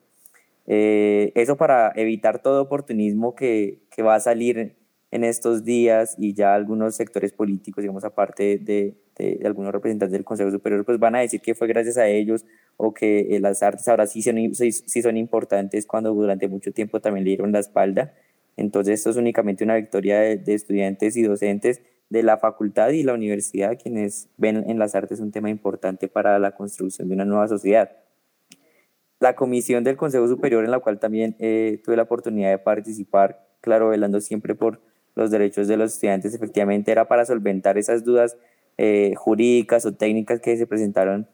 Eh, 0.67 1.31
eso 1.35 1.55
para 1.55 1.93
evitar 1.95 2.41
todo 2.41 2.61
oportunismo 2.61 3.35
que, 3.35 3.87
que, 3.89 4.03
va 4.03 4.15
a 4.15 4.19
salir 4.19 4.75
en 5.11 5.23
estos 5.23 5.63
días 5.63 6.15
y 6.17 6.33
ya 6.33 6.53
algunos 6.53 6.95
sectores 6.95 7.31
políticos, 7.31 7.81
digamos, 7.81 8.03
aparte 8.03 8.57
de, 8.57 8.97
algunos 9.45 9.71
representantes 9.71 10.11
del 10.11 10.25
Consejo 10.25 10.51
Superior, 10.51 10.85
pues 10.85 10.99
van 10.99 11.15
a 11.15 11.19
decir 11.19 11.41
que 11.41 11.55
fue 11.55 11.67
gracias 11.67 11.97
a 11.97 12.07
ellos 12.07 12.45
o 12.75 12.93
que 12.93 13.37
las 13.41 13.63
artes 13.63 13.87
ahora 13.87 14.05
sí 14.05 14.21
son, 14.21 15.17
importantes 15.17 15.85
cuando 15.87 16.13
durante 16.13 16.47
mucho 16.47 16.71
tiempo 16.71 16.99
también 16.99 17.23
le 17.23 17.29
dieron 17.29 17.51
la 17.51 17.59
espalda. 17.59 18.13
Entonces 18.57 18.99
esto 18.99 19.11
es 19.11 19.17
únicamente 19.17 19.63
una 19.63 19.75
victoria 19.75 20.19
de 20.19 20.53
estudiantes 20.53 21.15
y 21.15 21.23
docentes 21.23 21.81
de 22.09 22.23
la 22.23 22.37
facultad 22.37 22.89
y 22.89 23.03
la 23.03 23.13
universidad, 23.13 23.77
quienes 23.81 24.29
ven 24.37 24.69
en 24.69 24.79
las 24.79 24.95
artes 24.95 25.19
un 25.19 25.31
tema 25.31 25.49
importante 25.49 26.07
para 26.07 26.37
la 26.39 26.51
construcción 26.51 27.07
de 27.07 27.15
una 27.15 27.25
nueva 27.25 27.47
sociedad. 27.47 27.91
La 29.19 29.35
comisión 29.35 29.83
del 29.83 29.97
Consejo 29.97 30.27
Superior, 30.27 30.63
en 30.63 30.71
la 30.71 30.79
cual 30.79 30.99
también 30.99 31.35
eh, 31.39 31.81
tuve 31.83 31.95
la 31.95 32.03
oportunidad 32.03 32.51
de 32.51 32.59
participar, 32.59 33.47
claro, 33.61 33.89
velando 33.89 34.21
siempre 34.21 34.53
por 34.55 34.81
los 35.15 35.31
derechos 35.31 35.67
de 35.67 35.77
los 35.77 35.93
estudiantes, 35.93 36.35
efectivamente 36.35 36.91
era 36.91 37.07
para 37.07 37.25
solventar 37.25 37.77
esas 37.77 38.03
dudas 38.03 38.37
eh, 38.77 39.13
jurídicas 39.15 39.85
o 39.87 39.93
técnicas 39.95 40.39
que 40.39 40.55
se 40.55 40.67
presentaron 40.67 41.27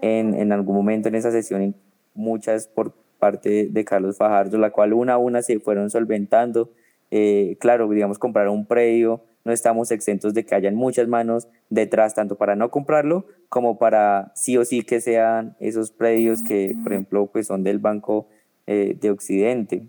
en, 0.00 0.34
en 0.34 0.50
algún 0.50 0.74
momento 0.74 1.08
en 1.08 1.14
esa 1.14 1.30
sesión, 1.30 1.76
muchas 2.14 2.66
por 2.66 2.92
parte 3.18 3.68
de 3.70 3.84
Carlos 3.84 4.16
Fajardo, 4.16 4.58
la 4.58 4.70
cual 4.70 4.92
una 4.92 5.14
a 5.14 5.18
una 5.18 5.42
se 5.42 5.58
fueron 5.60 5.90
solventando. 5.90 6.70
Eh, 7.10 7.56
claro, 7.60 7.88
digamos, 7.88 8.18
comprar 8.18 8.48
un 8.48 8.66
predio, 8.66 9.22
no 9.44 9.52
estamos 9.52 9.90
exentos 9.90 10.34
de 10.34 10.44
que 10.44 10.54
hayan 10.54 10.74
muchas 10.74 11.08
manos 11.08 11.48
detrás, 11.70 12.14
tanto 12.14 12.36
para 12.36 12.56
no 12.56 12.70
comprarlo 12.70 13.26
como 13.48 13.78
para 13.78 14.32
sí 14.34 14.56
o 14.56 14.64
sí 14.64 14.82
que 14.82 15.00
sean 15.00 15.56
esos 15.60 15.90
predios 15.90 16.42
que, 16.42 16.76
por 16.82 16.92
ejemplo, 16.92 17.26
pues 17.26 17.46
son 17.46 17.64
del 17.64 17.78
Banco 17.78 18.28
eh, 18.66 18.96
de 19.00 19.10
Occidente. 19.10 19.86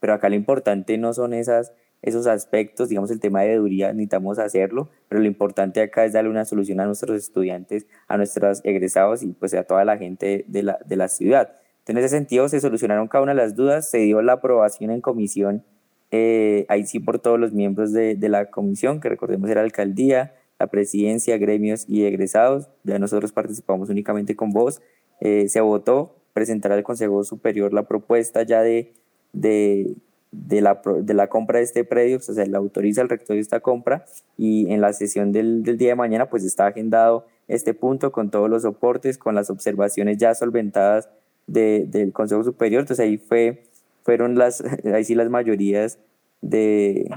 Pero 0.00 0.14
acá 0.14 0.28
lo 0.28 0.36
importante 0.36 0.98
no 0.98 1.12
son 1.12 1.34
esas, 1.34 1.72
esos 2.02 2.26
aspectos, 2.26 2.88
digamos, 2.88 3.10
el 3.10 3.20
tema 3.20 3.42
de 3.42 3.50
deudía, 3.50 3.92
necesitamos 3.92 4.38
hacerlo, 4.38 4.90
pero 5.08 5.20
lo 5.20 5.26
importante 5.26 5.80
acá 5.80 6.04
es 6.04 6.12
darle 6.12 6.30
una 6.30 6.44
solución 6.44 6.80
a 6.80 6.86
nuestros 6.86 7.16
estudiantes, 7.16 7.86
a 8.06 8.16
nuestros 8.16 8.60
egresados 8.64 9.22
y 9.22 9.28
pues 9.28 9.54
a 9.54 9.64
toda 9.64 9.84
la 9.84 9.96
gente 9.96 10.44
de 10.46 10.62
la, 10.62 10.78
de 10.86 10.96
la 10.96 11.08
ciudad. 11.08 11.56
En 11.86 11.96
ese 11.96 12.10
sentido 12.10 12.48
se 12.50 12.60
solucionaron 12.60 13.08
cada 13.08 13.22
una 13.22 13.32
de 13.32 13.40
las 13.40 13.56
dudas, 13.56 13.90
se 13.90 13.98
dio 13.98 14.20
la 14.20 14.34
aprobación 14.34 14.90
en 14.90 15.00
comisión, 15.00 15.64
eh, 16.10 16.64
ahí 16.68 16.86
sí 16.86 17.00
por 17.00 17.18
todos 17.18 17.38
los 17.38 17.52
miembros 17.52 17.92
de, 17.92 18.14
de, 18.14 18.28
la 18.28 18.50
comisión, 18.50 19.00
que 19.00 19.08
recordemos 19.08 19.50
era 19.50 19.62
alcaldía, 19.62 20.34
la 20.58 20.66
presidencia, 20.66 21.38
gremios 21.38 21.84
y 21.88 22.04
egresados, 22.04 22.68
ya 22.84 22.98
nosotros 22.98 23.32
participamos 23.32 23.90
únicamente 23.90 24.34
con 24.34 24.52
vos, 24.52 24.80
eh, 25.20 25.48
se 25.48 25.60
votó 25.60 26.16
presentar 26.32 26.72
al 26.72 26.82
Consejo 26.82 27.24
Superior 27.24 27.72
la 27.72 27.86
propuesta 27.88 28.42
ya 28.42 28.62
de, 28.62 28.92
de, 29.32 29.94
de, 30.32 30.60
la, 30.60 30.80
de 30.84 31.14
la 31.14 31.28
compra 31.28 31.58
de 31.58 31.64
este 31.64 31.84
predio, 31.84 32.18
o 32.18 32.20
sea, 32.20 32.44
le 32.44 32.56
autoriza 32.56 33.00
al 33.00 33.08
rector 33.08 33.36
esta 33.36 33.60
compra 33.60 34.04
y 34.36 34.72
en 34.72 34.80
la 34.80 34.92
sesión 34.92 35.32
del, 35.32 35.62
del 35.62 35.78
día 35.78 35.90
de 35.90 35.94
mañana 35.96 36.28
pues 36.30 36.44
está 36.44 36.66
agendado 36.66 37.26
este 37.48 37.74
punto 37.74 38.12
con 38.12 38.30
todos 38.30 38.48
los 38.48 38.62
soportes, 38.62 39.18
con 39.18 39.34
las 39.34 39.50
observaciones 39.50 40.18
ya 40.18 40.34
solventadas 40.34 41.08
de, 41.46 41.86
del 41.88 42.12
Consejo 42.12 42.44
Superior, 42.44 42.80
entonces 42.80 43.04
ahí 43.04 43.16
fue, 43.16 43.64
fueron 44.08 44.38
las, 44.38 44.64
ahí 44.94 45.04
sí 45.04 45.14
las 45.14 45.28
mayorías 45.28 45.98
de, 46.40 47.10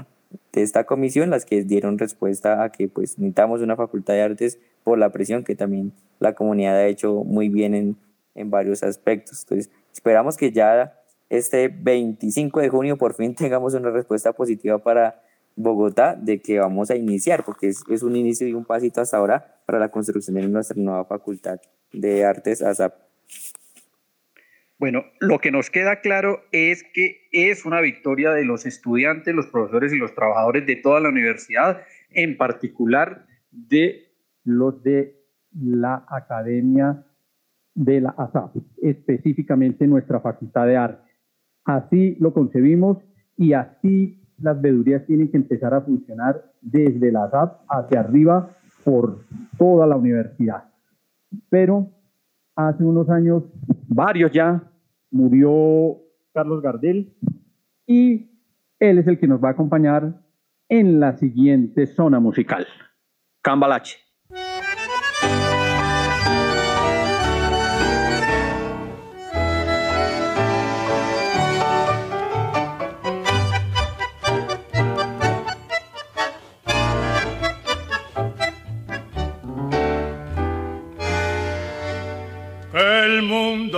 de 0.52 0.62
esta 0.62 0.84
comisión 0.84 1.30
las 1.30 1.46
que 1.46 1.62
dieron 1.62 1.96
respuesta 1.96 2.62
a 2.62 2.70
que 2.70 2.86
pues 2.86 3.18
necesitamos 3.18 3.62
una 3.62 3.76
facultad 3.76 4.12
de 4.12 4.20
artes 4.20 4.58
por 4.84 4.98
la 4.98 5.08
presión 5.08 5.42
que 5.42 5.54
también 5.54 5.94
la 6.18 6.34
comunidad 6.34 6.76
ha 6.76 6.86
hecho 6.86 7.24
muy 7.24 7.48
bien 7.48 7.74
en, 7.74 7.96
en 8.34 8.50
varios 8.50 8.82
aspectos. 8.82 9.40
Entonces 9.44 9.70
esperamos 9.90 10.36
que 10.36 10.52
ya 10.52 11.00
este 11.30 11.68
25 11.68 12.60
de 12.60 12.68
junio 12.68 12.98
por 12.98 13.14
fin 13.14 13.34
tengamos 13.36 13.72
una 13.72 13.88
respuesta 13.88 14.34
positiva 14.34 14.76
para 14.76 15.22
Bogotá 15.56 16.14
de 16.14 16.42
que 16.42 16.58
vamos 16.58 16.90
a 16.90 16.96
iniciar, 16.96 17.42
porque 17.42 17.68
es, 17.68 17.84
es 17.88 18.02
un 18.02 18.16
inicio 18.16 18.46
y 18.46 18.52
un 18.52 18.66
pasito 18.66 19.00
hasta 19.00 19.16
ahora 19.16 19.62
para 19.64 19.78
la 19.78 19.90
construcción 19.90 20.36
de 20.36 20.46
nuestra 20.46 20.76
nueva 20.78 21.06
facultad 21.06 21.58
de 21.90 22.26
artes 22.26 22.60
ASAP. 22.60 23.11
Bueno, 24.82 25.04
lo 25.20 25.38
que 25.38 25.52
nos 25.52 25.70
queda 25.70 26.00
claro 26.00 26.40
es 26.50 26.82
que 26.92 27.28
es 27.30 27.64
una 27.64 27.80
victoria 27.80 28.32
de 28.32 28.44
los 28.44 28.66
estudiantes, 28.66 29.32
los 29.32 29.46
profesores 29.46 29.92
y 29.92 29.96
los 29.96 30.12
trabajadores 30.12 30.66
de 30.66 30.74
toda 30.74 30.98
la 30.98 31.08
universidad, 31.08 31.82
en 32.10 32.36
particular 32.36 33.26
de 33.52 34.08
los 34.42 34.82
de 34.82 35.22
la 35.54 36.04
Academia 36.08 37.04
de 37.76 38.00
la 38.00 38.10
ASAP, 38.10 38.56
específicamente 38.82 39.86
nuestra 39.86 40.18
Facultad 40.18 40.66
de 40.66 40.76
Arte. 40.76 41.12
Así 41.64 42.16
lo 42.18 42.34
concebimos 42.34 42.98
y 43.36 43.52
así 43.52 44.20
las 44.38 44.60
vedurías 44.60 45.06
tienen 45.06 45.30
que 45.30 45.36
empezar 45.36 45.74
a 45.74 45.82
funcionar 45.82 46.50
desde 46.60 47.12
la 47.12 47.26
ASAP 47.26 47.60
hacia 47.68 48.00
arriba 48.00 48.56
por 48.82 49.26
toda 49.56 49.86
la 49.86 49.94
universidad. 49.94 50.64
Pero 51.50 51.88
hace 52.56 52.82
unos 52.82 53.08
años, 53.10 53.44
varios 53.86 54.32
ya, 54.32 54.70
murió 55.12 55.98
Carlos 56.32 56.62
Gardel 56.62 57.14
y 57.86 58.30
él 58.80 58.98
es 58.98 59.06
el 59.06 59.18
que 59.18 59.28
nos 59.28 59.42
va 59.42 59.48
a 59.48 59.52
acompañar 59.52 60.20
en 60.68 60.98
la 60.98 61.16
siguiente 61.16 61.86
zona 61.86 62.18
musical, 62.18 62.66
Cambalache. 63.42 63.98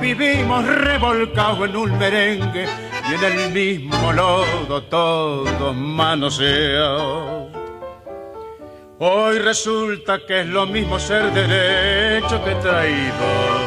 Vivimos 0.00 0.64
revolcados 0.64 1.68
en 1.68 1.76
un 1.76 1.98
merengue 1.98 2.66
y 3.10 3.14
en 3.14 3.24
el 3.24 3.52
mismo 3.52 4.12
lodo 4.12 4.82
todos 4.84 5.76
manoseados. 5.76 7.48
Hoy 8.98 9.38
resulta 9.38 10.24
que 10.26 10.40
es 10.40 10.46
lo 10.46 10.66
mismo 10.66 10.98
ser 10.98 11.30
derecho 11.32 12.42
que 12.42 12.54
traidor. 12.56 13.60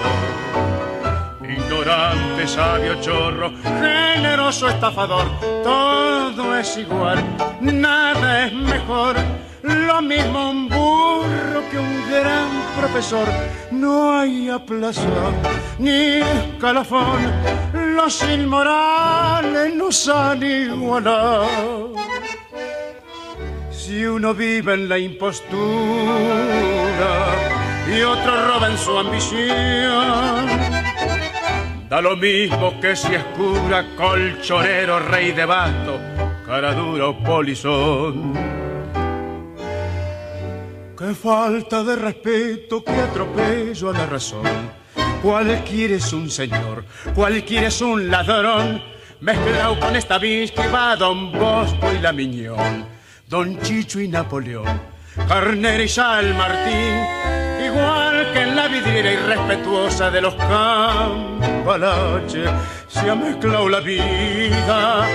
Ignorante, 1.47 2.47
sabio, 2.47 2.99
chorro, 2.99 3.51
generoso, 3.63 4.69
estafador, 4.69 5.27
todo 5.63 6.57
es 6.57 6.77
igual, 6.77 7.23
nada 7.61 8.47
es 8.47 8.53
mejor. 8.53 9.17
Lo 9.63 10.01
mismo 10.01 10.49
un 10.49 10.67
burro 10.67 11.63
que 11.71 11.79
un 11.79 12.11
gran 12.11 12.49
profesor, 12.77 13.25
no 13.71 14.19
hay 14.19 14.49
aplazón 14.49 15.33
ni 15.79 16.19
escalafón, 16.19 17.31
los 17.95 18.21
inmorales 18.23 19.73
nos 19.73 20.09
han 20.09 20.43
igualado. 20.43 21.93
Si 23.71 24.05
uno 24.05 24.33
vive 24.33 24.73
en 24.73 24.89
la 24.89 24.97
impostura 24.97 25.43
y 27.87 28.01
otro 28.01 28.47
roba 28.47 28.69
en 28.69 28.77
su 28.77 28.97
ambición, 28.97 30.45
da 31.87 32.01
lo 32.01 32.17
mismo 32.17 32.81
que 32.81 32.97
si 32.97 33.15
es 33.15 33.23
cura, 33.37 33.85
colchonero, 33.95 34.99
rey 34.99 35.31
de 35.31 35.45
basto, 35.45 36.01
cara 36.45 36.73
dura 36.73 37.07
o 37.07 37.17
polizón. 37.23 38.62
Qué 41.03 41.13
falta 41.13 41.83
de 41.83 41.97
respeto, 41.97 42.81
qué 42.81 42.93
atropello 42.93 43.89
a 43.89 43.93
la 43.93 44.05
razón. 44.05 44.45
Cualquiera 45.21 45.95
es 45.95 46.13
un 46.13 46.29
señor, 46.29 46.85
cualquiera 47.13 47.67
es 47.67 47.81
un 47.81 48.09
ladrón, 48.09 48.81
mezclado 49.19 49.77
con 49.81 49.97
esta 49.97 50.17
que 50.17 50.67
va 50.73 50.95
Don 50.95 51.33
Bosco 51.33 51.91
y 51.91 51.99
la 51.99 52.13
Miñón, 52.13 52.87
Don 53.27 53.59
Chicho 53.59 53.99
y 53.99 54.07
Napoleón, 54.07 54.79
Carnera 55.27 55.83
y 55.83 55.89
San 55.89 56.37
Martín, 56.37 57.05
igual 57.65 58.02
vidriera 58.83 59.13
irrespetuosa 59.13 60.11
de 60.11 60.21
los 60.21 60.35
cambalaches, 60.35 61.39
se 62.87 63.09
ha 63.09 63.15
mezclado 63.15 63.69
la 63.69 63.79
vida 63.79 65.07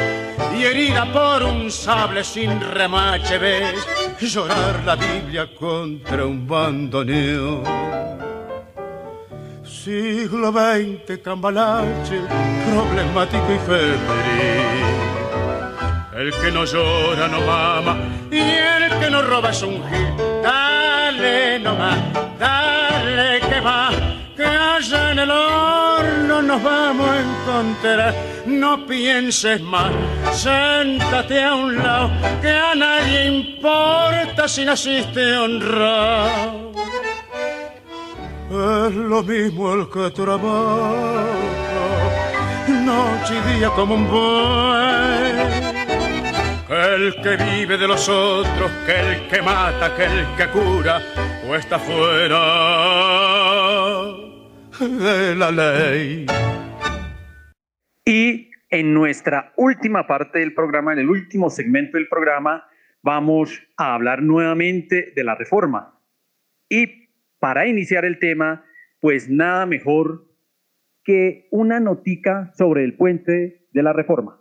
y 0.56 0.64
herida 0.64 1.12
por 1.12 1.42
un 1.42 1.70
sable 1.70 2.24
sin 2.24 2.60
remache 2.60 3.38
ves 3.38 3.86
llorar 4.20 4.82
la 4.84 4.96
Biblia 4.96 5.48
contra 5.54 6.24
un 6.24 6.46
bandoneón 6.46 7.62
siglo 9.88 10.52
XX, 10.52 11.18
cambalache, 11.22 12.20
problemático 12.70 13.52
y 13.54 13.58
febril. 13.58 13.98
El 16.14 16.32
que 16.32 16.50
no 16.50 16.64
llora 16.64 17.28
no 17.28 17.40
mama 17.40 17.96
y 18.30 18.38
el 18.38 18.98
que 18.98 19.10
no 19.10 19.22
roba 19.22 19.50
es 19.50 19.62
un 19.62 19.82
gil. 19.88 20.14
Dale 20.42 21.58
nomás, 21.60 21.98
dale 22.38 22.67
en 24.78 25.18
el 25.18 25.30
horno 25.30 26.40
nos 26.40 26.62
vamos 26.62 27.10
a 27.10 27.20
encontrar. 27.20 28.14
No 28.46 28.86
pienses 28.86 29.60
más, 29.60 29.92
siéntate 30.32 31.42
a 31.42 31.54
un 31.54 31.76
lado, 31.76 32.10
que 32.40 32.50
a 32.50 32.76
nadie 32.76 33.26
importa 33.26 34.46
si 34.46 34.64
naciste 34.64 35.36
honrado. 35.36 36.72
Es 38.50 38.94
lo 38.94 39.22
mismo 39.24 39.74
el 39.74 39.90
que 39.90 40.10
trabaja, 40.10 41.26
noche 42.68 43.34
y 43.34 43.58
día 43.58 43.70
como 43.70 43.94
un 43.96 44.08
buey 44.08 45.58
que 46.68 46.94
el 46.94 47.14
que 47.22 47.36
vive 47.36 47.78
de 47.78 47.88
los 47.88 48.08
otros, 48.08 48.70
que 48.86 49.00
el 49.00 49.28
que 49.28 49.42
mata, 49.42 49.94
que 49.96 50.04
el 50.04 50.26
que 50.36 50.48
cura, 50.48 51.02
o 51.48 51.54
está 51.56 51.78
fuera 51.78 53.37
de 54.78 55.34
la 55.34 55.50
ley. 55.50 56.26
Y 58.04 58.50
en 58.70 58.94
nuestra 58.94 59.52
última 59.56 60.06
parte 60.06 60.38
del 60.38 60.54
programa, 60.54 60.92
en 60.92 61.00
el 61.00 61.10
último 61.10 61.50
segmento 61.50 61.96
del 61.96 62.08
programa, 62.08 62.64
vamos 63.02 63.60
a 63.76 63.94
hablar 63.94 64.22
nuevamente 64.22 65.12
de 65.14 65.24
la 65.24 65.34
reforma. 65.34 66.00
Y 66.68 67.08
para 67.38 67.66
iniciar 67.66 68.04
el 68.04 68.18
tema, 68.18 68.64
pues 69.00 69.28
nada 69.28 69.66
mejor 69.66 70.26
que 71.02 71.48
una 71.50 71.80
notica 71.80 72.52
sobre 72.56 72.84
el 72.84 72.94
puente 72.94 73.66
de 73.72 73.82
la 73.82 73.92
reforma. 73.92 74.40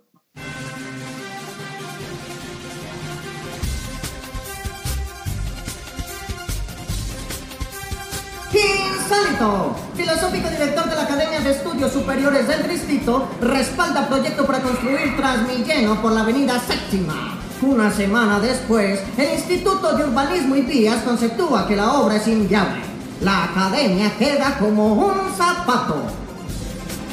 Insólito. 9.08 9.74
Filosófico 9.96 10.50
director 10.50 10.84
de 10.84 10.94
la 10.94 11.02
Academia 11.04 11.40
de 11.40 11.52
Estudios 11.52 11.90
Superiores 11.92 12.46
del 12.46 12.68
Distrito 12.68 13.26
respalda 13.40 14.06
proyecto 14.06 14.44
para 14.44 14.60
construir 14.60 15.16
Transmilleno 15.16 16.02
por 16.02 16.12
la 16.12 16.20
avenida 16.20 16.60
Séptima. 16.60 17.38
Una 17.62 17.90
semana 17.90 18.38
después, 18.38 19.00
el 19.16 19.32
Instituto 19.32 19.96
de 19.96 20.04
Urbanismo 20.04 20.56
y 20.56 20.60
Vías 20.60 21.02
conceptúa 21.04 21.66
que 21.66 21.74
la 21.74 21.94
obra 21.94 22.16
es 22.16 22.28
inviable. 22.28 22.82
La 23.22 23.44
academia 23.44 24.12
queda 24.18 24.58
como 24.58 24.92
un 24.92 25.34
zapato. 25.34 26.02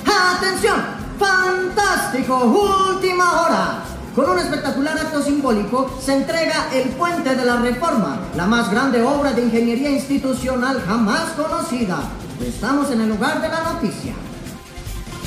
¡Atención! 0.06 0.82
¡Fantástico! 1.18 2.92
¡Última 2.94 3.42
hora! 3.42 3.95
Con 4.16 4.30
un 4.30 4.40
espectacular 4.40 4.98
acto 4.98 5.22
simbólico 5.22 5.94
se 6.00 6.14
entrega 6.14 6.70
el 6.74 6.88
Puente 6.92 7.36
de 7.36 7.44
la 7.44 7.58
Reforma, 7.58 8.18
la 8.38 8.46
más 8.46 8.72
grande 8.72 9.02
obra 9.02 9.34
de 9.34 9.42
ingeniería 9.42 9.90
institucional 9.90 10.82
jamás 10.88 11.32
conocida. 11.32 11.98
Estamos 12.42 12.90
en 12.92 13.02
el 13.02 13.10
lugar 13.10 13.42
de 13.42 13.50
la 13.50 13.74
noticia. 13.74 14.14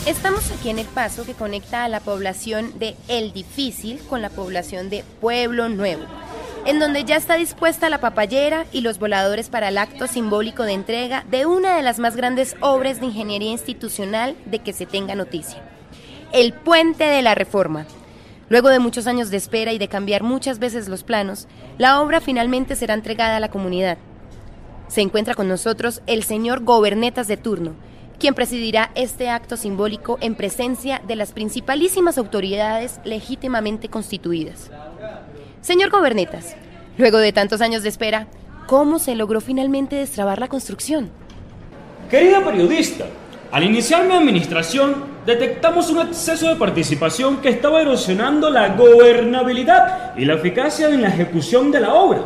Estamos 0.07 0.51
aquí 0.51 0.71
en 0.71 0.79
el 0.79 0.87
paso 0.87 1.27
que 1.27 1.35
conecta 1.35 1.85
a 1.85 1.91
la 1.91 2.01
población 2.01 2.79
de 2.79 2.97
El 3.09 3.35
Difícil 3.35 4.01
con 4.09 4.23
la 4.23 4.31
población 4.31 4.89
de 4.89 5.05
Pueblo 5.21 5.69
Nuevo, 5.69 6.05
en 6.65 6.79
donde 6.79 7.05
ya 7.05 7.17
está 7.17 7.35
dispuesta 7.35 7.91
la 7.91 8.01
papayera 8.01 8.65
y 8.73 8.81
los 8.81 8.99
voladores 8.99 9.51
para 9.51 9.69
el 9.69 9.77
acto 9.77 10.07
simbólico 10.07 10.63
de 10.63 10.73
entrega 10.73 11.27
de 11.31 11.45
una 11.45 11.77
de 11.77 11.83
las 11.83 11.99
más 11.99 12.17
grandes 12.17 12.57
obras 12.61 13.01
de 13.01 13.07
ingeniería 13.07 13.51
institucional 13.51 14.35
de 14.47 14.61
que 14.61 14.73
se 14.73 14.87
tenga 14.87 15.15
noticia. 15.15 15.63
El 16.33 16.55
Puente 16.55 17.05
de 17.05 17.21
la 17.21 17.35
Reforma, 17.35 17.87
Luego 18.49 18.69
de 18.69 18.79
muchos 18.79 19.07
años 19.07 19.31
de 19.31 19.37
espera 19.37 19.73
y 19.73 19.79
de 19.79 19.89
cambiar 19.89 20.23
muchas 20.23 20.59
veces 20.59 20.89
los 20.89 21.05
planos, 21.05 21.47
la 21.77 22.01
obra 22.01 22.21
finalmente 22.21 22.77
será 22.77 22.95
entregada 22.95 23.37
a 23.37 23.41
la 23.41 23.51
comunidad. 23.51 23.99
Se 24.89 25.03
encuentra 25.03 25.35
con 25.35 25.49
nosotros 25.49 26.01
el 26.07 26.23
señor 26.23 26.65
Gobernetas 26.65 27.29
de 27.29 27.37
turno, 27.37 27.75
quien 28.19 28.35
presidirá 28.35 28.91
este 28.95 29.29
acto 29.29 29.57
simbólico 29.57 30.19
en 30.21 30.35
presencia 30.35 31.03
de 31.07 31.15
las 31.15 31.33
principalísimas 31.33 32.17
autoridades 32.17 33.01
legítimamente 33.05 33.89
constituidas. 33.89 34.71
Señor 35.61 35.91
Gobernetas, 35.91 36.57
luego 36.97 37.19
de 37.19 37.33
tantos 37.33 37.61
años 37.61 37.83
de 37.83 37.91
espera, 37.91 38.29
¿cómo 38.67 38.99
se 38.99 39.15
logró 39.15 39.41
finalmente 39.41 39.97
destrabar 39.97 40.39
la 40.39 40.49
construcción? 40.49 41.11
Querida 42.11 42.43
periodista, 42.43 43.05
al 43.51 43.65
iniciar 43.65 44.07
mi 44.07 44.13
administración, 44.13 44.97
detectamos 45.25 45.89
un 45.91 46.07
exceso 46.07 46.49
de 46.49 46.57
participación 46.57 47.39
que 47.39 47.49
estaba 47.49 47.81
erosionando 47.81 48.51
la 48.51 48.75
gobernabilidad 48.75 50.15
y 50.17 50.27
la 50.27 50.35
eficacia 50.35 50.89
en 50.89 51.01
la 51.01 51.09
ejecución 51.09 51.71
de 51.71 51.81
la 51.81 51.95
obra. 51.95 52.21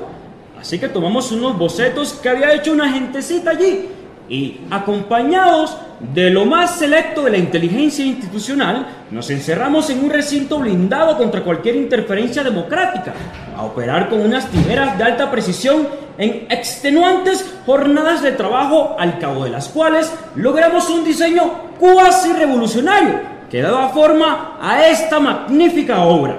Así 0.61 0.81
que 0.81 0.89
tomamos 0.89 1.31
unos 1.31 1.57
bocetos 1.57 2.14
que 2.14 2.29
había 2.29 2.53
hecho 2.53 2.73
una 2.73 2.93
gentecita 2.93 3.51
allí 3.51 3.89
y, 4.29 4.62
acompañados 4.70 5.77
de 6.12 6.31
lo 6.31 6.45
más 6.45 6.79
selecto 6.79 7.23
de 7.23 7.31
la 7.31 7.39
inteligencia 7.39 8.05
institucional, 8.05 8.87
nos 9.12 9.31
encerramos 9.31 9.91
en 9.91 10.05
un 10.05 10.11
recinto 10.11 10.59
blindado 10.59 11.16
contra 11.16 11.45
cualquier 11.45 11.77
interferencia 11.77 12.43
democrática, 12.43 13.12
a 13.57 13.62
operar 13.62 14.09
con 14.09 14.20
unas 14.20 14.49
tijeras 14.49 14.99
de 14.99 15.05
alta 15.05 15.31
precisión 15.31 15.87
en 16.18 16.46
extenuantes 16.50 17.44
jornadas 17.64 18.22
de 18.22 18.32
trabajo 18.32 18.96
al 18.98 19.18
cabo 19.18 19.44
de 19.44 19.50
las 19.50 19.68
cuales 19.68 20.12
logramos 20.34 20.88
un 20.90 21.04
diseño 21.04 21.72
cuasi 21.78 22.32
revolucionario 22.32 23.20
que 23.50 23.62
daba 23.62 23.90
forma 23.90 24.58
a 24.60 24.86
esta 24.88 25.20
magnífica 25.20 26.02
obra. 26.02 26.36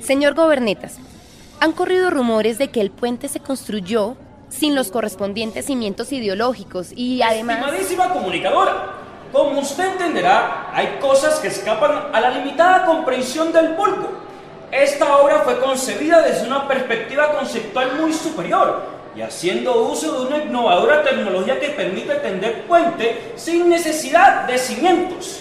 Señor 0.00 0.34
Gobernetas, 0.34 0.96
han 1.60 1.72
corrido 1.72 2.10
rumores 2.10 2.58
de 2.58 2.68
que 2.68 2.80
el 2.80 2.90
puente 2.90 3.28
se 3.28 3.40
construyó 3.40 4.16
sin 4.48 4.74
los 4.74 4.90
correspondientes 4.90 5.66
cimientos 5.66 6.12
ideológicos 6.12 6.92
y 6.94 7.20
además... 7.22 7.58
Estimadísima 7.58 8.08
comunicadora, 8.10 8.94
como 9.32 9.60
usted 9.60 9.92
entenderá, 9.92 10.70
hay 10.72 10.98
cosas 11.00 11.38
que 11.40 11.48
escapan 11.48 12.08
a 12.12 12.20
la 12.20 12.30
limitada 12.30 12.86
comprensión 12.86 13.52
del 13.52 13.74
pulpo. 13.74 14.08
Esta 14.70 15.18
obra 15.18 15.40
fue 15.40 15.58
concebida 15.60 16.22
desde 16.22 16.46
una 16.46 16.68
perspectiva 16.68 17.32
conceptual 17.32 18.00
muy 18.00 18.12
superior 18.12 18.97
y 19.18 19.22
haciendo 19.22 19.82
uso 19.82 20.12
de 20.12 20.26
una 20.28 20.44
innovadora 20.44 21.02
tecnología 21.02 21.58
que 21.58 21.70
permite 21.70 22.14
tender 22.16 22.62
puente 22.68 23.32
sin 23.34 23.68
necesidad 23.68 24.44
de 24.46 24.56
cimientos. 24.58 25.40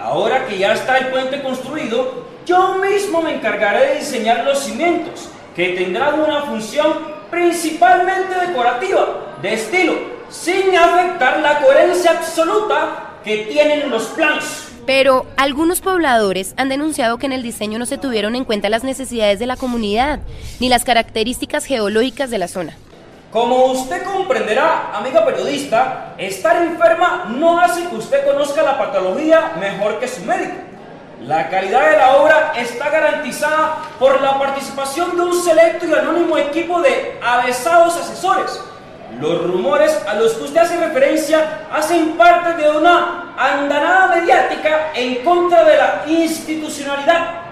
Ahora 0.00 0.46
que 0.46 0.56
ya 0.56 0.72
está 0.72 0.98
el 0.98 1.08
puente 1.08 1.42
construido, 1.42 2.26
yo 2.46 2.76
mismo 2.76 3.20
me 3.20 3.34
encargaré 3.34 3.86
de 3.86 3.94
diseñar 3.96 4.44
los 4.44 4.60
cimientos, 4.60 5.30
que 5.56 5.70
tendrán 5.70 6.20
una 6.20 6.42
función 6.42 6.92
principalmente 7.28 8.46
decorativa, 8.46 9.34
de 9.42 9.54
estilo, 9.54 9.94
sin 10.30 10.76
afectar 10.76 11.40
la 11.40 11.58
coherencia 11.58 12.12
absoluta 12.12 13.16
que 13.24 13.48
tienen 13.50 13.90
los 13.90 14.04
planos. 14.04 14.68
Pero 14.86 15.26
algunos 15.36 15.80
pobladores 15.80 16.54
han 16.56 16.68
denunciado 16.68 17.18
que 17.18 17.26
en 17.26 17.32
el 17.32 17.42
diseño 17.42 17.80
no 17.80 17.86
se 17.86 17.98
tuvieron 17.98 18.36
en 18.36 18.44
cuenta 18.44 18.68
las 18.68 18.84
necesidades 18.84 19.40
de 19.40 19.46
la 19.46 19.56
comunidad, 19.56 20.20
ni 20.60 20.68
las 20.68 20.84
características 20.84 21.64
geológicas 21.64 22.30
de 22.30 22.38
la 22.38 22.46
zona. 22.46 22.76
Como 23.30 23.66
usted 23.66 24.04
comprenderá, 24.04 24.90
amiga 24.94 25.22
periodista, 25.26 26.14
estar 26.16 26.62
enferma 26.62 27.26
no 27.28 27.60
hace 27.60 27.86
que 27.86 27.96
usted 27.96 28.24
conozca 28.24 28.62
la 28.62 28.78
patología 28.78 29.52
mejor 29.60 29.98
que 29.98 30.08
su 30.08 30.24
médico. 30.24 30.54
La 31.26 31.50
calidad 31.50 31.90
de 31.90 31.96
la 31.98 32.16
obra 32.16 32.54
está 32.56 32.88
garantizada 32.88 33.80
por 33.98 34.22
la 34.22 34.38
participación 34.38 35.14
de 35.14 35.22
un 35.24 35.42
selecto 35.42 35.84
y 35.84 35.92
anónimo 35.92 36.38
equipo 36.38 36.80
de 36.80 37.18
avesados 37.22 37.98
asesores. 37.98 38.60
Los 39.20 39.42
rumores 39.46 39.94
a 40.08 40.14
los 40.14 40.32
que 40.32 40.44
usted 40.44 40.60
hace 40.60 40.78
referencia 40.78 41.66
hacen 41.70 42.16
parte 42.16 42.62
de 42.62 42.70
una 42.70 43.34
andanada 43.36 44.16
mediática 44.16 44.92
en 44.94 45.22
contra 45.22 45.64
de 45.64 45.76
la 45.76 46.04
institucionalidad. 46.06 47.42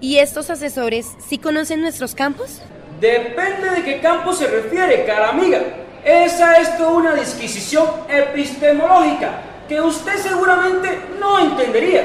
¿Y 0.00 0.18
estos 0.18 0.50
asesores 0.50 1.06
sí 1.28 1.38
conocen 1.38 1.80
nuestros 1.80 2.16
campos? 2.16 2.60
Depende 3.00 3.70
de 3.70 3.82
qué 3.82 4.00
campo 4.00 4.32
se 4.32 4.46
refiere, 4.46 5.04
cara 5.04 5.28
amiga. 5.28 5.60
Esa 6.04 6.58
es 6.58 6.78
toda 6.78 6.90
una 6.90 7.14
disquisición 7.14 7.86
epistemológica 8.08 9.40
que 9.68 9.80
usted 9.80 10.16
seguramente 10.16 11.00
no 11.20 11.38
entendería. 11.38 12.04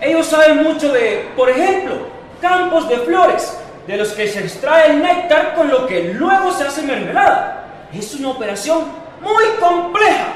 Ellos 0.00 0.26
saben 0.26 0.62
mucho 0.62 0.92
de, 0.92 1.28
por 1.36 1.48
ejemplo, 1.50 2.08
campos 2.40 2.88
de 2.88 2.98
flores, 2.98 3.56
de 3.86 3.96
los 3.96 4.12
que 4.12 4.28
se 4.28 4.40
extrae 4.40 4.90
el 4.90 5.02
néctar 5.02 5.54
con 5.54 5.68
lo 5.68 5.86
que 5.86 6.14
luego 6.14 6.52
se 6.52 6.64
hace 6.64 6.82
mermelada. 6.82 7.88
Es 7.92 8.14
una 8.14 8.30
operación 8.30 8.84
muy 9.20 9.44
compleja. 9.58 10.26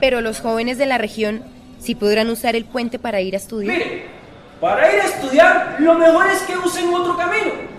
Pero 0.00 0.20
los 0.20 0.40
jóvenes 0.40 0.78
de 0.78 0.86
la 0.86 0.96
región 0.96 1.42
sí 1.80 1.94
podrán 1.94 2.30
usar 2.30 2.56
el 2.56 2.64
puente 2.64 2.98
para 2.98 3.20
ir 3.20 3.34
a 3.34 3.38
estudiar. 3.38 3.76
Mire, 3.76 4.06
para 4.60 4.92
ir 4.92 5.00
a 5.00 5.04
estudiar, 5.04 5.76
lo 5.80 5.94
mejor 5.94 6.26
es 6.28 6.40
que 6.42 6.56
usen 6.56 6.92
otro 6.94 7.16
camino. 7.16 7.77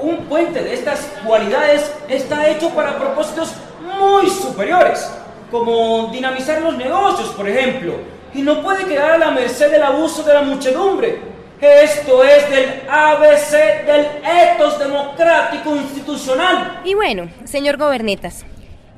Un 0.00 0.26
puente 0.26 0.62
de 0.62 0.74
estas 0.74 1.00
cualidades 1.26 1.92
está 2.08 2.48
hecho 2.48 2.70
para 2.70 2.96
propósitos 2.96 3.52
muy 3.98 4.30
superiores, 4.30 5.10
como 5.50 6.06
dinamizar 6.12 6.62
los 6.62 6.76
negocios, 6.76 7.30
por 7.30 7.48
ejemplo, 7.48 7.94
y 8.32 8.42
no 8.42 8.62
puede 8.62 8.84
quedar 8.84 9.10
a 9.10 9.18
la 9.18 9.30
merced 9.32 9.72
del 9.72 9.82
abuso 9.82 10.22
de 10.22 10.34
la 10.34 10.42
muchedumbre. 10.42 11.18
Esto 11.60 12.22
es 12.22 12.48
del 12.48 12.82
ABC 12.88 13.86
del 13.86 14.06
etos 14.24 14.78
democrático 14.78 15.74
institucional. 15.74 16.80
Y 16.84 16.94
bueno, 16.94 17.28
señor 17.44 17.76
Gobernetas, 17.76 18.44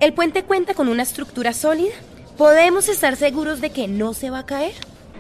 el 0.01 0.13
puente 0.13 0.43
cuenta 0.43 0.75
con 0.75 0.89
una 0.89 1.03
estructura 1.03 1.55
sólida, 1.55 1.95
¿podemos 2.37 2.91
estar 2.91 3.17
seguros 3.17 3.63
de 3.63 3.71
que 3.71 3.89
no 3.89 4.13
se 4.13 4.29
va 4.29 4.41
a 4.41 4.47
caer? 4.47 4.75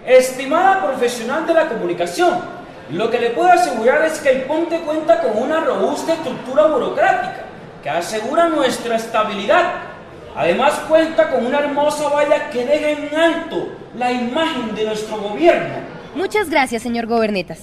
Estimada 0.06 0.84
profesional 0.84 1.46
de 1.46 1.54
la 1.54 1.68
comunicación, 1.70 2.59
lo 2.92 3.10
que 3.10 3.20
le 3.20 3.30
puedo 3.30 3.50
asegurar 3.50 4.04
es 4.04 4.18
que 4.18 4.30
el 4.30 4.42
puente 4.42 4.80
cuenta 4.80 5.20
con 5.20 5.40
una 5.40 5.60
robusta 5.60 6.14
estructura 6.14 6.66
burocrática 6.66 7.44
que 7.82 7.90
asegura 7.90 8.48
nuestra 8.48 8.96
estabilidad. 8.96 9.74
Además 10.36 10.74
cuenta 10.88 11.30
con 11.30 11.46
una 11.46 11.58
hermosa 11.60 12.08
valla 12.08 12.50
que 12.50 12.64
deja 12.64 12.90
en 12.90 13.14
alto 13.14 13.68
la 13.96 14.12
imagen 14.12 14.74
de 14.74 14.84
nuestro 14.84 15.18
gobierno. 15.18 15.74
Muchas 16.14 16.50
gracias, 16.50 16.82
señor 16.82 17.06
Gobernetas. 17.06 17.62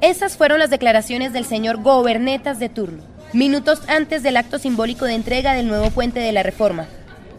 Estas 0.00 0.36
fueron 0.36 0.58
las 0.58 0.70
declaraciones 0.70 1.32
del 1.32 1.44
señor 1.44 1.82
Gobernetas 1.82 2.58
de 2.58 2.68
turno, 2.68 3.02
minutos 3.32 3.82
antes 3.88 4.22
del 4.22 4.36
acto 4.36 4.58
simbólico 4.58 5.04
de 5.04 5.14
entrega 5.14 5.54
del 5.54 5.68
nuevo 5.68 5.90
puente 5.90 6.20
de 6.20 6.32
la 6.32 6.42
reforma. 6.42 6.86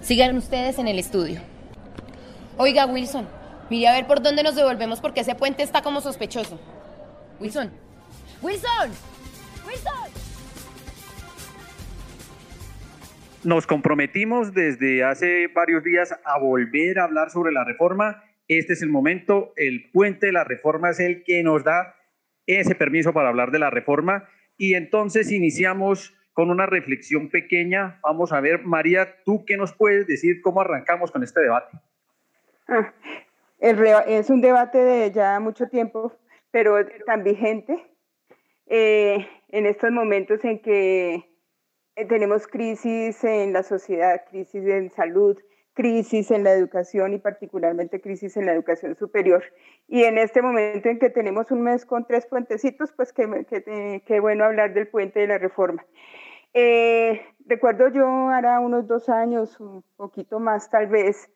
Sigan 0.02 0.38
ustedes 0.38 0.80
en 0.80 0.88
el 0.88 1.00
estudio. 1.00 1.42
Oiga, 2.58 2.86
Wilson, 2.86 3.28
mire 3.70 3.88
a 3.88 3.94
ver 3.94 4.06
por 4.06 4.22
dónde 4.22 4.44
nos 4.44 4.56
devolvemos 4.56 5.00
porque 5.00 5.22
ese 5.22 5.36
puente 5.36 5.64
está 5.64 5.82
como 5.82 6.02
sospechoso. 6.02 6.60
Wilson. 7.42 7.72
Wilson. 8.44 8.92
Wilson. 9.66 10.12
Nos 13.44 13.66
comprometimos 13.66 14.54
desde 14.54 15.04
hace 15.04 15.48
varios 15.48 15.84
días 15.84 16.16
a 16.24 16.38
volver 16.40 17.00
a 17.00 17.06
hablar 17.06 17.32
sobre 17.32 17.52
la 17.52 17.64
reforma. 17.64 18.24
Este 18.48 18.74
es 18.74 18.84
el 18.84 18.90
momento. 18.90 19.54
El 19.56 19.90
puente 19.92 20.28
de 20.28 20.32
la 20.34 20.44
reforma 20.44 20.92
es 20.92 21.00
el 21.00 21.24
que 21.24 21.42
nos 21.42 21.64
da 21.64 21.96
ese 22.46 22.76
permiso 22.76 23.12
para 23.14 23.30
hablar 23.30 23.50
de 23.50 23.58
la 23.58 23.72
reforma. 23.72 24.30
Y 24.58 24.76
entonces 24.76 25.32
iniciamos 25.32 26.14
con 26.34 26.52
una 26.52 26.68
reflexión 26.68 27.30
pequeña. 27.30 28.00
Vamos 28.04 28.32
a 28.32 28.40
ver, 28.40 28.64
María, 28.64 29.16
¿tú 29.26 29.44
qué 29.46 29.58
nos 29.58 29.74
puedes 29.74 30.06
decir? 30.06 30.42
¿Cómo 30.42 30.62
arrancamos 30.62 31.12
con 31.12 31.24
este 31.24 31.42
debate? 31.42 31.76
Ah, 32.68 32.94
el 33.60 33.78
re- 33.78 34.18
es 34.20 34.30
un 34.30 34.42
debate 34.42 34.78
de 34.78 35.12
ya 35.12 35.40
mucho 35.40 35.68
tiempo, 35.68 36.16
pero 36.52 36.76
tan 37.06 37.24
vigente 37.24 37.76
eh, 38.68 39.28
en 39.50 39.66
estos 39.66 39.92
momentos 39.92 40.44
en 40.46 40.60
que 40.62 41.16
eh, 41.96 42.06
tenemos 42.06 42.48
crisis 42.48 43.24
en 43.24 43.54
la 43.54 43.64
sociedad, 43.64 44.24
crisis 44.30 44.66
en 44.66 44.90
salud, 44.92 45.38
crisis 45.74 46.32
en 46.32 46.44
la 46.44 46.54
educación 46.54 47.14
y 47.14 47.18
particularmente 47.18 48.02
crisis 48.02 48.38
en 48.38 48.46
la 48.46 48.54
educación 48.54 48.96
superior. 48.96 49.44
Y 49.88 50.04
en 50.04 50.18
este 50.18 50.42
momento 50.42 50.90
en 50.90 51.00
que 51.00 51.10
tenemos 51.10 51.52
un 51.52 51.62
mes 51.64 51.86
con 51.86 52.06
tres 52.06 52.26
puentecitos, 52.28 52.92
pues 52.94 53.12
qué, 53.14 53.28
qué- 53.50 54.04
qué 54.06 54.20
bueno 54.20 54.46
hablar 54.46 54.74
del 54.74 54.88
puente 54.88 55.20
de 55.22 55.28
la 55.28 55.38
reforma. 55.38 55.86
Eh, 56.54 57.22
recuerdo 57.46 57.88
yo, 57.90 58.06
ahora 58.06 58.60
unos 58.60 58.88
dos 58.88 59.08
años, 59.10 59.60
un 59.60 59.84
poquito 59.96 60.40
más 60.40 60.70
tal 60.70 60.88
vez, 60.88 61.30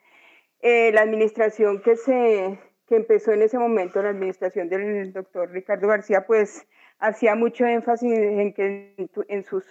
eh, 0.62 0.92
la 0.94 1.02
administración 1.02 1.82
que, 1.82 1.96
se, 1.96 2.60
que 2.88 2.96
empezó 2.96 3.32
en 3.32 3.42
ese 3.42 3.58
momento, 3.58 4.02
la 4.02 4.10
administración 4.10 4.70
del 4.70 5.12
doctor 5.12 5.52
Ricardo 5.52 5.88
García, 5.88 6.26
pues 6.26 6.68
hacía 7.00 7.36
mucho 7.36 7.66
énfasis 7.66 8.12
en 8.12 8.54
que 8.54 8.96
en, 9.28 9.44
sus, 9.44 9.66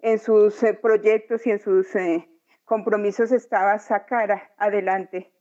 en 0.00 0.18
sus 0.18 0.62
eh, 0.62 0.74
proyectos 0.74 1.46
y 1.46 1.50
en 1.50 1.60
sus 1.60 1.94
eh, 1.94 2.28
compromisos 2.64 3.32
estaba 3.32 3.78
sacar 3.78 4.50
adelante 4.56 5.32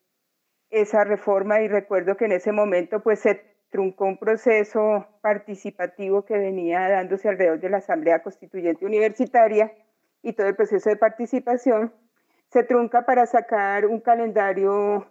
esa 0.70 1.04
reforma. 1.04 1.62
Y 1.62 1.68
recuerdo 1.68 2.16
que 2.16 2.26
en 2.26 2.34
ese 2.34 2.52
momento 2.52 3.02
pues 3.02 3.20
se 3.20 3.42
truncó 3.72 4.06
un 4.06 4.18
proceso 4.18 5.08
participativo 5.22 6.26
que 6.26 6.38
venía 6.38 6.88
dándose 6.90 7.30
alrededor 7.30 7.60
de 7.60 7.70
la 7.70 7.78
Asamblea 7.78 8.22
Constituyente 8.22 8.86
Universitaria 8.86 9.74
y 10.22 10.34
todo 10.34 10.48
el 10.48 10.56
proceso 10.56 10.90
de 10.90 10.98
participación. 10.98 11.94
Se 12.50 12.64
trunca 12.64 13.06
para 13.06 13.26
sacar 13.26 13.86
un 13.86 14.02
calendario 14.02 15.08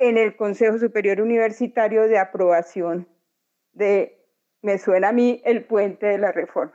en 0.00 0.16
el 0.16 0.34
Consejo 0.34 0.78
Superior 0.78 1.20
Universitario 1.20 2.08
de 2.08 2.18
aprobación 2.18 3.06
de, 3.72 4.18
me 4.62 4.78
suena 4.78 5.10
a 5.10 5.12
mí, 5.12 5.42
el 5.44 5.64
puente 5.66 6.06
de 6.06 6.18
la 6.18 6.32
reforma, 6.32 6.74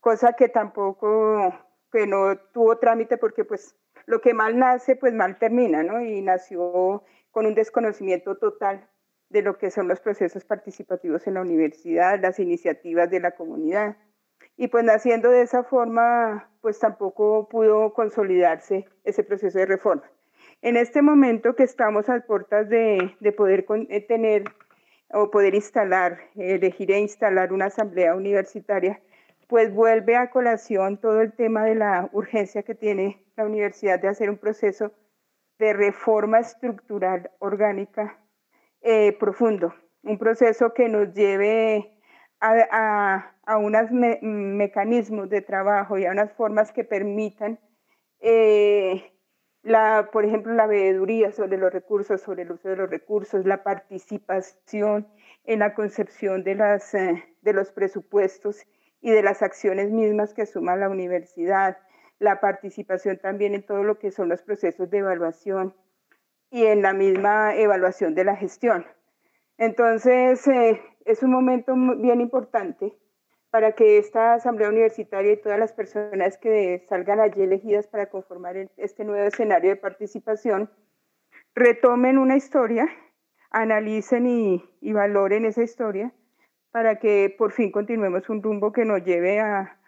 cosa 0.00 0.32
que 0.32 0.48
tampoco, 0.48 1.54
que 1.92 2.06
no 2.06 2.36
tuvo 2.54 2.78
trámite 2.78 3.18
porque 3.18 3.44
pues 3.44 3.76
lo 4.06 4.22
que 4.22 4.32
mal 4.32 4.58
nace, 4.58 4.96
pues 4.96 5.12
mal 5.12 5.38
termina, 5.38 5.82
¿no? 5.82 6.00
Y 6.00 6.22
nació 6.22 7.04
con 7.30 7.44
un 7.44 7.54
desconocimiento 7.54 8.38
total 8.38 8.88
de 9.28 9.42
lo 9.42 9.58
que 9.58 9.70
son 9.70 9.86
los 9.86 10.00
procesos 10.00 10.44
participativos 10.44 11.26
en 11.26 11.34
la 11.34 11.42
universidad, 11.42 12.20
las 12.20 12.38
iniciativas 12.38 13.10
de 13.10 13.20
la 13.20 13.32
comunidad. 13.32 13.98
Y 14.56 14.68
pues 14.68 14.84
naciendo 14.84 15.30
de 15.30 15.42
esa 15.42 15.62
forma, 15.62 16.50
pues 16.62 16.78
tampoco 16.78 17.48
pudo 17.48 17.92
consolidarse 17.92 18.86
ese 19.04 19.24
proceso 19.24 19.58
de 19.58 19.66
reforma. 19.66 20.10
En 20.62 20.76
este 20.76 21.02
momento 21.02 21.56
que 21.56 21.64
estamos 21.64 22.08
a 22.08 22.20
puertas 22.20 22.68
de, 22.68 23.16
de 23.18 23.32
poder 23.32 23.64
con- 23.64 23.88
eh, 23.90 24.00
tener 24.00 24.44
o 25.12 25.30
poder 25.30 25.54
instalar, 25.56 26.20
elegir 26.36 26.92
e 26.92 27.00
instalar 27.00 27.52
una 27.52 27.66
asamblea 27.66 28.14
universitaria, 28.14 29.00
pues 29.48 29.74
vuelve 29.74 30.16
a 30.16 30.30
colación 30.30 30.98
todo 30.98 31.20
el 31.20 31.32
tema 31.32 31.64
de 31.64 31.74
la 31.74 32.08
urgencia 32.12 32.62
que 32.62 32.74
tiene 32.76 33.22
la 33.36 33.44
universidad 33.44 33.98
de 34.00 34.08
hacer 34.08 34.30
un 34.30 34.38
proceso 34.38 34.92
de 35.58 35.72
reforma 35.72 36.38
estructural 36.38 37.30
orgánica 37.40 38.18
eh, 38.80 39.12
profundo, 39.18 39.74
un 40.02 40.16
proceso 40.16 40.72
que 40.74 40.88
nos 40.88 41.12
lleve 41.12 41.98
a, 42.40 42.54
a, 42.70 43.36
a 43.44 43.58
unos 43.58 43.90
me- 43.90 44.20
mecanismos 44.22 45.28
de 45.28 45.42
trabajo 45.42 45.98
y 45.98 46.06
a 46.06 46.12
unas 46.12 46.32
formas 46.32 46.72
que 46.72 46.84
permitan, 46.84 47.58
eh, 48.20 49.11
la, 49.62 50.08
por 50.12 50.24
ejemplo, 50.24 50.52
la 50.54 50.66
veeduría 50.66 51.30
sobre 51.30 51.56
los 51.56 51.72
recursos, 51.72 52.20
sobre 52.20 52.42
el 52.42 52.52
uso 52.52 52.68
de 52.68 52.76
los 52.76 52.90
recursos, 52.90 53.46
la 53.46 53.62
participación 53.62 55.06
en 55.44 55.60
la 55.60 55.74
concepción 55.74 56.42
de, 56.42 56.56
las, 56.56 56.94
eh, 56.94 57.24
de 57.42 57.52
los 57.52 57.70
presupuestos 57.72 58.66
y 59.00 59.10
de 59.10 59.22
las 59.22 59.42
acciones 59.42 59.90
mismas 59.90 60.34
que 60.34 60.42
asuma 60.42 60.76
la 60.76 60.88
universidad, 60.88 61.78
la 62.18 62.40
participación 62.40 63.18
también 63.18 63.54
en 63.54 63.64
todo 63.64 63.82
lo 63.82 63.98
que 63.98 64.10
son 64.10 64.28
los 64.28 64.42
procesos 64.42 64.90
de 64.90 64.98
evaluación 64.98 65.74
y 66.50 66.66
en 66.66 66.82
la 66.82 66.92
misma 66.92 67.56
evaluación 67.56 68.14
de 68.14 68.24
la 68.24 68.36
gestión. 68.36 68.86
Entonces, 69.58 70.46
eh, 70.48 70.80
es 71.04 71.22
un 71.22 71.30
momento 71.30 71.74
bien 71.98 72.20
importante 72.20 72.96
para 73.52 73.72
que 73.72 73.98
esta 73.98 74.32
Asamblea 74.32 74.70
Universitaria 74.70 75.32
y 75.32 75.36
todas 75.36 75.58
las 75.58 75.74
personas 75.74 76.38
que 76.38 76.84
salgan 76.88 77.20
allí 77.20 77.42
elegidas 77.42 77.86
para 77.86 78.06
conformar 78.06 78.56
este 78.78 79.04
nuevo 79.04 79.24
escenario 79.26 79.68
de 79.68 79.76
participación 79.76 80.70
retomen 81.54 82.16
una 82.16 82.34
historia, 82.36 82.88
analicen 83.50 84.26
y, 84.26 84.64
y 84.80 84.94
valoren 84.94 85.44
esa 85.44 85.62
historia 85.62 86.12
para 86.70 86.98
que 86.98 87.34
por 87.36 87.52
fin 87.52 87.70
continuemos 87.70 88.30
un 88.30 88.42
rumbo 88.42 88.72
que 88.72 88.86
nos 88.86 89.04
lleve 89.04 89.38
a, 89.40 89.78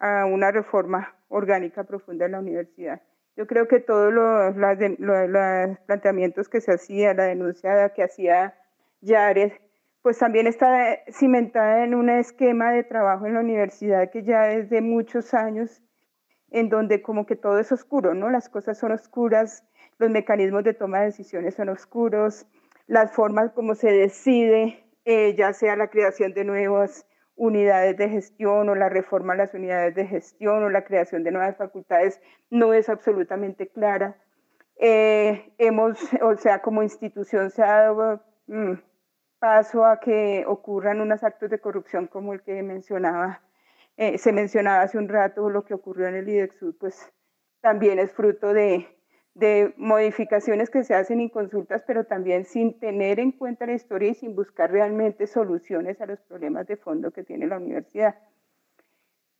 a 0.00 0.26
una 0.26 0.50
reforma 0.50 1.14
orgánica 1.28 1.84
profunda 1.84 2.26
en 2.26 2.32
la 2.32 2.40
universidad. 2.40 3.02
Yo 3.36 3.46
creo 3.46 3.68
que 3.68 3.78
todos 3.78 4.12
los, 4.12 4.56
las 4.56 4.76
de- 4.80 4.96
lo- 4.98 5.28
los 5.28 5.78
planteamientos 5.86 6.48
que 6.48 6.60
se 6.60 6.72
hacía, 6.72 7.14
la 7.14 7.24
denuncia 7.24 7.88
que 7.90 8.02
hacía 8.02 8.58
Yares, 9.00 9.52
pues 10.02 10.18
también 10.18 10.48
está 10.48 10.98
cimentada 11.10 11.84
en 11.84 11.94
un 11.94 12.10
esquema 12.10 12.72
de 12.72 12.82
trabajo 12.82 13.26
en 13.26 13.34
la 13.34 13.40
universidad 13.40 14.10
que 14.10 14.24
ya 14.24 14.42
desde 14.42 14.80
muchos 14.80 15.32
años, 15.32 15.80
en 16.50 16.68
donde 16.68 17.02
como 17.02 17.24
que 17.24 17.36
todo 17.36 17.58
es 17.58 17.70
oscuro, 17.70 18.12
¿no? 18.12 18.28
Las 18.28 18.48
cosas 18.48 18.78
son 18.78 18.92
oscuras, 18.92 19.64
los 19.98 20.10
mecanismos 20.10 20.64
de 20.64 20.74
toma 20.74 21.00
de 21.00 21.06
decisiones 21.06 21.54
son 21.54 21.68
oscuros, 21.68 22.46
las 22.88 23.12
formas 23.12 23.52
como 23.52 23.76
se 23.76 23.92
decide, 23.92 24.84
eh, 25.04 25.34
ya 25.36 25.52
sea 25.52 25.76
la 25.76 25.88
creación 25.88 26.34
de 26.34 26.44
nuevas 26.44 27.06
unidades 27.36 27.96
de 27.96 28.08
gestión 28.08 28.68
o 28.68 28.74
la 28.74 28.88
reforma 28.88 29.32
a 29.34 29.36
las 29.36 29.54
unidades 29.54 29.94
de 29.94 30.06
gestión 30.06 30.64
o 30.64 30.68
la 30.68 30.84
creación 30.84 31.22
de 31.22 31.30
nuevas 31.30 31.56
facultades, 31.56 32.20
no 32.50 32.74
es 32.74 32.88
absolutamente 32.88 33.68
clara. 33.68 34.16
Eh, 34.76 35.52
hemos, 35.58 35.98
o 36.22 36.36
sea, 36.36 36.60
como 36.60 36.82
institución 36.82 37.50
se 37.50 37.62
ha 37.62 37.82
dado 37.82 38.20
mm, 38.48 38.74
paso 39.42 39.84
a 39.84 39.98
que 39.98 40.44
ocurran 40.46 41.00
unos 41.00 41.24
actos 41.24 41.50
de 41.50 41.58
corrupción 41.58 42.06
como 42.06 42.32
el 42.32 42.42
que 42.42 42.62
mencionaba, 42.62 43.42
eh, 43.96 44.16
se 44.16 44.32
mencionaba 44.32 44.82
hace 44.82 44.98
un 44.98 45.08
rato, 45.08 45.50
lo 45.50 45.64
que 45.64 45.74
ocurrió 45.74 46.06
en 46.06 46.14
el 46.14 46.28
IDEXUD, 46.28 46.76
pues 46.78 47.12
también 47.60 47.98
es 47.98 48.12
fruto 48.12 48.52
de, 48.52 48.86
de 49.34 49.74
modificaciones 49.76 50.70
que 50.70 50.84
se 50.84 50.94
hacen 50.94 51.20
inconsultas, 51.20 51.82
pero 51.84 52.04
también 52.04 52.44
sin 52.44 52.78
tener 52.78 53.18
en 53.18 53.32
cuenta 53.32 53.66
la 53.66 53.72
historia 53.72 54.10
y 54.10 54.14
sin 54.14 54.36
buscar 54.36 54.70
realmente 54.70 55.26
soluciones 55.26 56.00
a 56.00 56.06
los 56.06 56.20
problemas 56.20 56.68
de 56.68 56.76
fondo 56.76 57.10
que 57.10 57.24
tiene 57.24 57.48
la 57.48 57.56
universidad. 57.56 58.14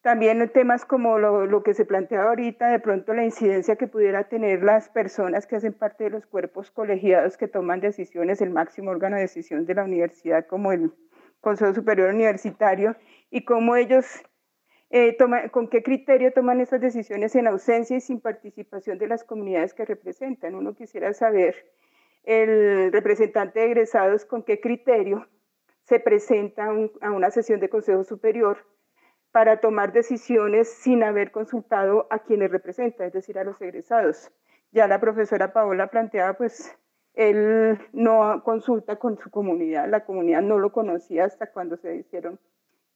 También 0.03 0.49
temas 0.51 0.85
como 0.85 1.19
lo, 1.19 1.47
lo 1.47 1.63
que 1.63 1.75
se 1.75 1.85
plantea 1.85 2.25
ahorita, 2.25 2.69
de 2.71 2.81
pronto 2.81 3.15
la 3.15 3.25
incidencia 3.25 3.77
que 3.77 3.87
pudiera 3.87 4.29
tener 4.29 4.65
las 4.65 4.89
personas 4.89 5.47
que 5.47 5.55
hacen 5.55 5.73
parte 5.73 6.05
de 6.05 6.11
los 6.11 6.27
cuerpos 6.27 6.73
colegiados 6.73 7.37
que 7.37 7.47
toman 7.47 7.81
decisiones, 7.81 8.41
el 8.41 8.51
máximo 8.51 8.91
órgano 8.91 9.15
de 9.15 9.23
decisión 9.23 9.65
de 9.65 9.75
la 9.75 9.85
universidad 9.85 10.47
como 10.49 10.73
el 10.73 10.93
Consejo 11.41 11.73
Superior 11.73 12.13
Universitario, 12.13 12.97
y 13.31 13.45
cómo 13.45 13.77
ellos 13.77 14.07
eh, 14.91 15.17
con 15.53 15.69
qué 15.69 15.85
criterio 15.85 16.33
toman 16.33 16.61
esas 16.61 16.81
decisiones 16.81 17.35
en 17.37 17.47
ausencia 17.47 17.97
y 17.97 18.01
sin 18.01 18.21
participación 18.21 18.99
de 18.99 19.07
las 19.07 19.23
comunidades 19.23 19.73
que 19.73 19.85
representan. 19.85 20.57
Uno 20.57 20.75
quisiera 20.75 21.15
saber 21.15 21.55
el 22.25 22.93
representante 22.93 23.61
de 23.61 23.67
egresados 23.67 24.25
con 24.25 24.43
qué 24.43 24.61
criterio 24.61 25.29
se 25.85 26.01
presenta 26.01 26.69
a 27.01 27.11
una 27.13 27.31
sesión 27.31 27.61
de 27.61 27.69
Consejo 27.69 28.05
Superior 28.05 28.59
para 29.33 29.61
tomar 29.61 29.93
decisiones 29.93 30.69
sin 30.69 31.03
haber 31.03 31.33
consultado 31.33 32.07
a 32.11 32.21
quienes 32.21 32.51
representa, 32.51 33.07
es 33.07 33.13
decir, 33.13 33.39
a 33.39 33.45
los 33.45 33.61
egresados. 33.61 34.31
Ya 34.73 34.87
la 34.87 35.01
profesora 35.01 35.53
Paola 35.53 35.89
planteaba, 35.89 36.35
pues, 36.35 36.77
él 37.15 37.79
no 37.93 38.43
consulta 38.45 38.97
con 38.97 39.19
su 39.19 39.31
comunidad, 39.31 39.89
la 39.89 40.05
comunidad 40.05 40.43
no 40.43 40.59
lo 40.59 40.73
conocía 40.73 41.25
hasta 41.25 41.51
cuando 41.51 41.77
se 41.77 41.97
hicieron 41.97 42.39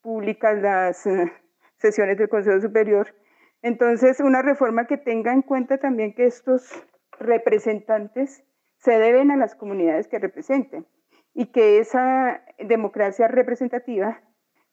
públicas 0.01 0.61
las 0.62 1.07
eh, 1.07 1.32
sesiones 1.76 2.16
del 2.16 2.28
Consejo 2.28 2.61
Superior. 2.61 3.14
Entonces, 3.62 4.20
una 4.20 4.43
reforma 4.43 4.87
que 4.87 4.97
tenga 4.97 5.32
en 5.32 5.43
cuenta 5.43 5.78
también 5.78 6.14
que 6.14 6.26
estos 6.26 6.70
representantes 7.18 8.45
se 8.78 8.99
deben 8.99 9.30
a 9.30 9.37
las 9.37 9.55
comunidades 9.55 10.07
que 10.07 10.18
representen 10.18 10.87
y 11.34 11.47
que 11.47 11.78
esa 11.78 12.43
democracia 12.59 13.28
representativa 13.28 14.20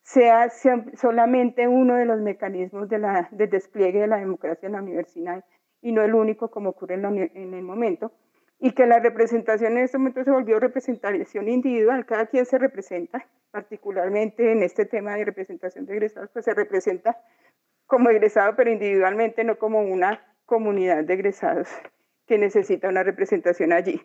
sea 0.03 0.49
solamente 0.95 1.67
uno 1.67 1.95
de 1.95 2.05
los 2.05 2.19
mecanismos 2.19 2.89
de 2.89 3.47
despliegue 3.47 4.01
de 4.01 4.07
la 4.07 4.17
democracia 4.17 4.67
en 4.67 4.73
la 4.73 4.81
universidad 4.81 5.43
y 5.81 5.91
no 5.91 6.01
el 6.01 6.13
único 6.13 6.51
como 6.51 6.69
ocurre 6.69 6.95
en, 6.95 7.05
en 7.05 7.53
el 7.53 7.63
momento, 7.63 8.11
y 8.59 8.71
que 8.71 8.85
la 8.85 8.99
representación 8.99 9.73
en 9.73 9.83
este 9.83 9.97
momento 9.97 10.23
se 10.23 10.31
volvió 10.31 10.59
representación 10.59 11.49
individual, 11.49 12.05
cada 12.05 12.27
quien 12.27 12.45
se 12.45 12.57
representa, 12.57 13.27
particularmente 13.51 14.53
en 14.53 14.63
este 14.63 14.85
tema 14.85 15.15
de 15.15 15.25
representación 15.25 15.85
de 15.85 15.93
egresados, 15.93 16.29
pues 16.31 16.45
se 16.45 16.53
representa 16.53 17.17
como 17.85 18.09
egresado, 18.09 18.55
pero 18.55 18.71
individualmente, 18.71 19.43
no 19.43 19.57
como 19.57 19.81
una 19.81 20.25
comunidad 20.45 21.03
de 21.03 21.13
egresados 21.13 21.69
que 22.25 22.37
necesita 22.37 22.87
una 22.87 23.03
representación 23.03 23.73
allí. 23.73 24.01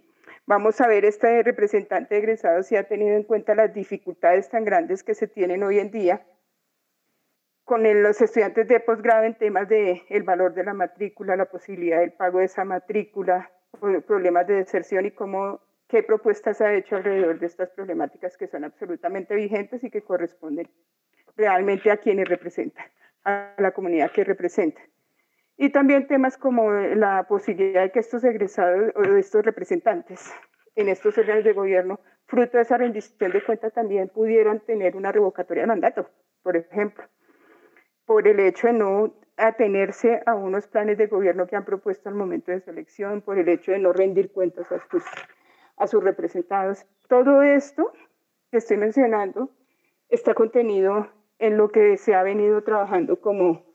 Vamos 0.49 0.81
a 0.81 0.89
ver 0.89 1.05
este 1.05 1.43
representante 1.43 2.15
de 2.15 2.21
egresados 2.23 2.69
si 2.69 2.77
ha 2.77 2.85
tenido 2.85 3.15
en 3.15 3.23
cuenta 3.23 3.55
las 3.55 3.75
dificultades 3.75 4.49
tan 4.49 4.65
grandes 4.65 5.05
que 5.05 5.15
se 5.15 5.29
tienen 5.29 5.63
hoy 5.63 5.79
en 5.79 5.91
día 5.91 6.25
con 7.65 7.83
los 8.03 8.23
estudiantes 8.23 8.67
de 8.67 8.81
posgrado 8.81 9.25
en 9.25 9.35
temas 9.35 9.69
de 9.69 10.05
el 10.09 10.23
valor 10.23 10.55
de 10.55 10.65
la 10.65 10.73
matrícula, 10.73 11.37
la 11.37 11.51
posibilidad 11.51 12.01
del 12.01 12.15
pago 12.15 12.39
de 12.39 12.47
esa 12.47 12.65
matrícula, 12.65 13.51
problemas 14.07 14.47
de 14.47 14.55
deserción 14.55 15.05
y 15.05 15.11
cómo 15.11 15.61
qué 15.87 16.03
propuestas 16.03 16.63
ha 16.63 16.73
hecho 16.73 16.97
alrededor 16.97 17.39
de 17.39 17.45
estas 17.45 17.69
problemáticas 17.69 18.39
que 18.39 18.49
son 18.49 18.65
absolutamente 18.65 19.35
vigentes 19.35 19.85
y 19.85 19.91
que 19.91 20.01
corresponden 20.01 20.67
realmente 21.37 21.91
a 21.91 21.99
quienes 21.99 22.27
representan, 22.27 22.87
a 23.23 23.53
la 23.59 23.73
comunidad 23.73 24.11
que 24.13 24.25
representan. 24.25 24.87
Y 25.61 25.71
también 25.71 26.07
temas 26.07 26.39
como 26.39 26.71
la 26.71 27.27
posibilidad 27.29 27.83
de 27.83 27.91
que 27.91 27.99
estos 27.99 28.23
egresados 28.23 28.93
o 28.95 29.03
estos 29.17 29.45
representantes 29.45 30.33
en 30.77 30.89
estos 30.89 31.19
órganos 31.19 31.43
de 31.43 31.53
gobierno, 31.53 31.99
fruto 32.27 32.59
de 32.59 32.63
esa 32.63 32.79
rendición 32.79 33.33
de 33.33 33.43
cuentas, 33.43 33.73
también 33.73 34.09
pudieran 34.09 34.61
tener 34.61 34.95
una 34.95 35.11
revocatoria 35.11 35.65
de 35.65 35.67
mandato, 35.67 36.09
por 36.45 36.57
ejemplo, 36.57 37.05
por 38.07 38.29
el 38.29 38.39
hecho 38.39 38.69
de 38.69 38.75
no 38.75 39.15
atenerse 39.37 40.23
a 40.27 40.37
unos 40.37 40.69
planes 40.69 40.97
de 40.97 41.09
gobierno 41.09 41.49
que 41.49 41.57
han 41.57 41.65
propuesto 41.65 42.09
al 42.09 42.15
momento 42.15 42.53
de 42.53 42.61
selección, 42.61 43.21
por 43.21 43.37
el 43.37 43.49
hecho 43.49 43.73
de 43.73 43.81
no 43.81 43.93
rendir 43.93 44.31
cuentas 44.31 44.71
a 44.71 44.79
sus, 44.89 45.03
a 45.77 45.89
sus 45.89 46.05
representados. 46.05 46.87
Todo 47.09 47.43
esto 47.43 47.93
que 48.53 48.59
estoy 48.59 48.77
mencionando 48.77 49.51
está 50.09 50.35
contenido 50.35 51.09
en 51.41 51.57
lo 51.57 51.71
que 51.71 51.97
se 51.97 52.15
ha 52.15 52.23
venido 52.23 52.63
trabajando 52.63 53.21
como 53.21 53.68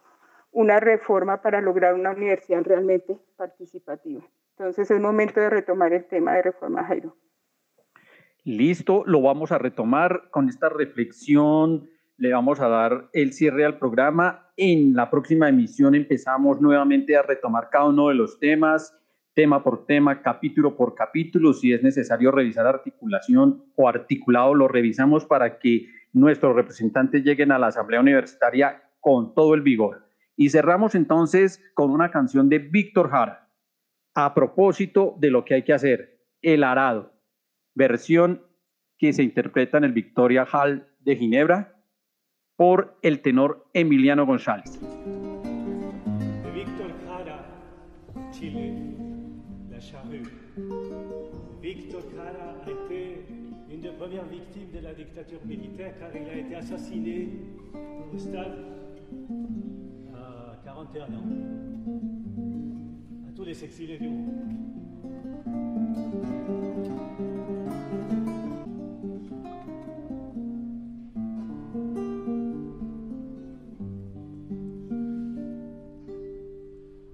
una 0.54 0.80
reforma 0.80 1.42
para 1.42 1.62
lograr 1.62 1.96
una 1.96 2.12
universidad 2.12 2.64
realmente 2.64 3.18
participativa. 3.36 4.22
Entonces 4.58 4.90
es 4.90 5.02
momento 5.02 5.42
de 5.42 5.50
retomar 5.50 5.94
el 5.94 6.06
tema 6.06 6.34
de 6.36 6.44
reforma, 6.44 6.84
Jairo. 6.86 7.16
Listo, 8.44 9.04
lo 9.06 9.22
vamos 9.22 9.52
a 9.52 9.58
retomar 9.58 10.30
con 10.30 10.48
esta 10.48 10.70
reflexión. 10.70 11.90
Le 12.18 12.32
vamos 12.32 12.60
a 12.60 12.68
dar 12.68 13.10
el 13.14 13.34
cierre 13.34 13.66
al 13.66 13.80
programa. 13.80 14.52
En 14.56 14.94
la 14.94 15.10
próxima 15.10 15.50
emisión 15.50 15.96
empezamos 15.96 16.62
nuevamente 16.62 17.18
a 17.18 17.24
retomar 17.24 17.70
cada 17.72 17.86
uno 17.86 18.10
de 18.10 18.16
los 18.16 18.40
temas, 18.40 18.96
tema 19.34 19.64
por 19.64 19.88
tema, 19.88 20.22
capítulo 20.22 20.76
por 20.76 20.94
capítulo. 20.94 21.54
Si 21.54 21.74
es 21.74 21.82
necesario 21.82 22.32
revisar 22.32 22.68
articulación 22.68 23.64
o 23.76 23.90
articulado, 23.90 24.54
lo 24.54 24.68
revisamos 24.68 25.26
para 25.26 25.58
que 25.58 25.88
nuestros 26.12 26.56
representantes 26.56 27.24
lleguen 27.24 27.52
a 27.52 27.58
la 27.58 27.68
Asamblea 27.68 28.02
Universitaria 28.02 28.84
con 29.00 29.34
todo 29.34 29.56
el 29.56 29.62
vigor. 29.62 30.13
Y 30.36 30.50
cerramos 30.50 30.96
entonces 30.96 31.64
con 31.76 31.92
una 31.92 32.10
canción 32.10 32.50
de 32.50 32.60
Víctor 32.60 33.10
Jara, 33.10 33.50
a 34.16 34.34
propósito 34.34 35.16
de 35.20 35.32
lo 35.32 35.46
que 35.46 35.56
hay 35.56 35.64
que 35.64 35.74
hacer, 35.74 36.22
el 36.42 36.64
arado, 36.64 37.14
versión 37.76 38.46
que 38.98 39.14
se 39.14 39.24
interpreta 39.24 39.78
en 39.78 39.84
el 39.86 39.94
Victoria 39.94 40.46
Hall 40.52 40.88
de 41.00 41.16
Ginebra 41.16 41.84
por 42.56 42.98
el 43.02 43.22
tenor 43.22 43.70
Emiliano 43.74 44.26
González. 44.26 44.80
De 44.80 46.52
Víctor 46.52 46.92
Jara, 47.06 47.46
Chile, 48.32 48.74
la 49.70 49.80
charrue. 49.80 50.22
Víctor 51.62 52.04
Jara 52.16 52.56
a 52.66 52.70
été 52.70 53.26
une 53.70 53.82
de 54.72 54.80
la 54.82 54.94
dictature 54.94 55.40
militaire 55.46 55.98
car 56.00 56.10
il 56.16 56.30
a 56.30 56.36
été 56.36 56.56
assassiné 56.56 57.30
au 58.14 58.18
stade 58.18 58.84
41 60.74 61.04
ans. 61.04 61.08
À 63.28 63.32
tous 63.36 63.44
les 63.44 63.64
exilés 63.64 63.98
du 64.00 64.10
monde. 64.10 64.32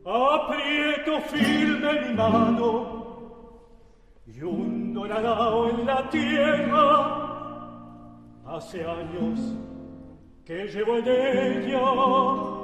Aprieto 0.05 1.19
firme 1.27 2.07
mi 2.07 2.13
mano 2.15 2.73
y 4.25 4.41
un 4.41 4.93
dorado 4.93 5.69
en 5.69 5.85
la 5.85 6.09
tierra. 6.09 7.25
Hace 8.45 8.85
años 8.85 9.39
que 10.45 10.65
llevo 10.67 10.97
en 10.97 11.07
ella 11.07 12.58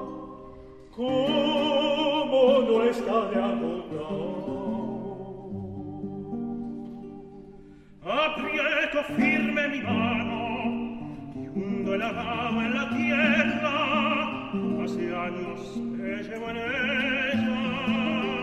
como 0.96 2.62
no 2.62 2.84
está 2.84 3.26
de 3.30 3.36
agotado. 3.36 4.56
Aprieto 8.02 9.04
firme 9.16 9.68
mi 9.68 9.82
mano, 9.82 11.36
y 11.36 11.48
hundo 11.50 11.96
el 11.96 12.02
arado 12.02 12.62
en 12.62 12.74
la 12.74 12.90
tierra, 12.90 14.52
hace 14.84 15.16
años 15.16 15.60
que 15.98 16.24
llevo 16.24 16.50
en 16.50 16.58
ella. 16.58 18.35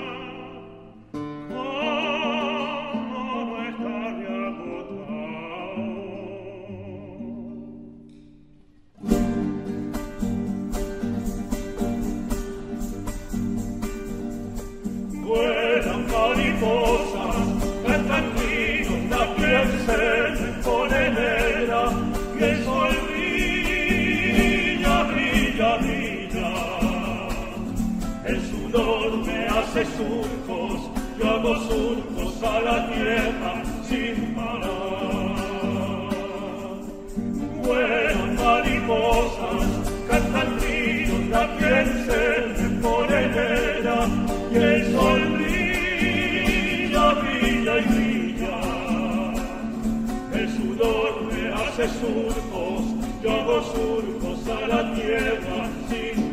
surcos, 52.02 52.84
yo 53.22 53.30
hago 53.30 53.62
surcos 53.62 54.48
a 54.48 54.66
la 54.66 54.94
tierra 54.94 55.70
sin 55.88 56.32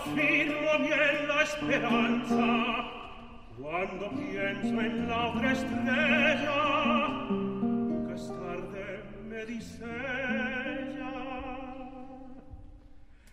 Afirmo 0.00 0.72
bien 0.78 1.28
la 1.28 1.42
esperanza 1.42 2.46
cuando 3.58 4.10
pienso 4.10 4.80
en 4.80 5.08
la 5.08 5.28
otra 5.28 5.52
estrella 5.52 6.60
que 8.06 8.14
es 8.14 8.28
tarde 8.28 9.02
me 9.28 9.44
dice 9.46 9.84
ella 9.84 11.29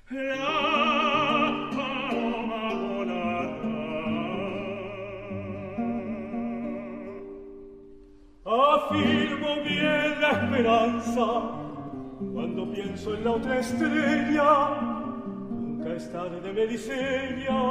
Afirmo 0.09 0.23
bien 9.65 10.21
la 10.21 10.31
esperanza 10.31 11.25
cuando 12.33 12.71
pienso 12.71 13.15
en 13.15 13.23
la 13.25 13.31
otra 13.31 13.59
estrella. 13.59 14.69
Nunca 15.49 15.93
es 15.93 16.09
tarde, 16.13 16.53
me 16.53 16.67
diseña 16.67 17.63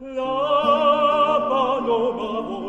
la 0.00 1.46
paloma 1.48 2.63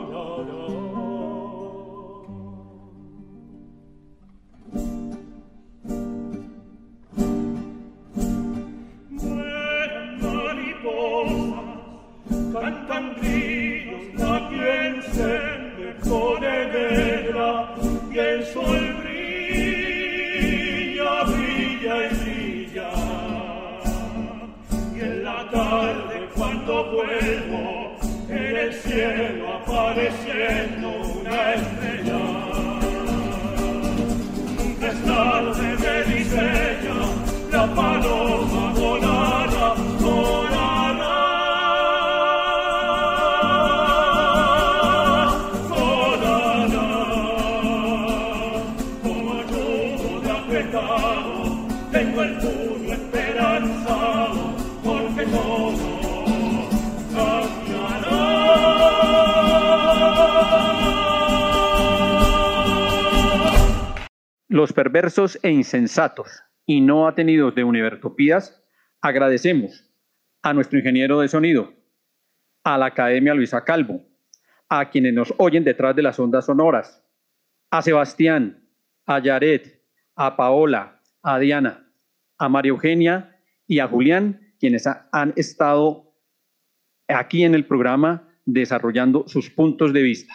grillos, 13.21 14.03
también 14.17 15.01
se 15.13 15.33
me 15.77 15.89
pone 16.07 16.53
negra 16.67 17.49
y 18.11 18.17
el 18.17 18.45
sol 18.45 18.95
brilla, 19.01 20.33
brilla 21.23 21.95
y 22.05 22.09
brilla. 22.15 22.89
Y 24.95 24.99
en 24.99 25.23
la 25.23 25.49
tarde 25.51 26.29
cuando 26.35 26.73
vuelvo 26.91 27.95
en 28.29 28.55
el 28.57 28.73
cielo 28.73 29.53
apareciendo 29.55 30.87
una 31.19 31.53
estrella. 31.53 32.19
Nunca 34.57 34.87
es 34.87 34.99
tarde, 35.03 35.67
me 35.79 35.95
la 37.51 37.65
paloma 37.73 38.74
Los 64.55 64.71
perversos 64.71 65.37
e 65.43 65.51
insensatos 65.51 66.41
y 66.65 66.79
no 66.79 67.09
atenidos 67.09 67.53
de 67.55 67.65
Univertopías, 67.65 68.63
agradecemos 69.01 69.91
a 70.43 70.53
nuestro 70.53 70.79
ingeniero 70.79 71.19
de 71.19 71.27
sonido, 71.27 71.73
a 72.63 72.77
la 72.77 72.85
Academia 72.85 73.33
Luisa 73.33 73.65
Calvo, 73.65 74.05
a 74.69 74.89
quienes 74.89 75.13
nos 75.13 75.33
oyen 75.39 75.65
detrás 75.65 75.93
de 75.93 76.03
las 76.03 76.17
ondas 76.21 76.45
sonoras, 76.45 77.05
a 77.69 77.81
Sebastián, 77.81 78.65
a 79.05 79.19
Yaret, 79.19 79.83
a 80.15 80.37
Paola, 80.37 81.01
a 81.21 81.37
Diana, 81.37 81.91
a 82.37 82.47
María 82.47 82.69
Eugenia 82.69 83.37
y 83.67 83.79
a 83.79 83.89
Julián, 83.89 84.55
quienes 84.57 84.87
ha- 84.87 85.09
han 85.11 85.33
estado 85.35 86.15
aquí 87.09 87.43
en 87.43 87.55
el 87.55 87.65
programa 87.65 88.33
desarrollando 88.45 89.27
sus 89.27 89.49
puntos 89.49 89.91
de 89.91 90.01
vista. 90.01 90.33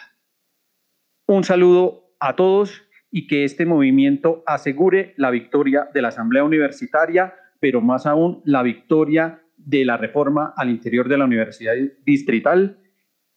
Un 1.27 1.43
saludo 1.43 2.13
a 2.19 2.35
todos 2.35 2.83
y 3.11 3.27
que 3.27 3.43
este 3.43 3.65
movimiento 3.65 4.41
asegure 4.47 5.13
la 5.17 5.29
victoria 5.29 5.89
de 5.93 6.01
la 6.01 6.07
Asamblea 6.07 6.43
Universitaria, 6.43 7.35
pero 7.59 7.81
más 7.81 8.05
aún 8.05 8.41
la 8.45 8.63
victoria 8.63 9.41
de 9.57 9.85
la 9.85 9.97
reforma 9.97 10.53
al 10.55 10.69
interior 10.69 11.07
de 11.09 11.17
la 11.17 11.25
Universidad 11.25 11.73
Distrital 12.05 12.79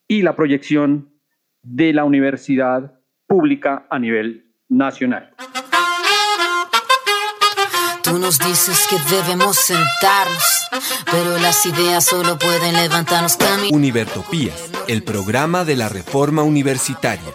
y 0.09 0.23
la 0.23 0.37
proyección 0.37 1.13
de 1.63 1.93
la 1.93 2.05
universidad 2.05 3.01
pública 3.27 3.87
a 3.91 3.99
nivel 3.99 4.53
nacional. 4.69 5.35
Tú 8.03 8.19
nos 8.19 8.39
dices 8.39 8.87
que 8.89 8.97
debemos 9.15 9.57
sentarnos, 9.57 10.69
pero 11.11 11.39
las 11.39 11.65
ideas 11.67 12.05
solo 12.05 12.39
pueden 12.39 12.75
levantarnos 12.75 13.37
camino. 13.37 13.75
Univertopías, 13.75 14.71
el 14.89 15.03
programa 15.03 15.65
de 15.65 15.77
la 15.77 15.89
reforma 15.89 16.43
universitaria. 16.43 17.33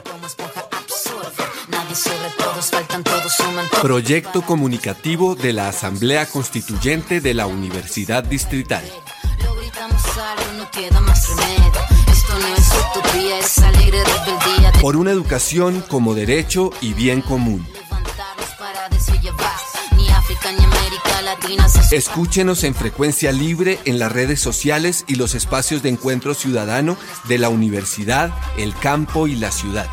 Nadie 2.59 2.63
sobre 2.63 2.65
todos, 2.65 2.69
faltan 2.71 3.03
todos, 3.03 3.33
suman 3.33 3.65
Proyecto 3.81 4.41
comunicativo 4.41 5.35
de 5.35 5.53
la 5.53 5.69
Asamblea 5.69 6.25
Constituyente 6.25 7.21
de 7.21 7.33
la 7.33 7.47
Universidad 7.47 8.23
Distrital. 8.23 8.83
Lo 9.43 9.55
gritamos 9.55 10.01
algo, 10.17 10.57
no 10.57 10.71
queda 10.71 10.99
más 10.99 11.29
remedio. 11.29 11.71
Esto 12.11 12.33
no 12.39 12.55
es 12.55 12.69
utopía, 12.97 13.39
es 13.39 13.59
alegre 13.59 14.03
rebeldía. 14.03 14.71
Por 14.81 14.97
una 14.97 15.11
educación 15.11 15.83
como 15.87 16.13
derecho 16.13 16.71
y 16.81 16.93
bien 16.93 17.21
común. 17.21 17.65
Escúchenos 21.91 22.63
en 22.63 22.75
frecuencia 22.75 23.31
libre 23.31 23.79
en 23.85 23.99
las 23.99 24.11
redes 24.11 24.39
sociales 24.39 25.05
y 25.07 25.15
los 25.15 25.33
espacios 25.33 25.81
de 25.81 25.89
encuentro 25.89 26.33
ciudadano 26.33 26.97
de 27.27 27.37
la 27.37 27.49
universidad, 27.49 28.31
el 28.57 28.75
campo 28.75 29.27
y 29.27 29.35
la 29.35 29.51
ciudad. 29.51 29.87